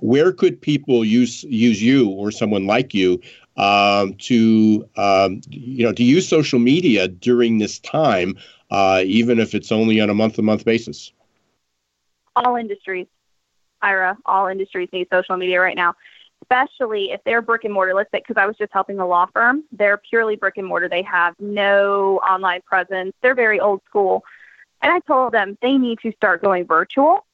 where 0.02 0.32
could 0.32 0.62
people 0.62 1.04
use 1.06 1.44
use 1.44 1.82
you 1.82 2.10
or 2.10 2.32
someone 2.32 2.66
like 2.68 2.94
you 2.94 3.20
um, 3.58 4.14
to 4.16 4.88
um, 4.98 5.42
you 5.50 5.84
know 5.86 5.94
to 5.94 6.04
use 6.04 6.28
social 6.28 6.60
media 6.60 7.08
during 7.08 7.58
this 7.58 7.80
time 7.80 8.36
uh, 8.72 9.02
even 9.06 9.40
if 9.40 9.56
it's 9.56 9.72
only 9.72 10.00
on 10.00 10.10
a 10.10 10.14
month 10.14 10.36
to 10.36 10.42
month 10.42 10.66
basis 10.66 11.12
all 12.46 12.56
industries, 12.56 13.08
Ira, 13.82 14.18
all 14.26 14.48
industries 14.48 14.90
need 14.92 15.08
social 15.12 15.38
media 15.38 15.60
right 15.60 15.76
now, 15.76 15.94
especially 16.44 17.12
if 17.12 17.22
they're 17.24 17.42
brick 17.42 17.64
and 17.64 17.74
mortar. 17.74 17.94
Let's 17.94 18.12
say, 18.12 18.20
because 18.20 18.42
I 18.42 18.46
was 18.46 18.58
just 18.58 18.74
helping 18.74 19.00
a 19.00 19.08
law 19.08 19.28
firm, 19.34 19.64
they're 19.72 19.98
purely 19.98 20.36
brick 20.36 20.58
and 20.58 20.68
mortar. 20.68 20.90
They 20.90 21.04
have 21.04 21.36
no 21.40 22.18
online 22.20 22.62
presence. 22.62 23.14
They're 23.22 23.36
very 23.36 23.60
old 23.60 23.82
school. 23.86 24.24
And 24.82 24.92
I 24.92 25.00
told 25.00 25.34
them 25.34 25.58
they 25.62 25.78
need 25.78 26.00
to 26.04 26.12
start 26.14 26.42
going 26.42 26.66
virtual. 26.66 27.26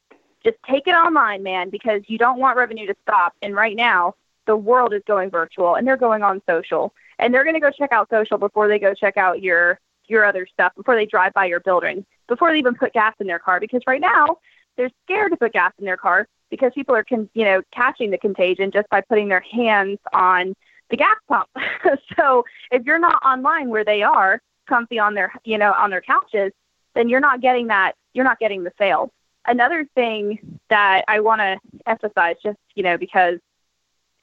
Just 0.43 0.58
take 0.70 0.88
it 0.88 0.93
online, 0.93 1.43
man, 1.43 1.70
because 1.70 2.01
you 2.08 2.18
don't 2.18 2.39
want 2.39 2.58
revenue 2.58 2.88
to 2.88 2.95
stop. 3.01 3.34
And 3.41 3.56
right 3.56 3.76
now, 3.76 4.16
the 4.45 4.58
world 4.58 4.93
is 4.93 5.01
going 5.08 5.30
virtual 5.30 5.76
and 5.76 5.88
they're 5.88 5.97
going 5.97 6.24
on 6.24 6.41
social. 6.47 6.93
And 7.20 7.34
they're 7.34 7.43
going 7.43 7.54
to 7.54 7.60
go 7.60 7.72
check 7.72 7.91
out 7.91 8.10
social 8.10 8.38
before 8.38 8.68
they 8.68 8.80
go 8.80 8.93
check 8.93 9.18
out 9.18 9.41
your 9.41 9.80
your 10.08 10.26
other 10.26 10.45
stuff, 10.51 10.74
before 10.76 10.95
they 10.95 11.06
drive 11.06 11.34
by 11.34 11.45
your 11.45 11.62
building, 11.62 12.06
before 12.28 12.51
they 12.51 12.60
even 12.60 12.76
put 12.76 12.91
gas 12.91 13.14
in 13.20 13.28
their 13.28 13.39
car. 13.39 13.60
Because 13.60 13.82
right 13.88 14.01
now, 14.01 14.38
they're 14.78 14.92
scared 15.06 15.32
to 15.32 15.38
put 15.38 15.54
gas 15.54 15.74
in 15.80 15.86
their 15.86 15.98
car 15.98 16.28
because 16.50 16.72
people 16.74 16.96
are, 16.96 17.04
con- 17.04 17.30
you 17.34 17.46
know, 17.46 17.62
catching 17.72 18.12
the 18.12 18.18
contagion 18.18 18.72
just 18.72 18.90
by 18.90 19.02
putting 19.02 19.28
their 19.28 19.42
hands 19.42 20.00
on 20.14 20.54
the 20.90 20.98
gas 20.98 21.16
pump. 21.28 21.50
so 22.18 22.46
if 22.72 22.84
you're 22.86 23.00
not 23.00 23.22
online 23.24 23.70
where 23.70 23.86
they 23.86 24.04
are, 24.04 24.42
comfy 24.68 25.00
on 25.00 25.14
their, 25.14 25.34
you 25.44 25.58
know, 25.58 25.74
on 25.74 25.90
their 25.90 26.02
couches, 26.02 26.52
then 26.96 27.10
you're 27.10 27.20
not 27.20 27.42
getting 27.42 27.68
that. 27.68 27.94
You're 28.14 28.26
not 28.26 28.40
getting 28.40 28.64
the 28.64 28.72
sales. 28.78 29.10
Another 29.46 29.86
thing 29.96 30.60
that 30.70 31.04
I 31.08 31.20
want 31.20 31.42
to 31.42 31.60
emphasize, 31.86 32.36
just 32.42 32.58
you 32.76 32.84
know, 32.84 32.98
because 32.98 33.40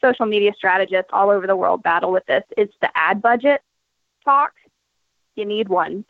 social 0.01 0.25
media 0.25 0.53
strategists 0.57 1.11
all 1.13 1.31
over 1.31 1.47
the 1.47 1.57
world 1.57 1.83
battle 1.83 2.11
with 2.11 2.25
this, 2.27 2.45
is 2.57 2.69
the 2.81 2.91
ad 2.95 3.21
budget 3.21 3.61
talk. 4.25 4.53
You 5.35 5.45
need 5.45 5.69
one. 5.69 6.05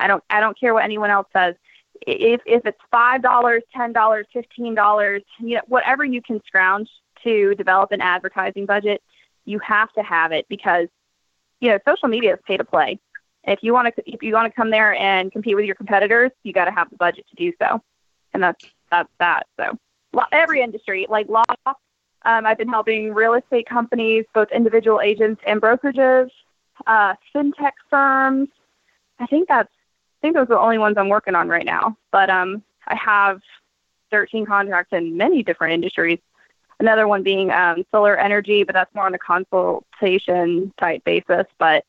I 0.00 0.06
don't. 0.06 0.24
I 0.30 0.40
don't 0.40 0.58
care 0.58 0.72
what 0.72 0.84
anyone 0.84 1.10
else 1.10 1.26
says 1.32 1.56
if 2.02 2.40
if 2.46 2.66
it's 2.66 2.80
five 2.90 3.22
dollars, 3.22 3.62
ten 3.74 3.92
dollars, 3.92 4.26
fifteen 4.32 4.74
dollars, 4.74 5.22
you 5.38 5.56
know, 5.56 5.62
whatever 5.66 6.04
you 6.04 6.22
can 6.22 6.40
scrounge 6.46 6.88
to 7.22 7.54
develop 7.54 7.92
an 7.92 8.00
advertising 8.00 8.66
budget, 8.66 9.02
you 9.44 9.58
have 9.60 9.92
to 9.92 10.02
have 10.02 10.32
it 10.32 10.46
because 10.48 10.88
you 11.60 11.70
know 11.70 11.78
social 11.86 12.08
media 12.08 12.34
is 12.34 12.40
pay 12.46 12.56
to 12.56 12.64
play. 12.64 12.98
If 13.44 13.60
you 13.62 13.72
want 13.72 13.94
to 13.94 14.02
if 14.06 14.22
you 14.22 14.32
want 14.34 14.52
to 14.52 14.56
come 14.56 14.70
there 14.70 14.94
and 14.94 15.30
compete 15.30 15.56
with 15.56 15.64
your 15.64 15.74
competitors, 15.74 16.30
you 16.42 16.52
got 16.52 16.66
to 16.66 16.70
have 16.72 16.90
the 16.90 16.96
budget 16.96 17.26
to 17.30 17.36
do 17.36 17.52
so, 17.60 17.82
and 18.32 18.42
that's 18.42 18.64
that's 18.90 19.10
that. 19.18 19.46
So 19.58 19.78
every 20.32 20.62
industry, 20.62 21.06
like 21.08 21.28
law, 21.28 21.42
um, 21.66 22.46
I've 22.46 22.58
been 22.58 22.68
helping 22.68 23.12
real 23.12 23.34
estate 23.34 23.68
companies, 23.68 24.24
both 24.34 24.48
individual 24.52 25.00
agents 25.00 25.42
and 25.46 25.60
brokerages, 25.60 26.30
uh, 26.86 27.14
fintech 27.34 27.72
firms. 27.90 28.48
I 29.18 29.26
think 29.26 29.48
that's 29.48 29.72
think 30.24 30.36
those 30.36 30.44
are 30.44 30.56
the 30.56 30.58
only 30.58 30.78
ones 30.78 30.96
I'm 30.96 31.10
working 31.10 31.34
on 31.34 31.48
right 31.48 31.66
now. 31.66 31.98
But 32.10 32.30
um, 32.30 32.62
I 32.86 32.94
have 32.96 33.42
13 34.10 34.46
contracts 34.46 34.92
in 34.92 35.18
many 35.18 35.42
different 35.42 35.74
industries. 35.74 36.18
Another 36.80 37.06
one 37.06 37.22
being 37.22 37.50
um, 37.50 37.84
solar 37.90 38.16
energy, 38.16 38.64
but 38.64 38.72
that's 38.72 38.92
more 38.94 39.04
on 39.04 39.14
a 39.14 39.18
consultation 39.18 40.72
type 40.80 41.04
basis. 41.04 41.44
But 41.58 41.84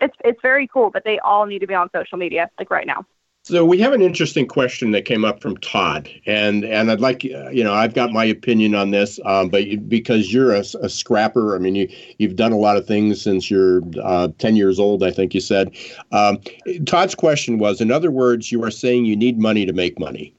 it's 0.00 0.16
it's 0.24 0.40
very 0.40 0.66
cool. 0.66 0.90
But 0.90 1.04
they 1.04 1.18
all 1.18 1.44
need 1.44 1.58
to 1.58 1.66
be 1.66 1.74
on 1.74 1.90
social 1.94 2.16
media, 2.16 2.50
like 2.58 2.70
right 2.70 2.86
now. 2.86 3.04
So 3.48 3.64
we 3.64 3.78
have 3.78 3.92
an 3.92 4.02
interesting 4.02 4.48
question 4.48 4.90
that 4.90 5.04
came 5.04 5.24
up 5.24 5.40
from 5.40 5.56
Todd, 5.58 6.10
and 6.26 6.64
and 6.64 6.90
I'd 6.90 6.98
like 6.98 7.24
uh, 7.32 7.48
you 7.50 7.62
know 7.62 7.72
I've 7.72 7.94
got 7.94 8.10
my 8.10 8.24
opinion 8.24 8.74
on 8.74 8.90
this, 8.90 9.20
um, 9.24 9.50
but 9.50 9.68
you, 9.68 9.78
because 9.78 10.32
you're 10.32 10.52
a, 10.52 10.64
a, 10.82 10.88
scrapper, 10.88 11.54
I 11.54 11.60
mean 11.60 11.76
you 11.76 11.88
you've 12.18 12.34
done 12.34 12.50
a 12.50 12.56
lot 12.56 12.76
of 12.76 12.88
things 12.88 13.22
since 13.22 13.48
you're 13.48 13.82
uh, 14.02 14.30
ten 14.38 14.56
years 14.56 14.80
old, 14.80 15.04
I 15.04 15.12
think 15.12 15.32
you 15.32 15.40
said. 15.40 15.70
Um, 16.10 16.40
Todd's 16.86 17.14
question 17.14 17.58
was, 17.58 17.80
in 17.80 17.92
other 17.92 18.10
words, 18.10 18.50
you 18.50 18.64
are 18.64 18.70
saying 18.72 19.04
you 19.04 19.14
need 19.14 19.38
money 19.38 19.64
to 19.64 19.72
make 19.72 19.96
money, 19.96 20.34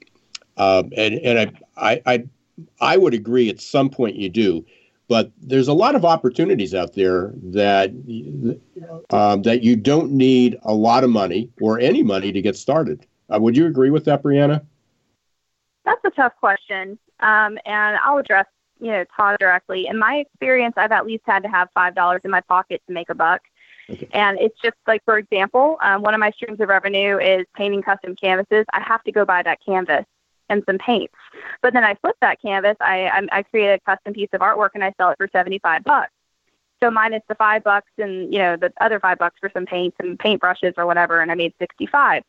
um, 0.57 0.91
and 0.97 1.13
and 1.19 1.39
I, 1.77 1.91
I 1.93 2.01
I 2.05 2.23
I 2.81 2.97
would 2.97 3.13
agree 3.13 3.47
at 3.47 3.61
some 3.61 3.89
point 3.89 4.17
you 4.17 4.27
do, 4.27 4.65
but 5.07 5.31
there's 5.41 5.67
a 5.67 5.73
lot 5.73 5.95
of 5.95 6.03
opportunities 6.05 6.73
out 6.73 6.93
there 6.93 7.33
that 7.43 7.89
um, 9.09 9.41
that 9.43 9.63
you 9.63 9.75
don't 9.75 10.11
need 10.11 10.59
a 10.63 10.73
lot 10.73 11.03
of 11.03 11.09
money 11.09 11.49
or 11.61 11.79
any 11.79 12.03
money 12.03 12.31
to 12.31 12.41
get 12.41 12.55
started. 12.55 13.05
Uh, 13.33 13.39
would 13.39 13.55
you 13.55 13.65
agree 13.65 13.89
with 13.89 14.05
that, 14.05 14.23
Brianna? 14.23 14.65
That's 15.85 16.03
a 16.03 16.11
tough 16.11 16.33
question, 16.39 16.99
um, 17.21 17.57
and 17.65 17.97
I'll 18.03 18.17
address 18.17 18.47
you 18.79 18.91
know 18.91 19.05
Todd 19.15 19.37
directly. 19.39 19.87
In 19.87 19.97
my 19.97 20.17
experience, 20.17 20.73
I've 20.77 20.91
at 20.91 21.05
least 21.05 21.23
had 21.25 21.43
to 21.43 21.49
have 21.49 21.69
five 21.73 21.95
dollars 21.95 22.21
in 22.23 22.31
my 22.31 22.41
pocket 22.41 22.81
to 22.87 22.93
make 22.93 23.09
a 23.09 23.15
buck. 23.15 23.41
Okay. 23.89 24.09
And 24.11 24.37
it's 24.39 24.59
just 24.61 24.75
like, 24.85 25.01
for 25.05 25.17
example, 25.17 25.77
um, 25.81 26.01
one 26.01 26.13
of 26.13 26.19
my 26.19 26.31
streams 26.31 26.59
of 26.59 26.67
revenue 26.67 27.17
is 27.19 27.45
painting 27.55 27.81
custom 27.81 28.17
canvases. 28.17 28.65
I 28.73 28.81
have 28.81 29.01
to 29.03 29.13
go 29.13 29.23
buy 29.23 29.43
that 29.43 29.59
canvas 29.65 30.03
and 30.49 30.63
some 30.65 30.77
paints. 30.77 31.13
But 31.61 31.73
then 31.73 31.83
I 31.83 31.95
flip 31.95 32.15
that 32.21 32.41
canvas. 32.41 32.77
I 32.79 33.07
I, 33.07 33.39
I 33.39 33.43
create 33.43 33.73
a 33.73 33.79
custom 33.79 34.13
piece 34.13 34.29
of 34.33 34.41
artwork 34.41 34.69
and 34.73 34.83
I 34.83 34.93
sell 34.97 35.09
it 35.09 35.17
for 35.17 35.29
seventy 35.31 35.59
five 35.59 35.83
bucks. 35.83 36.11
So 36.81 36.91
minus 36.91 37.23
the 37.27 37.35
five 37.35 37.63
bucks 37.63 37.91
and 37.97 38.31
you 38.31 38.39
know 38.39 38.55
the 38.55 38.71
other 38.79 38.99
five 38.99 39.17
bucks 39.17 39.37
for 39.39 39.49
some 39.53 39.65
paints 39.65 39.97
and 39.99 40.17
paintbrushes 40.19 40.73
or 40.77 40.85
whatever, 40.85 41.21
and 41.21 41.31
I 41.31 41.35
made 41.35 41.53
sixty 41.59 41.85
five. 41.87 42.23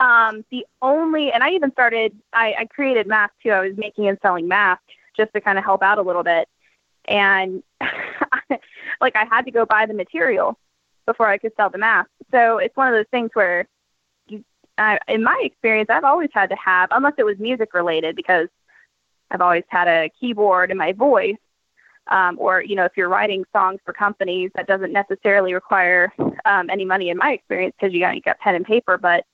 Um, 0.00 0.46
the 0.50 0.66
only, 0.80 1.30
and 1.30 1.44
I 1.44 1.50
even 1.50 1.70
started, 1.72 2.16
I, 2.32 2.54
I 2.60 2.64
created 2.64 3.06
masks 3.06 3.36
too. 3.42 3.50
I 3.50 3.60
was 3.60 3.76
making 3.76 4.08
and 4.08 4.18
selling 4.22 4.48
masks 4.48 4.94
just 5.14 5.30
to 5.34 5.42
kind 5.42 5.58
of 5.58 5.64
help 5.64 5.82
out 5.82 5.98
a 5.98 6.02
little 6.02 6.22
bit. 6.22 6.48
And 7.04 7.62
like 9.00 9.14
I 9.14 9.26
had 9.30 9.44
to 9.44 9.50
go 9.50 9.66
buy 9.66 9.84
the 9.84 9.92
material 9.92 10.58
before 11.04 11.28
I 11.28 11.36
could 11.36 11.52
sell 11.56 11.68
the 11.68 11.78
mask. 11.78 12.08
So 12.30 12.58
it's 12.58 12.74
one 12.76 12.88
of 12.88 12.94
those 12.94 13.08
things 13.10 13.30
where 13.34 13.68
uh, 14.80 14.98
in 15.08 15.22
my 15.22 15.38
experience, 15.44 15.90
I've 15.90 16.04
always 16.04 16.30
had 16.32 16.48
to 16.50 16.56
have, 16.56 16.88
unless 16.90 17.12
it 17.18 17.24
was 17.24 17.38
music 17.38 17.74
related, 17.74 18.16
because 18.16 18.48
I've 19.30 19.42
always 19.42 19.64
had 19.68 19.86
a 19.88 20.10
keyboard 20.18 20.70
in 20.70 20.78
my 20.78 20.92
voice. 20.92 21.36
Um, 22.08 22.36
or, 22.40 22.62
you 22.62 22.74
know, 22.74 22.86
if 22.86 22.92
you're 22.96 23.10
writing 23.10 23.44
songs 23.52 23.78
for 23.84 23.92
companies, 23.92 24.50
that 24.56 24.66
doesn't 24.66 24.92
necessarily 24.92 25.52
require 25.52 26.12
um, 26.46 26.70
any 26.70 26.84
money 26.84 27.10
in 27.10 27.18
my 27.18 27.32
experience 27.32 27.74
because 27.78 27.92
you 27.94 28.00
got, 28.00 28.16
you 28.16 28.22
got 28.22 28.38
pen 28.40 28.54
and 28.54 28.64
paper. 28.64 28.96
But 28.96 29.26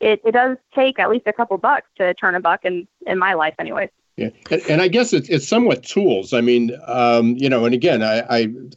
it, 0.00 0.22
it 0.24 0.32
does 0.32 0.56
take 0.74 0.98
at 0.98 1.10
least 1.10 1.26
a 1.26 1.32
couple 1.34 1.58
bucks 1.58 1.88
to 1.98 2.14
turn 2.14 2.34
a 2.34 2.40
buck 2.40 2.64
in, 2.64 2.88
in 3.06 3.18
my 3.18 3.34
life 3.34 3.54
anyways. 3.58 3.90
Yeah, 4.18 4.30
and, 4.50 4.60
and, 4.68 4.82
I 4.82 4.88
guess 4.88 5.12
it's, 5.12 5.28
it's 5.28 5.46
somewhat 5.46 5.84
tools. 5.84 6.32
I 6.32 6.40
mean, 6.40 6.76
um, 6.88 7.36
you 7.36 7.48
know, 7.48 7.64
and 7.64 7.72
again, 7.72 8.02
I, 8.02 8.24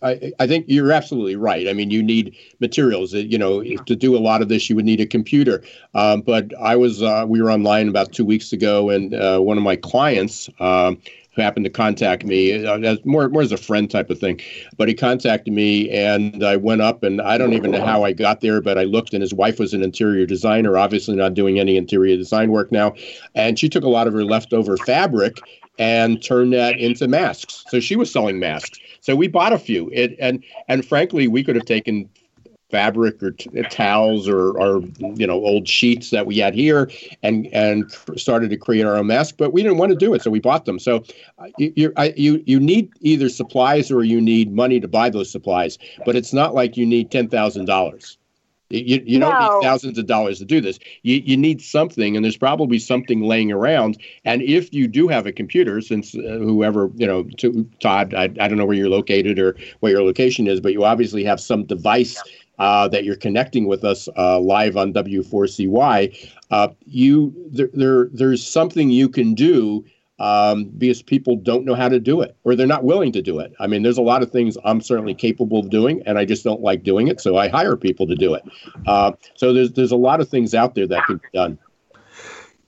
I 0.04 0.32
I 0.40 0.46
think 0.46 0.66
you're 0.68 0.92
absolutely 0.92 1.36
right. 1.36 1.68
I 1.68 1.74
mean, 1.74 1.90
you 1.90 2.04
need 2.04 2.36
materials. 2.60 3.12
You 3.14 3.40
know, 3.40 3.64
to 3.64 3.96
do 3.96 4.16
a 4.16 4.20
lot 4.20 4.44
of 4.44 4.50
this, 4.50 4.70
you 4.70 4.76
would 4.76 4.86
need 4.86 5.02
a 5.02 5.08
computer. 5.08 5.64
Um, 5.96 6.22
but 6.22 6.54
I 6.60 6.76
was 6.76 7.02
uh, 7.02 7.26
we 7.28 7.42
were 7.42 7.50
online 7.50 7.90
about 7.90 8.12
two 8.12 8.24
weeks 8.24 8.54
ago, 8.54 8.92
and 8.92 9.16
uh, 9.16 9.40
one 9.40 9.58
of 9.58 9.64
my 9.64 9.78
clients. 9.78 10.48
Um, 10.60 11.02
who 11.34 11.42
happened 11.42 11.66
to 11.66 11.70
contact 11.70 12.26
me 12.26 12.66
uh, 12.66 12.80
as 12.80 13.04
more 13.06 13.28
more 13.30 13.42
as 13.42 13.52
a 13.52 13.58
friend 13.58 13.90
type 13.90 14.10
of 14.10 14.20
thing. 14.20 14.40
But 14.78 14.88
he 14.88 14.94
contacted 14.94 15.54
me, 15.54 15.90
and 15.90 16.44
I 16.44 16.58
went 16.58 16.82
up, 16.82 17.04
and 17.04 17.22
I 17.22 17.38
don't 17.38 17.54
even 17.54 17.72
know 17.72 17.86
how 17.86 18.04
I 18.04 18.14
got 18.14 18.42
there, 18.42 18.62
but 18.62 18.78
I 18.78 18.84
looked, 18.84 19.14
and 19.14 19.22
his 19.22 19.34
wife 19.34 19.60
was 19.60 19.74
an 19.74 19.84
interior 19.84 20.26
designer, 20.26 20.78
obviously 20.78 21.16
not 21.16 21.34
doing 21.34 21.60
any 21.60 21.78
interior 21.78 22.18
design 22.18 22.52
work 22.52 22.72
now, 22.72 22.94
and 23.36 23.58
she 23.58 23.70
took 23.70 23.84
a 23.84 23.90
lot 23.90 24.08
of 24.08 24.14
her 24.14 24.24
leftover 24.24 24.78
fabric 24.78 25.42
and 25.80 26.22
turned 26.22 26.54
that 26.54 26.78
into 26.78 27.08
masks. 27.08 27.64
So 27.70 27.80
she 27.80 27.96
was 27.96 28.12
selling 28.12 28.40
masks. 28.40 28.78
So 29.00 29.16
we 29.16 29.28
bought 29.28 29.54
a 29.54 29.58
few. 29.58 29.90
It, 29.94 30.16
and 30.20 30.44
and 30.68 30.86
frankly, 30.86 31.28
we 31.28 31.44
could 31.44 31.56
have 31.56 31.66
taken 31.66 32.10
fabric 32.72 33.22
or 33.22 33.32
t- 33.32 33.50
towels 33.70 34.28
or, 34.28 34.58
or 34.60 34.82
you 35.16 35.28
know 35.28 35.34
old 35.34 35.68
sheets 35.68 36.10
that 36.10 36.26
we 36.26 36.38
had 36.38 36.56
here 36.56 36.90
and 37.22 37.48
and 37.48 37.92
started 38.16 38.50
to 38.50 38.58
create 38.58 38.86
our 38.86 38.96
own 38.96 39.08
mask 39.08 39.36
but 39.38 39.52
we 39.52 39.62
didn't 39.62 39.78
want 39.78 39.92
to 39.92 39.98
do 39.98 40.14
it 40.14 40.22
so 40.22 40.32
we 40.32 40.40
bought 40.40 40.66
them 40.66 40.80
so 40.80 41.04
uh, 41.40 41.48
you 41.58 41.92
I, 41.98 42.14
you 42.16 42.42
you 42.46 42.60
need 42.60 42.92
either 43.02 43.30
supplies 43.30 43.92
or 43.92 44.04
you 44.04 44.22
need 44.22 44.54
money 44.54 44.80
to 44.80 44.88
buy 44.88 45.10
those 45.10 45.30
supplies 45.30 45.78
but 46.06 46.16
it's 46.16 46.34
not 46.34 46.56
like 46.56 46.78
you 46.78 46.86
need 46.86 47.12
ten 47.12 47.28
thousand 47.28 47.66
dollars 47.66 48.18
you, 48.72 49.02
you 49.06 49.20
no. 49.20 49.30
don't 49.30 49.42
need 49.42 49.68
thousands 49.68 49.98
of 49.98 50.06
dollars 50.06 50.40
to 50.40 50.46
do 50.46 50.62
this. 50.62 50.80
You, 51.04 51.22
you 51.24 51.38
need 51.38 51.62
something, 51.62 52.16
and 52.16 52.24
there's 52.24 52.38
probably 52.38 52.80
something 52.80 53.22
laying 53.22 53.52
around. 53.52 53.98
And 54.26 54.42
if 54.42 54.74
you 54.74 54.88
do 54.88 55.08
have 55.08 55.26
a 55.26 55.32
computer, 55.32 55.82
since 55.82 56.16
uh, 56.16 56.20
whoever, 56.22 56.90
you 56.96 57.06
know, 57.06 57.24
to, 57.38 57.70
Todd, 57.80 58.14
I, 58.14 58.24
I 58.24 58.48
don't 58.48 58.58
know 58.58 58.66
where 58.66 58.78
you're 58.78 58.90
located 58.90 59.40
or 59.40 59.56
where 59.82 59.92
your 59.92 60.04
location 60.04 60.48
is, 60.48 60.60
but 60.60 60.74
you 60.74 60.86
obviously 60.86 61.24
have 61.24 61.40
some 61.40 61.66
device 61.66 62.22
uh, 62.62 62.88
that 62.88 63.04
you're 63.04 63.16
connecting 63.16 63.66
with 63.66 63.84
us 63.84 64.08
uh, 64.16 64.40
live 64.40 64.78
on 64.78 64.94
W4CY, 64.94 66.32
uh, 66.52 66.68
you 66.86 67.34
there, 67.50 67.70
there 67.74 68.08
there's 68.14 68.46
something 68.46 68.92
you 68.92 69.10
can 69.10 69.34
do 69.34 69.84
um, 70.20 70.66
because 70.78 71.02
people 71.02 71.36
don't 71.36 71.66
know 71.66 71.74
how 71.74 71.90
to 71.90 72.00
do 72.00 72.22
it 72.22 72.38
or 72.44 72.56
they're 72.56 72.68
not 72.68 72.84
willing 72.84 73.12
to 73.14 73.22
do 73.22 73.40
it. 73.40 73.52
I 73.60 73.66
mean, 73.66 73.82
there's 73.82 73.98
a 73.98 74.04
lot 74.04 74.22
of 74.22 74.30
things 74.30 74.60
I'm 74.64 74.80
certainly 74.80 75.16
capable 75.16 75.60
of 75.60 75.72
doing, 75.72 76.04
and 76.06 76.20
I 76.20 76.26
just 76.26 76.44
don't 76.44 76.62
like 76.62 76.84
doing 76.84 77.08
it, 77.08 77.20
so 77.20 77.36
I 77.36 77.48
hire 77.48 77.76
people 77.76 78.06
to 78.06 78.16
do 78.16 78.36
it. 78.36 78.44
Uh, 78.86 79.14
so 79.34 79.54
there's 79.54 79.72
there's 79.72 79.92
a 79.92 79.98
lot 79.98 80.22
of 80.22 80.30
things 80.30 80.54
out 80.54 80.76
there 80.76 80.86
that 80.86 81.08
can 81.08 81.18
be 81.18 81.28
done. 81.34 81.58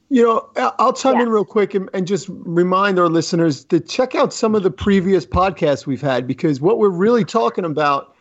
You 0.10 0.24
know, 0.24 0.50
I'll 0.80 0.94
chime 0.94 1.18
yeah. 1.18 1.24
in 1.24 1.30
real 1.30 1.46
quick 1.46 1.76
and, 1.76 1.88
and, 1.94 2.08
just 2.08 2.28
remind 2.30 3.00
our 3.00 3.10
listeners 3.10 3.64
to 3.66 3.80
check 3.80 4.14
out 4.16 4.32
some 4.32 4.54
of 4.54 4.62
the 4.62 4.70
previous 4.70 5.26
podcasts 5.26 5.88
we've 5.88 6.02
had 6.02 6.28
because 6.28 6.62
what 6.62 6.78
we're 6.78 6.90
really 6.90 7.26
talking 7.26 7.66
about 7.66 8.13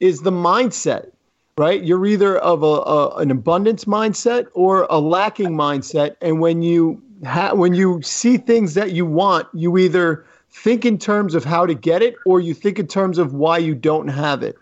is 0.00 0.22
the 0.22 0.30
mindset, 0.30 1.10
right? 1.56 1.82
You're 1.82 2.06
either 2.06 2.38
of 2.38 2.62
a, 2.62 2.66
a 2.66 3.16
an 3.16 3.30
abundance 3.30 3.84
mindset 3.84 4.46
or 4.54 4.86
a 4.90 4.98
lacking 4.98 5.50
mindset, 5.50 6.16
and 6.20 6.40
when 6.40 6.62
you 6.62 7.02
ha- 7.24 7.54
when 7.54 7.74
you 7.74 8.00
see 8.02 8.36
things 8.36 8.74
that 8.74 8.92
you 8.92 9.06
want, 9.06 9.48
you 9.52 9.76
either 9.78 10.24
think 10.50 10.84
in 10.84 10.98
terms 10.98 11.34
of 11.34 11.44
how 11.44 11.66
to 11.66 11.74
get 11.74 12.02
it 12.02 12.16
or 12.24 12.40
you 12.40 12.54
think 12.54 12.78
in 12.78 12.86
terms 12.86 13.18
of 13.18 13.34
why 13.34 13.58
you 13.58 13.74
don't 13.74 14.08
have 14.08 14.42
it. 14.42 14.56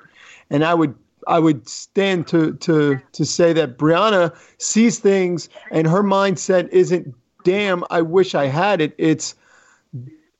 And 0.50 0.64
I 0.64 0.74
would 0.74 0.94
I 1.26 1.38
would 1.38 1.68
stand 1.68 2.26
to 2.28 2.54
to 2.54 3.00
to 3.12 3.24
say 3.24 3.52
that 3.52 3.78
Brianna 3.78 4.36
sees 4.58 4.98
things 4.98 5.48
and 5.70 5.86
her 5.86 6.02
mindset 6.02 6.68
isn't 6.70 7.14
damn 7.44 7.84
I 7.90 8.02
wish 8.02 8.34
I 8.34 8.46
had 8.46 8.80
it. 8.80 8.94
It's 8.98 9.34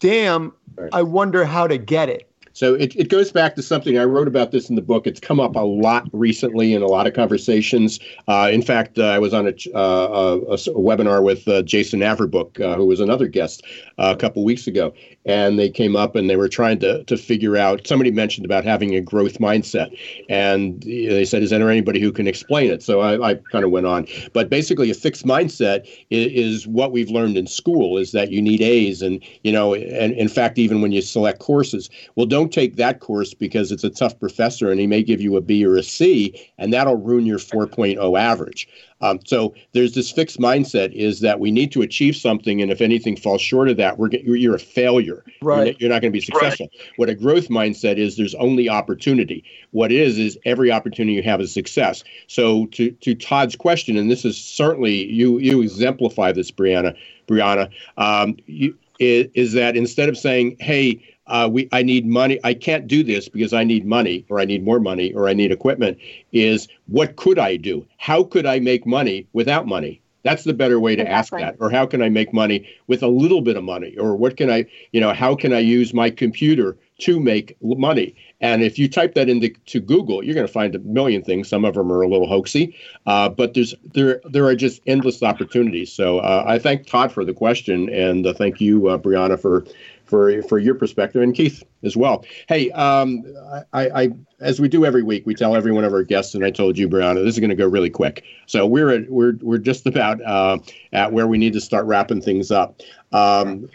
damn 0.00 0.52
I 0.92 1.02
wonder 1.02 1.44
how 1.44 1.66
to 1.66 1.78
get 1.78 2.08
it. 2.08 2.30
So 2.56 2.72
it, 2.72 2.96
it 2.96 3.10
goes 3.10 3.30
back 3.30 3.54
to 3.56 3.62
something 3.62 3.98
I 3.98 4.04
wrote 4.04 4.26
about 4.26 4.50
this 4.50 4.70
in 4.70 4.76
the 4.76 4.82
book. 4.82 5.06
It's 5.06 5.20
come 5.20 5.38
up 5.38 5.56
a 5.56 5.60
lot 5.60 6.08
recently 6.14 6.72
in 6.72 6.80
a 6.80 6.86
lot 6.86 7.06
of 7.06 7.12
conversations. 7.12 8.00
Uh, 8.28 8.48
in 8.50 8.62
fact, 8.62 8.98
uh, 8.98 9.08
I 9.08 9.18
was 9.18 9.34
on 9.34 9.46
a, 9.46 9.52
uh, 9.74 10.38
a, 10.48 10.54
a 10.54 10.56
webinar 10.56 11.22
with 11.22 11.46
uh, 11.46 11.60
Jason 11.60 12.00
Averbook, 12.00 12.58
uh, 12.58 12.74
who 12.74 12.86
was 12.86 12.98
another 12.98 13.28
guest 13.28 13.62
uh, 13.98 14.14
a 14.16 14.18
couple 14.18 14.42
weeks 14.42 14.66
ago, 14.66 14.94
and 15.26 15.58
they 15.58 15.68
came 15.68 15.96
up 15.96 16.16
and 16.16 16.30
they 16.30 16.36
were 16.36 16.48
trying 16.48 16.78
to 16.80 17.04
to 17.04 17.16
figure 17.16 17.56
out. 17.56 17.86
Somebody 17.86 18.10
mentioned 18.10 18.46
about 18.46 18.64
having 18.64 18.94
a 18.94 19.00
growth 19.02 19.38
mindset, 19.38 19.96
and 20.30 20.82
they 20.82 21.24
said, 21.26 21.42
"Is 21.42 21.50
there 21.50 21.70
anybody 21.70 22.00
who 22.00 22.12
can 22.12 22.26
explain 22.26 22.70
it?" 22.70 22.82
So 22.82 23.00
I, 23.00 23.30
I 23.30 23.34
kind 23.34 23.64
of 23.64 23.70
went 23.70 23.86
on, 23.86 24.06
but 24.32 24.48
basically, 24.48 24.90
a 24.90 24.94
fixed 24.94 25.26
mindset 25.26 25.86
is, 26.08 26.62
is 26.62 26.66
what 26.66 26.92
we've 26.92 27.10
learned 27.10 27.36
in 27.36 27.46
school: 27.46 27.98
is 27.98 28.12
that 28.12 28.30
you 28.30 28.40
need 28.40 28.62
A's, 28.62 29.02
and 29.02 29.22
you 29.44 29.52
know, 29.52 29.74
and 29.74 30.14
in 30.14 30.28
fact, 30.28 30.56
even 30.58 30.80
when 30.80 30.92
you 30.92 31.02
select 31.02 31.40
courses, 31.40 31.90
well, 32.14 32.24
don't 32.24 32.46
don't 32.46 32.52
take 32.52 32.76
that 32.76 33.00
course 33.00 33.34
because 33.34 33.72
it's 33.72 33.82
a 33.82 33.90
tough 33.90 34.20
professor 34.20 34.70
and 34.70 34.78
he 34.78 34.86
may 34.86 35.02
give 35.02 35.20
you 35.20 35.36
a 35.36 35.40
B 35.40 35.66
or 35.66 35.76
a 35.76 35.82
C, 35.82 36.32
and 36.58 36.72
that'll 36.72 36.94
ruin 36.94 37.26
your 37.26 37.38
4.0 37.40 38.18
average. 38.18 38.68
Um, 39.00 39.20
so 39.24 39.54
there's 39.72 39.94
this 39.94 40.10
fixed 40.10 40.38
mindset 40.38 40.92
is 40.92 41.20
that 41.20 41.38
we 41.38 41.50
need 41.50 41.70
to 41.72 41.82
achieve 41.82 42.16
something, 42.16 42.62
and 42.62 42.70
if 42.70 42.80
anything 42.80 43.16
falls 43.16 43.42
short 43.42 43.68
of 43.68 43.76
that, 43.76 43.98
we're 43.98 44.10
you're 44.12 44.54
a 44.54 44.58
failure. 44.58 45.24
Right. 45.42 45.76
You're, 45.78 45.90
not 45.90 46.00
going 46.00 46.12
to 46.12 46.16
be 46.16 46.20
successful. 46.20 46.68
Right. 46.72 46.90
What 46.96 47.08
a 47.10 47.14
growth 47.14 47.48
mindset 47.48 47.98
is, 47.98 48.16
there's 48.16 48.34
only 48.36 48.68
opportunity. 48.68 49.44
What 49.72 49.92
is 49.92 50.18
is 50.18 50.38
every 50.44 50.70
opportunity 50.70 51.14
you 51.14 51.22
have 51.22 51.40
is 51.40 51.52
success. 51.52 52.04
So 52.26 52.66
to 52.66 52.90
to 52.90 53.14
Todd's 53.14 53.56
question, 53.56 53.96
and 53.96 54.10
this 54.10 54.24
is 54.24 54.42
certainly 54.42 55.04
you 55.12 55.38
you 55.38 55.62
exemplify 55.62 56.32
this, 56.32 56.50
Brianna. 56.50 56.96
Brianna, 57.28 57.70
um, 57.98 58.36
you, 58.46 58.76
is, 58.98 59.26
is 59.34 59.52
that 59.52 59.76
instead 59.76 60.08
of 60.08 60.16
saying, 60.16 60.56
"Hey," 60.58 61.02
uh, 61.26 61.48
we 61.52 61.68
I 61.72 61.82
need 61.82 62.06
money. 62.06 62.38
I 62.44 62.54
can't 62.54 62.86
do 62.86 63.02
this 63.02 63.28
because 63.28 63.52
I 63.52 63.64
need 63.64 63.86
money, 63.86 64.24
or 64.28 64.40
I 64.40 64.44
need 64.44 64.64
more 64.64 64.80
money, 64.80 65.12
or 65.12 65.28
I 65.28 65.34
need 65.34 65.52
equipment. 65.52 65.98
Is 66.32 66.68
what 66.86 67.16
could 67.16 67.38
I 67.38 67.56
do? 67.56 67.86
How 67.98 68.22
could 68.24 68.46
I 68.46 68.60
make 68.60 68.86
money 68.86 69.26
without 69.32 69.66
money? 69.66 70.00
That's 70.26 70.42
the 70.42 70.54
better 70.54 70.80
way 70.80 70.96
to 70.96 71.02
exactly. 71.02 71.42
ask 71.42 71.52
that. 71.52 71.64
Or 71.64 71.70
how 71.70 71.86
can 71.86 72.02
I 72.02 72.08
make 72.08 72.32
money 72.32 72.68
with 72.88 73.04
a 73.04 73.06
little 73.06 73.40
bit 73.42 73.56
of 73.56 73.62
money? 73.62 73.96
Or 73.96 74.16
what 74.16 74.36
can 74.36 74.50
I, 74.50 74.66
you 74.90 75.00
know, 75.00 75.12
how 75.12 75.36
can 75.36 75.52
I 75.52 75.60
use 75.60 75.94
my 75.94 76.10
computer 76.10 76.76
to 76.98 77.20
make 77.20 77.56
money? 77.62 78.16
And 78.40 78.64
if 78.64 78.76
you 78.76 78.88
type 78.88 79.14
that 79.14 79.28
into 79.28 79.50
to 79.50 79.80
Google, 79.80 80.24
you're 80.24 80.34
going 80.34 80.46
to 80.46 80.52
find 80.52 80.74
a 80.74 80.80
million 80.80 81.22
things. 81.22 81.48
Some 81.48 81.64
of 81.64 81.74
them 81.74 81.92
are 81.92 82.02
a 82.02 82.08
little 82.08 82.26
hoaxy, 82.26 82.74
uh, 83.06 83.28
but 83.28 83.54
there's 83.54 83.74
there 83.94 84.20
there 84.28 84.44
are 84.46 84.56
just 84.56 84.82
endless 84.88 85.22
opportunities. 85.22 85.92
So 85.92 86.18
uh, 86.18 86.42
I 86.44 86.58
thank 86.58 86.88
Todd 86.88 87.12
for 87.12 87.24
the 87.24 87.32
question, 87.32 87.88
and 87.88 88.26
uh, 88.26 88.34
thank 88.34 88.60
you, 88.60 88.88
uh, 88.88 88.98
Brianna, 88.98 89.40
for 89.40 89.64
for 90.06 90.42
for 90.42 90.58
your 90.58 90.74
perspective, 90.74 91.22
and 91.22 91.34
Keith 91.34 91.62
as 91.82 91.96
well. 91.96 92.24
Hey, 92.48 92.70
um, 92.72 93.24
I, 93.72 94.02
I, 94.02 94.08
as 94.40 94.60
we 94.60 94.68
do 94.68 94.84
every 94.84 95.02
week, 95.02 95.26
we 95.26 95.34
tell 95.34 95.54
every 95.54 95.72
one 95.72 95.84
of 95.84 95.92
our 95.92 96.02
guests, 96.02 96.34
and 96.34 96.44
I 96.44 96.50
told 96.50 96.78
you, 96.78 96.88
Brianna, 96.88 97.24
this 97.24 97.34
is 97.34 97.40
going 97.40 97.50
to 97.50 97.56
go 97.56 97.66
really 97.66 97.90
quick. 97.90 98.24
So 98.46 98.66
we're 98.66 98.90
at, 98.90 99.10
we're 99.10 99.34
we're 99.40 99.58
just 99.58 99.86
about 99.86 100.22
uh, 100.22 100.58
at 100.92 101.12
where 101.12 101.26
we 101.26 101.38
need 101.38 101.52
to 101.52 101.60
start 101.60 101.86
wrapping 101.86 102.22
things 102.22 102.50
up. 102.50 102.80
Um, 103.12 103.68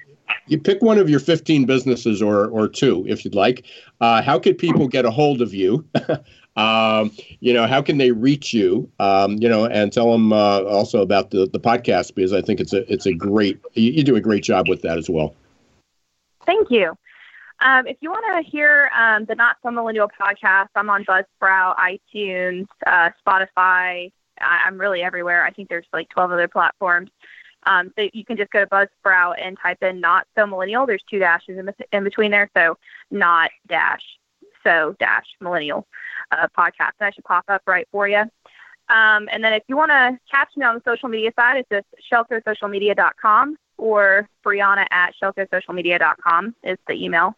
you 0.48 0.58
pick 0.58 0.82
one 0.82 0.98
of 0.98 1.10
your 1.10 1.20
15 1.20 1.66
businesses 1.66 2.22
or 2.22 2.48
or 2.48 2.68
two 2.68 3.06
if 3.08 3.24
you'd 3.24 3.36
like. 3.36 3.66
Uh, 4.00 4.22
how 4.22 4.40
could 4.40 4.58
people 4.58 4.88
get 4.88 5.06
a 5.06 5.12
hold 5.12 5.42
of 5.42 5.54
you? 5.54 5.86
um, 6.56 7.12
you 7.40 7.54
know, 7.54 7.68
how 7.68 7.82
can 7.82 7.98
they 7.98 8.12
reach 8.12 8.54
you? 8.54 8.90
Um, 9.00 9.38
you 9.38 9.50
know, 9.50 9.66
and 9.66 9.92
tell 9.92 10.12
them 10.12 10.34
uh, 10.34 10.62
also 10.62 11.02
about 11.02 11.32
the 11.32 11.48
the 11.48 11.60
podcast 11.60 12.16
because 12.16 12.34
I 12.34 12.42
think 12.42 12.60
it's 12.60 12.74
a 12.74 12.92
it's 12.92 13.06
a 13.06 13.14
great 13.14 13.60
you, 13.74 13.92
you 13.92 14.04
do 14.04 14.16
a 14.16 14.22
great 14.22 14.44
job 14.44 14.68
with 14.68 14.82
that 14.82 14.98
as 14.98 15.10
well. 15.10 15.36
Thank 16.52 16.70
you. 16.70 16.94
Um, 17.62 17.88
if 17.88 17.96
you 18.02 18.10
want 18.10 18.26
to 18.46 18.52
hear 18.52 18.92
um, 18.98 19.24
the 19.24 19.36
Not 19.36 19.56
So 19.64 19.72
Millennial 19.72 20.10
podcast, 20.10 20.68
I'm 20.76 20.90
on 20.90 21.06
Buzzsprout, 21.06 21.78
iTunes, 21.78 22.68
uh, 22.86 23.12
Spotify. 23.26 24.12
I- 24.42 24.68
am 24.68 24.78
really 24.78 25.02
everywhere. 25.02 25.46
I 25.46 25.52
think 25.52 25.70
there's 25.70 25.86
like 25.94 26.10
12 26.10 26.32
other 26.32 26.50
platforms. 26.50 27.10
Um, 27.64 27.94
so 27.98 28.10
you 28.12 28.26
can 28.26 28.36
just 28.36 28.52
go 28.52 28.66
to 28.66 28.68
Buzzsprout 28.68 29.36
and 29.42 29.58
type 29.62 29.82
in 29.82 30.02
Not 30.02 30.28
So 30.38 30.46
Millennial. 30.46 30.86
There's 30.86 31.04
two 31.10 31.20
dashes 31.20 31.58
in, 31.58 31.70
in 31.94 32.04
between 32.04 32.32
there, 32.32 32.50
so 32.54 32.78
Not 33.12 33.50
dash 33.70 34.04
so 34.64 34.96
dash 35.00 35.26
millennial 35.40 35.88
uh, 36.32 36.48
podcast. 36.56 36.92
That 37.00 37.16
should 37.16 37.24
pop 37.24 37.46
up 37.48 37.62
right 37.66 37.88
for 37.92 38.10
you. 38.10 38.24
Um, 38.90 39.30
and 39.32 39.42
then 39.42 39.54
if 39.54 39.64
you 39.68 39.78
want 39.78 39.92
to 39.92 40.20
catch 40.30 40.50
me 40.58 40.66
on 40.66 40.76
the 40.76 40.82
social 40.86 41.08
media 41.08 41.32
side, 41.36 41.58
it's 41.58 41.70
just 41.70 41.88
shelkosocialmedia.com 42.12 43.56
or 43.82 44.30
Brianna 44.46 44.86
at 44.92 45.14
shelkosocialmedia.com 45.22 46.56
is 46.64 46.78
the 46.88 46.94
email. 46.94 47.36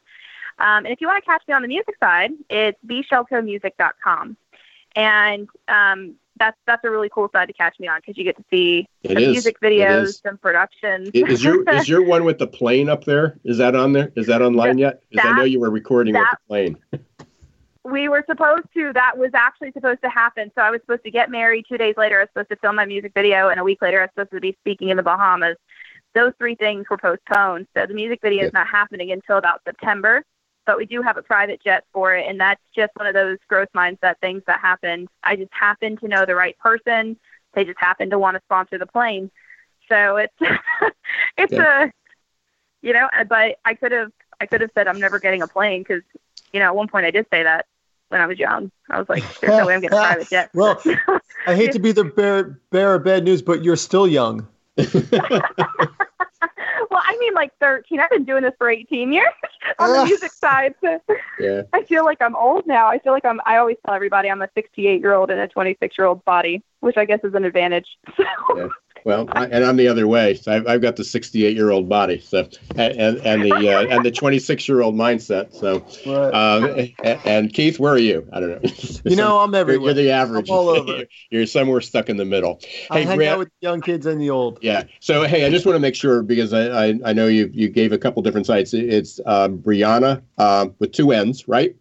Um, 0.60 0.86
and 0.86 0.88
if 0.88 1.02
you 1.02 1.08
want 1.08 1.24
to 1.24 1.26
catch 1.26 1.42
me 1.48 1.54
on 1.54 1.64
the 1.64 1.68
music 1.68 1.96
side, 2.00 2.32
it's 2.50 2.78
bshelkomusic.com. 2.86 4.38
And 4.96 5.48
um, 5.68 6.16
that's 6.38 6.58
that's 6.68 6.84
a 6.84 6.90
really 6.90 7.10
cool 7.10 7.30
side 7.32 7.48
to 7.48 7.54
catch 7.54 7.80
me 7.80 7.88
on 7.88 8.00
because 8.00 8.18
you 8.18 8.24
get 8.24 8.38
to 8.38 8.44
see 8.52 8.88
It 9.02 9.16
the 9.16 9.22
is. 9.22 9.32
music 9.32 9.60
videos 9.60 10.22
and 10.26 10.40
productions. 10.40 11.10
Is 11.14 11.44
your 11.44 11.68
is 11.72 11.90
your 11.90 12.04
one 12.04 12.26
with 12.26 12.38
the 12.38 12.48
plane 12.48 12.90
up 12.90 13.06
there? 13.06 13.40
Is 13.44 13.58
that 13.58 13.76
on 13.76 13.94
there? 13.94 14.12
Is 14.16 14.28
that 14.28 14.42
online 14.44 14.78
yet? 14.78 15.02
Because 15.10 15.32
I 15.32 15.38
know 15.38 15.44
you 15.46 15.60
were 15.60 15.72
recording 15.72 16.14
with 16.14 16.28
the 16.30 16.38
plane. 16.48 16.78
we 17.84 18.08
were 18.08 18.24
supposed 18.28 18.66
to 18.74 18.94
that 18.94 19.18
was 19.18 19.32
actually 19.34 19.72
supposed 19.72 20.02
to 20.02 20.10
happen 20.10 20.50
so 20.56 20.62
i 20.62 20.72
was 20.72 20.80
supposed 20.82 21.04
to 21.04 21.12
get 21.12 21.30
married 21.30 21.66
two 21.68 21.78
days 21.78 21.96
later 21.98 22.18
i 22.20 22.22
was 22.22 22.30
supposed 22.30 22.50
to 22.50 22.56
film 22.58 22.76
my 22.76 22.86
music 22.86 23.12
video 23.14 23.50
and 23.50 23.60
a 23.60 23.64
week 23.64 23.82
later 23.82 24.00
i 24.00 24.04
was 24.04 24.10
supposed 24.12 24.32
to 24.32 24.40
be 24.40 24.56
speaking 24.62 24.90
in 24.90 24.98
the 24.98 25.04
bahamas 25.04 25.58
those 26.14 26.34
three 26.38 26.56
things 26.56 26.86
were 26.90 26.98
postponed 26.98 27.68
so 27.76 27.86
the 27.86 27.94
music 27.94 28.20
video 28.22 28.46
is 28.46 28.54
not 28.54 28.68
happening 28.68 29.12
until 29.12 29.38
about 29.38 29.62
september 29.66 30.24
but 30.66 30.78
we 30.78 30.86
do 30.86 31.02
have 31.02 31.18
a 31.18 31.22
private 31.22 31.62
jet 31.64 31.84
for 31.92 32.16
it 32.16 32.26
and 32.28 32.40
that's 32.40 32.62
just 32.76 32.92
one 32.96 33.08
of 33.08 33.14
those 33.14 33.38
growth 33.48 33.70
mindset 33.76 34.16
things 34.22 34.42
that 34.48 34.60
happened 34.60 35.08
i 35.24 35.36
just 35.36 35.54
happened 35.54 36.00
to 36.00 36.08
know 36.08 36.26
the 36.26 36.36
right 36.36 36.58
person 36.60 37.18
they 37.54 37.64
just 37.64 37.80
happened 37.80 38.12
to 38.12 38.20
want 38.20 38.36
to 38.36 38.42
sponsor 38.46 38.78
the 38.78 38.86
plane 38.86 39.30
so 39.90 40.18
it's 40.18 40.34
it's 41.38 41.54
a 41.54 41.92
you 42.82 42.94
know 42.94 43.08
uh, 43.18 43.24
but 43.24 43.58
i 43.66 43.74
could 43.74 43.92
have 43.92 44.12
i 44.40 44.46
could 44.46 44.62
have 44.62 44.72
said 44.74 44.88
i'm 44.88 45.00
never 45.00 45.20
getting 45.20 45.42
a 45.42 45.48
plane 45.48 45.82
because 45.82 46.04
you 46.52 46.60
know 46.60 46.68
at 46.68 46.76
one 46.76 46.88
point 46.88 47.06
i 47.06 47.12
did 47.12 47.26
say 47.32 47.44
that 47.44 47.66
when 48.14 48.22
I 48.22 48.28
was 48.28 48.38
young. 48.38 48.72
I 48.92 49.00
was 49.00 49.10
like, 49.10 49.24
there's 49.40 49.58
no 49.58 49.66
way 49.66 49.74
I'm 49.74 49.82
getting 49.82 49.98
a 49.98 50.02
private 50.02 50.30
jet. 50.30 50.52
Well, 50.54 50.82
I 51.48 51.56
hate 51.56 51.72
to 51.72 51.80
be 51.80 51.92
the 51.92 52.06
bear, 52.06 52.60
bearer 52.70 52.96
of 52.96 53.04
bad 53.04 53.24
news, 53.24 53.42
but 53.42 53.64
you're 53.64 53.76
still 53.76 54.08
young. 54.08 54.48
well, 54.78 55.42
I 57.06 57.18
mean, 57.20 57.34
like 57.34 57.52
13. 57.60 58.00
I've 58.00 58.10
been 58.10 58.26
doing 58.26 58.44
this 58.44 58.54
for 58.58 58.70
18 58.70 59.14
years 59.14 59.32
on 59.80 59.94
the 59.94 60.06
music 60.06 60.32
side. 60.34 60.74
So 60.82 61.00
Yeah. 61.40 61.64
I 61.74 61.84
feel 61.84 62.06
like 62.06 62.22
I'm 62.22 62.36
old 62.36 62.66
now. 62.66 62.88
I 62.88 63.00
feel 63.00 63.14
like 63.14 63.26
I'm. 63.26 63.40
I 63.46 63.58
always 63.58 63.78
tell 63.86 63.96
everybody 63.96 64.30
I'm 64.30 64.42
a 64.42 64.50
68 64.56 65.02
year 65.02 65.14
old 65.14 65.32
in 65.32 65.40
a 65.40 65.48
26 65.48 65.98
year 65.98 66.08
old 66.08 66.24
body, 66.26 66.64
which 66.80 66.98
I 66.98 67.06
guess 67.06 67.20
is 67.24 67.34
an 67.34 67.46
advantage. 67.46 67.88
So, 68.18 68.24
Yeah. 68.56 68.68
Well, 69.06 69.28
I, 69.34 69.46
and 69.48 69.66
I'm 69.66 69.76
the 69.76 69.88
other 69.88 70.08
way. 70.08 70.36
So 70.36 70.54
I've, 70.54 70.66
I've 70.68 70.82
got 70.82 70.96
the 70.96 71.04
68 71.04 71.56
year 71.56 71.72
old 71.72 71.90
body, 71.90 72.20
so 72.20 72.48
and 72.76 72.98
and, 72.98 73.18
and 73.18 73.44
the 73.44 73.70
uh, 73.70 73.86
and 73.88 74.06
the 74.06 74.12
26 74.12 74.68
year 74.70 74.82
old 74.82 74.96
mindset. 74.96 75.54
So, 75.54 75.84
Right. 76.10 76.34
um, 76.34 76.90
and, 77.26 77.54
Keith, 77.54 77.80
where 77.80 77.94
are 77.94 77.98
you? 77.98 78.28
I 78.32 78.40
don't 78.40 78.50
know. 78.64 78.72
you 79.06 79.16
know, 79.16 79.40
I'm 79.40 79.52
you're, 79.54 79.60
everywhere. 79.62 79.86
you're 79.88 79.94
the 79.94 80.12
average. 80.12 80.50
I'm 80.50 80.56
all 80.56 80.70
over. 80.70 81.04
you're 81.30 81.46
somewhere 81.46 81.82
stuck 81.82 82.10
in 82.10 82.18
the 82.18 82.26
middle. 82.26 82.60
I 82.90 83.00
Hey, 83.00 83.06
hang 83.06 83.18
Brian- 83.18 83.34
out 83.34 83.40
with 83.40 83.50
young 83.62 83.82
kids 83.82 84.06
and 84.06 84.22
the 84.22 84.30
old. 84.30 84.60
Yeah. 84.62 84.84
So 85.02 85.24
hey, 85.24 85.46
I 85.46 85.50
just 85.50 85.66
want 85.66 85.76
to 85.76 85.80
make 85.82 85.96
sure 85.96 86.24
because 86.24 86.54
I 86.54 86.88
I, 86.88 87.00
I 87.06 87.14
know 87.14 87.28
you 87.28 87.50
you 87.54 87.70
gave 87.70 87.92
a 87.92 87.98
couple 87.98 88.22
different 88.22 88.46
sites. 88.46 88.74
It's 88.74 89.20
um, 89.26 89.58
Brianna 89.60 90.22
um, 90.38 90.76
with 90.80 90.92
two 90.94 91.12
N's, 91.12 91.48
right? 91.48 91.76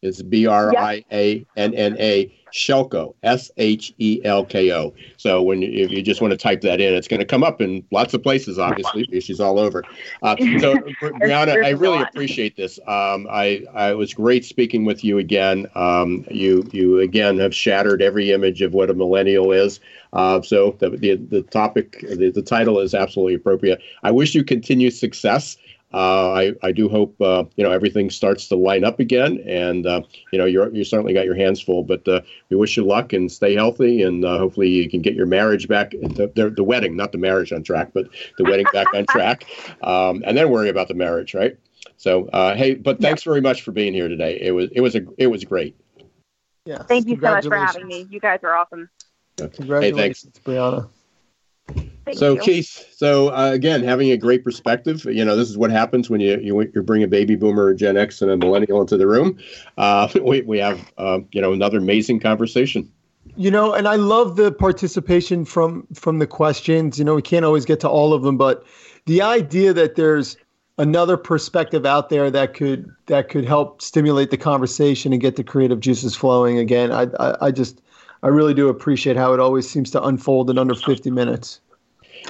It's 0.00 0.20
B 0.22 0.46
R 0.46 0.76
I 0.76 1.04
A 1.12 1.46
N 1.56 1.74
N 1.74 1.96
A 2.00 2.34
Shelko 2.52 3.14
S 3.22 3.50
H 3.56 3.94
E 3.98 4.20
L 4.24 4.44
K 4.44 4.72
O. 4.72 4.94
So 5.16 5.42
when 5.42 5.62
you, 5.62 5.84
if 5.84 5.90
you 5.90 6.02
just 6.02 6.20
want 6.20 6.32
to 6.32 6.36
type 6.36 6.60
that 6.62 6.80
in, 6.80 6.94
it's 6.94 7.08
going 7.08 7.20
to 7.20 7.26
come 7.26 7.42
up 7.42 7.60
in 7.60 7.84
lots 7.90 8.14
of 8.14 8.22
places. 8.22 8.58
Obviously, 8.58 9.06
because 9.10 9.24
she's 9.24 9.40
all 9.40 9.58
over. 9.58 9.82
Uh, 10.22 10.36
so 10.60 10.74
Brianna, 11.00 11.64
I 11.64 11.70
really 11.70 12.02
appreciate 12.02 12.56
this. 12.56 12.78
Um, 12.86 13.26
I, 13.30 13.64
I 13.74 13.90
it 13.90 13.96
was 13.96 14.14
great 14.14 14.44
speaking 14.44 14.84
with 14.84 15.02
you 15.04 15.18
again. 15.18 15.66
Um, 15.74 16.24
you 16.30 16.68
you 16.72 17.00
again 17.00 17.38
have 17.38 17.54
shattered 17.54 18.02
every 18.02 18.32
image 18.32 18.62
of 18.62 18.74
what 18.74 18.90
a 18.90 18.94
millennial 18.94 19.52
is. 19.52 19.80
Uh, 20.12 20.42
so 20.42 20.76
the, 20.78 20.90
the 20.90 21.16
the 21.16 21.42
topic, 21.42 22.00
the, 22.00 22.30
the 22.30 22.42
title 22.42 22.78
is 22.78 22.94
absolutely 22.94 23.34
appropriate. 23.34 23.80
I 24.02 24.10
wish 24.10 24.34
you 24.34 24.44
continued 24.44 24.94
success. 24.94 25.56
Uh, 25.94 26.32
I, 26.32 26.52
I 26.62 26.72
do 26.72 26.88
hope 26.88 27.20
uh, 27.20 27.44
you 27.56 27.64
know 27.64 27.70
everything 27.70 28.10
starts 28.10 28.48
to 28.48 28.56
line 28.56 28.84
up 28.84 29.00
again, 29.00 29.42
and 29.46 29.86
uh, 29.86 30.02
you 30.32 30.38
know 30.38 30.44
you're 30.44 30.72
you 30.74 30.84
certainly 30.84 31.12
got 31.12 31.24
your 31.24 31.34
hands 31.34 31.60
full. 31.60 31.82
But 31.82 32.06
uh, 32.08 32.22
we 32.48 32.56
wish 32.56 32.76
you 32.76 32.84
luck 32.84 33.12
and 33.12 33.30
stay 33.30 33.54
healthy, 33.54 34.02
and 34.02 34.24
uh, 34.24 34.38
hopefully 34.38 34.68
you 34.68 34.88
can 34.88 35.02
get 35.02 35.14
your 35.14 35.26
marriage 35.26 35.68
back, 35.68 35.90
the, 35.90 36.32
the, 36.34 36.50
the 36.50 36.64
wedding, 36.64 36.96
not 36.96 37.12
the 37.12 37.18
marriage 37.18 37.52
on 37.52 37.62
track, 37.62 37.90
but 37.92 38.08
the 38.38 38.44
wedding 38.44 38.66
back 38.72 38.86
on 38.94 39.06
track, 39.06 39.44
um, 39.82 40.22
and 40.26 40.36
then 40.36 40.50
worry 40.50 40.68
about 40.68 40.88
the 40.88 40.94
marriage, 40.94 41.34
right? 41.34 41.56
So 41.96 42.28
hey, 42.32 42.74
but 42.74 43.00
thanks 43.00 43.22
very 43.22 43.40
much 43.40 43.62
for 43.62 43.72
being 43.72 43.92
here 43.92 44.08
today. 44.08 44.38
It 44.40 44.52
was 44.52 44.70
it 44.72 44.80
was 44.80 44.94
a 44.94 45.02
it 45.18 45.26
was 45.28 45.44
great. 45.44 45.76
Yeah. 46.64 46.82
thank 46.84 47.08
you 47.08 47.16
so 47.16 47.22
much 47.22 47.44
for 47.44 47.56
having 47.56 47.88
me. 47.88 48.06
You 48.08 48.20
guys 48.20 48.38
are 48.44 48.54
awesome. 48.54 48.88
Congratulations, 49.36 50.38
Brianna. 50.44 50.88
Thank 52.04 52.18
So 52.18 52.34
you. 52.34 52.40
Keith, 52.40 52.88
so 52.96 53.28
uh, 53.28 53.50
again, 53.52 53.82
having 53.82 54.10
a 54.10 54.16
great 54.16 54.42
perspective, 54.42 55.04
you 55.04 55.24
know, 55.24 55.36
this 55.36 55.48
is 55.48 55.56
what 55.56 55.70
happens 55.70 56.10
when 56.10 56.20
you 56.20 56.38
you, 56.38 56.60
you 56.74 56.82
bring 56.82 57.02
a 57.02 57.08
baby 57.08 57.36
boomer, 57.36 57.68
a 57.68 57.76
Gen 57.76 57.96
X, 57.96 58.20
and 58.22 58.30
a 58.30 58.36
millennial 58.36 58.80
into 58.80 58.96
the 58.96 59.06
room. 59.06 59.38
Uh, 59.78 60.08
we 60.22 60.42
we 60.42 60.58
have 60.58 60.92
uh, 60.98 61.20
you 61.30 61.40
know 61.40 61.52
another 61.52 61.78
amazing 61.78 62.20
conversation. 62.20 62.90
You 63.36 63.50
know, 63.50 63.72
and 63.72 63.88
I 63.88 63.96
love 63.96 64.36
the 64.36 64.52
participation 64.52 65.44
from 65.44 65.86
from 65.94 66.18
the 66.18 66.26
questions. 66.26 66.98
You 66.98 67.04
know, 67.04 67.14
we 67.14 67.22
can't 67.22 67.44
always 67.44 67.64
get 67.64 67.80
to 67.80 67.88
all 67.88 68.12
of 68.12 68.22
them, 68.22 68.36
but 68.36 68.64
the 69.06 69.22
idea 69.22 69.72
that 69.72 69.94
there's 69.94 70.36
another 70.78 71.16
perspective 71.16 71.86
out 71.86 72.08
there 72.08 72.30
that 72.30 72.54
could 72.54 72.90
that 73.06 73.28
could 73.28 73.44
help 73.44 73.80
stimulate 73.80 74.30
the 74.30 74.36
conversation 74.36 75.12
and 75.12 75.22
get 75.22 75.36
the 75.36 75.44
creative 75.44 75.80
juices 75.80 76.16
flowing 76.16 76.58
again. 76.58 76.92
I 76.92 77.06
I, 77.20 77.46
I 77.46 77.50
just 77.50 77.80
I 78.22 78.28
really 78.28 78.54
do 78.54 78.68
appreciate 78.68 79.16
how 79.16 79.32
it 79.32 79.40
always 79.40 79.68
seems 79.68 79.90
to 79.92 80.02
unfold 80.02 80.48
in 80.50 80.58
under 80.58 80.74
50 80.74 81.10
minutes. 81.10 81.60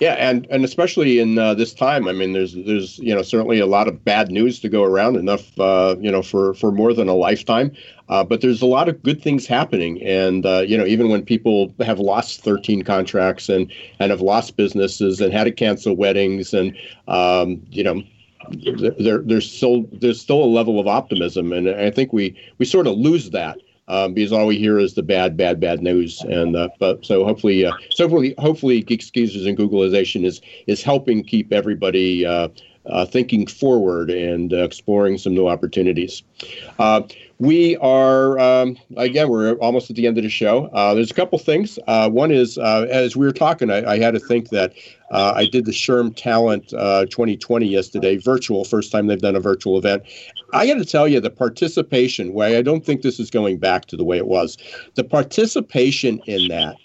Yeah, 0.00 0.14
and 0.14 0.46
and 0.50 0.64
especially 0.64 1.18
in 1.18 1.38
uh, 1.38 1.54
this 1.54 1.74
time, 1.74 2.08
I 2.08 2.12
mean, 2.12 2.32
there's 2.32 2.54
there's 2.54 2.98
you 2.98 3.14
know 3.14 3.22
certainly 3.22 3.58
a 3.58 3.66
lot 3.66 3.88
of 3.88 4.04
bad 4.04 4.30
news 4.30 4.58
to 4.60 4.68
go 4.68 4.82
around, 4.82 5.16
enough 5.16 5.58
uh, 5.58 5.96
you 6.00 6.10
know 6.10 6.22
for 6.22 6.54
for 6.54 6.72
more 6.72 6.92
than 6.94 7.08
a 7.08 7.14
lifetime. 7.14 7.72
Uh, 8.08 8.24
but 8.24 8.40
there's 8.40 8.60
a 8.62 8.66
lot 8.66 8.88
of 8.88 9.02
good 9.02 9.22
things 9.22 9.46
happening, 9.46 10.02
and 10.02 10.44
uh, 10.44 10.64
you 10.66 10.76
know 10.76 10.86
even 10.86 11.08
when 11.08 11.22
people 11.22 11.72
have 11.80 12.00
lost 12.00 12.42
13 12.42 12.82
contracts 12.82 13.48
and 13.48 13.72
and 14.00 14.10
have 14.10 14.20
lost 14.20 14.56
businesses 14.56 15.20
and 15.20 15.32
had 15.32 15.44
to 15.44 15.52
cancel 15.52 15.94
weddings, 15.94 16.52
and 16.54 16.76
um, 17.08 17.60
you 17.70 17.84
know 17.84 18.02
there 18.98 19.18
there's 19.18 19.50
still 19.50 19.84
there's 19.92 20.20
still 20.20 20.42
a 20.42 20.46
level 20.46 20.80
of 20.80 20.86
optimism, 20.86 21.52
and 21.52 21.68
I 21.68 21.90
think 21.90 22.12
we 22.12 22.36
we 22.58 22.64
sort 22.64 22.86
of 22.86 22.96
lose 22.96 23.30
that 23.30 23.58
um, 23.92 24.14
because 24.14 24.32
all 24.32 24.46
we 24.46 24.58
hear 24.58 24.78
is 24.78 24.94
the 24.94 25.02
bad, 25.02 25.36
bad, 25.36 25.60
bad 25.60 25.82
news. 25.82 26.22
And 26.22 26.56
uh, 26.56 26.70
but 26.78 27.04
so 27.04 27.24
hopefully, 27.24 27.66
uh, 27.66 27.72
so 27.90 28.08
hopefully, 28.08 28.34
hopefully, 28.38 28.82
Geeks 28.82 29.10
Geezers 29.10 29.44
and 29.44 29.56
Googlization 29.56 30.24
is 30.24 30.40
is 30.66 30.82
helping 30.82 31.22
keep 31.22 31.52
everybody 31.52 32.24
uh, 32.24 32.48
uh, 32.86 33.04
thinking 33.04 33.46
forward 33.46 34.10
and 34.10 34.52
uh, 34.52 34.64
exploring 34.64 35.18
some 35.18 35.34
new 35.34 35.46
opportunities. 35.46 36.22
Uh, 36.78 37.02
we 37.38 37.76
are 37.78 38.38
um, 38.38 38.78
again, 38.96 39.28
we're 39.28 39.54
almost 39.56 39.90
at 39.90 39.96
the 39.96 40.06
end 40.06 40.16
of 40.16 40.24
the 40.24 40.30
show. 40.30 40.66
Uh, 40.66 40.94
there's 40.94 41.10
a 41.10 41.14
couple 41.14 41.38
things. 41.38 41.78
Uh, 41.86 42.08
one 42.08 42.30
is 42.30 42.56
uh, 42.56 42.86
as 42.88 43.14
we 43.14 43.26
were 43.26 43.32
talking, 43.32 43.70
I, 43.70 43.84
I 43.92 43.98
had 43.98 44.14
to 44.14 44.20
think 44.20 44.48
that. 44.50 44.72
Uh, 45.12 45.34
I 45.36 45.44
did 45.44 45.66
the 45.66 45.72
SHRM 45.72 46.16
Talent 46.16 46.72
uh, 46.72 47.04
2020 47.04 47.66
yesterday, 47.66 48.16
virtual, 48.16 48.64
first 48.64 48.90
time 48.90 49.06
they've 49.06 49.20
done 49.20 49.36
a 49.36 49.40
virtual 49.40 49.76
event. 49.76 50.02
I 50.54 50.66
got 50.66 50.78
to 50.78 50.84
tell 50.86 51.06
you, 51.06 51.20
the 51.20 51.30
participation, 51.30 52.32
way 52.32 52.56
I 52.56 52.62
don't 52.62 52.84
think 52.84 53.02
this 53.02 53.20
is 53.20 53.30
going 53.30 53.58
back 53.58 53.84
to 53.86 53.96
the 53.96 54.04
way 54.04 54.16
it 54.16 54.26
was, 54.26 54.56
the 54.94 55.04
participation 55.04 56.18
in 56.26 56.48
that 56.48 56.76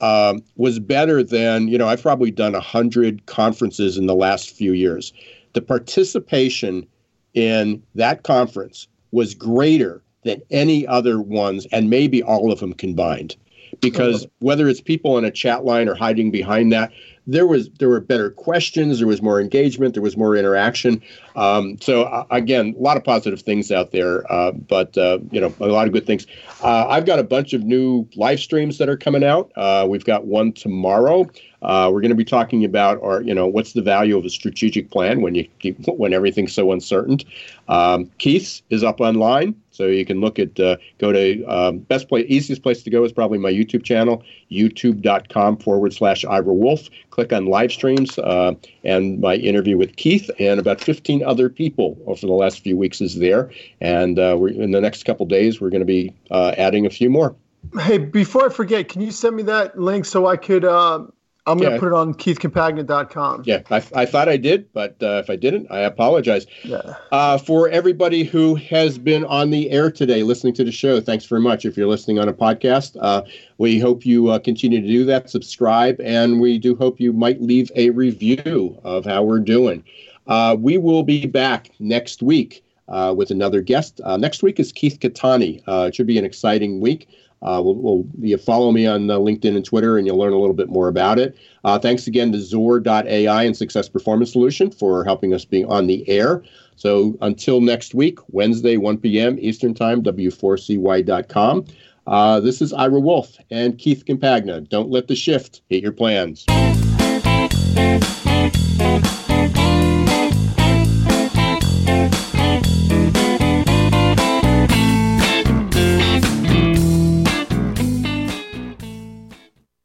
um, 0.00 0.42
was 0.56 0.78
better 0.78 1.24
than, 1.24 1.66
you 1.66 1.76
know, 1.76 1.88
I've 1.88 2.02
probably 2.02 2.30
done 2.30 2.52
100 2.52 3.26
conferences 3.26 3.98
in 3.98 4.06
the 4.06 4.14
last 4.14 4.50
few 4.50 4.72
years. 4.72 5.12
The 5.54 5.62
participation 5.62 6.86
in 7.34 7.82
that 7.96 8.22
conference 8.22 8.86
was 9.10 9.34
greater 9.34 10.02
than 10.22 10.40
any 10.50 10.86
other 10.86 11.20
ones, 11.20 11.66
and 11.72 11.90
maybe 11.90 12.22
all 12.22 12.52
of 12.52 12.60
them 12.60 12.74
combined. 12.74 13.36
Because 13.80 14.26
whether 14.38 14.68
it's 14.68 14.80
people 14.80 15.14
on 15.16 15.24
a 15.24 15.30
chat 15.30 15.64
line 15.64 15.88
or 15.88 15.94
hiding 15.94 16.30
behind 16.30 16.72
that, 16.72 16.92
there 17.26 17.46
was 17.46 17.68
there 17.78 17.88
were 17.88 18.00
better 18.00 18.30
questions, 18.30 18.98
there 18.98 19.08
was 19.08 19.20
more 19.20 19.40
engagement, 19.40 19.94
there 19.94 20.02
was 20.02 20.16
more 20.16 20.36
interaction. 20.36 21.02
Um, 21.34 21.76
so 21.80 22.04
uh, 22.04 22.24
again, 22.30 22.74
a 22.78 22.80
lot 22.80 22.96
of 22.96 23.04
positive 23.04 23.42
things 23.42 23.72
out 23.72 23.90
there, 23.90 24.30
uh, 24.30 24.52
but 24.52 24.96
uh, 24.96 25.18
you 25.30 25.40
know 25.40 25.52
a 25.60 25.66
lot 25.66 25.86
of 25.86 25.92
good 25.92 26.06
things. 26.06 26.26
Uh, 26.62 26.86
I've 26.88 27.04
got 27.04 27.18
a 27.18 27.24
bunch 27.24 27.52
of 27.52 27.64
new 27.64 28.08
live 28.14 28.40
streams 28.40 28.78
that 28.78 28.88
are 28.88 28.96
coming 28.96 29.24
out. 29.24 29.50
Uh, 29.56 29.86
we've 29.88 30.04
got 30.04 30.26
one 30.26 30.52
tomorrow. 30.52 31.28
Uh, 31.62 31.90
we're 31.92 32.00
going 32.00 32.10
to 32.10 32.16
be 32.16 32.24
talking 32.24 32.64
about, 32.64 33.02
our 33.02 33.22
you 33.22 33.34
know, 33.34 33.46
what's 33.46 33.72
the 33.72 33.82
value 33.82 34.16
of 34.16 34.24
a 34.24 34.30
strategic 34.30 34.90
plan 34.90 35.20
when 35.20 35.34
you 35.34 35.48
keep, 35.58 35.84
when 35.88 36.12
everything's 36.12 36.52
so 36.52 36.70
uncertain. 36.70 37.18
Um, 37.66 38.08
Keith's 38.18 38.62
is 38.70 38.84
up 38.84 39.00
online, 39.00 39.60
So 39.76 39.86
you 39.86 40.04
can 40.04 40.20
look 40.20 40.38
at, 40.38 40.58
uh, 40.58 40.76
go 40.98 41.12
to 41.12 41.44
um, 41.44 41.78
best 41.78 42.08
place, 42.08 42.26
easiest 42.28 42.62
place 42.62 42.82
to 42.82 42.90
go 42.90 43.04
is 43.04 43.12
probably 43.12 43.38
my 43.38 43.52
YouTube 43.52 43.84
channel, 43.84 44.22
youtube.com 44.50 45.58
forward 45.58 45.92
slash 45.92 46.24
Ira 46.24 46.54
Wolf. 46.54 46.88
Click 47.10 47.32
on 47.32 47.46
live 47.46 47.72
streams 47.72 48.18
uh, 48.18 48.54
and 48.84 49.20
my 49.20 49.34
interview 49.36 49.76
with 49.76 49.96
Keith 49.96 50.30
and 50.38 50.58
about 50.58 50.80
15 50.80 51.22
other 51.24 51.48
people 51.48 51.98
over 52.06 52.26
the 52.26 52.32
last 52.32 52.60
few 52.60 52.76
weeks 52.76 53.00
is 53.00 53.18
there. 53.18 53.50
And 53.80 54.18
uh, 54.18 54.36
we're, 54.38 54.48
in 54.48 54.70
the 54.70 54.80
next 54.80 55.04
couple 55.04 55.26
days, 55.26 55.60
we're 55.60 55.70
going 55.70 55.80
to 55.80 55.86
be 55.86 56.14
uh, 56.30 56.54
adding 56.56 56.86
a 56.86 56.90
few 56.90 57.10
more. 57.10 57.34
Hey, 57.80 57.98
before 57.98 58.46
I 58.46 58.48
forget, 58.48 58.88
can 58.88 59.00
you 59.00 59.10
send 59.10 59.36
me 59.36 59.42
that 59.44 59.78
link 59.78 60.04
so 60.04 60.26
I 60.26 60.36
could 60.36 60.64
uh, 60.64 61.04
I'm 61.46 61.58
going 61.58 61.70
to 61.70 61.76
yeah. 61.76 61.80
put 61.80 61.88
it 61.88 61.92
on 61.92 62.12
keithcampagna.com. 62.14 63.42
Yeah, 63.46 63.62
I, 63.70 63.76
I 63.94 64.04
thought 64.04 64.28
I 64.28 64.36
did, 64.36 64.72
but 64.72 64.96
uh, 65.00 65.22
if 65.22 65.30
I 65.30 65.36
didn't, 65.36 65.70
I 65.70 65.80
apologize. 65.80 66.44
Yeah. 66.64 66.96
Uh, 67.12 67.38
for 67.38 67.68
everybody 67.68 68.24
who 68.24 68.56
has 68.56 68.98
been 68.98 69.24
on 69.26 69.50
the 69.50 69.70
air 69.70 69.90
today 69.90 70.24
listening 70.24 70.54
to 70.54 70.64
the 70.64 70.72
show, 70.72 71.00
thanks 71.00 71.24
very 71.24 71.40
much. 71.40 71.64
If 71.64 71.76
you're 71.76 71.86
listening 71.86 72.18
on 72.18 72.28
a 72.28 72.32
podcast, 72.32 72.96
uh, 73.00 73.22
we 73.58 73.78
hope 73.78 74.04
you 74.04 74.28
uh, 74.28 74.40
continue 74.40 74.80
to 74.80 74.86
do 74.86 75.04
that, 75.04 75.30
subscribe, 75.30 76.00
and 76.00 76.40
we 76.40 76.58
do 76.58 76.74
hope 76.74 76.98
you 76.98 77.12
might 77.12 77.40
leave 77.40 77.70
a 77.76 77.90
review 77.90 78.76
of 78.82 79.04
how 79.04 79.22
we're 79.22 79.38
doing. 79.38 79.84
Uh, 80.26 80.56
we 80.58 80.78
will 80.78 81.04
be 81.04 81.26
back 81.26 81.70
next 81.78 82.24
week 82.24 82.64
uh, 82.88 83.14
with 83.16 83.30
another 83.30 83.62
guest. 83.62 84.00
next 84.18 84.42
week 84.42 84.58
is 84.58 84.72
Keith 84.72 84.98
Katani. 84.98 85.62
it 85.86 85.94
should 85.94 86.08
be 86.08 86.18
an 86.18 86.24
exciting 86.24 86.80
week. 86.80 87.08
Uh, 87.42 87.60
we'll, 87.62 87.74
we'll, 87.74 88.06
you 88.20 88.36
follow 88.36 88.72
me 88.72 88.86
on 88.86 89.10
uh, 89.10 89.18
LinkedIn 89.18 89.54
and 89.54 89.64
Twitter, 89.64 89.98
and 89.98 90.06
you'll 90.06 90.18
learn 90.18 90.32
a 90.32 90.38
little 90.38 90.54
bit 90.54 90.68
more 90.68 90.88
about 90.88 91.18
it. 91.18 91.36
Uh, 91.64 91.78
thanks 91.78 92.06
again 92.06 92.32
to 92.32 92.38
XOR.ai 92.38 93.42
and 93.42 93.56
Success 93.56 93.88
Performance 93.88 94.32
Solution 94.32 94.70
for 94.70 95.04
helping 95.04 95.34
us 95.34 95.44
be 95.44 95.64
on 95.64 95.86
the 95.86 96.08
air. 96.08 96.42
So 96.76 97.16
until 97.20 97.60
next 97.60 97.94
week, 97.94 98.18
Wednesday, 98.28 98.76
1 98.76 98.98
p.m. 98.98 99.36
Eastern 99.40 99.74
Time, 99.74 100.02
W4CY.com. 100.02 101.66
Uh, 102.06 102.40
this 102.40 102.62
is 102.62 102.72
Ira 102.72 103.00
Wolf 103.00 103.36
and 103.50 103.76
Keith 103.78 104.04
Campagna. 104.06 104.60
Don't 104.60 104.90
let 104.90 105.08
the 105.08 105.16
shift 105.16 105.62
hit 105.68 105.82
your 105.82 105.92
plans. 105.92 106.44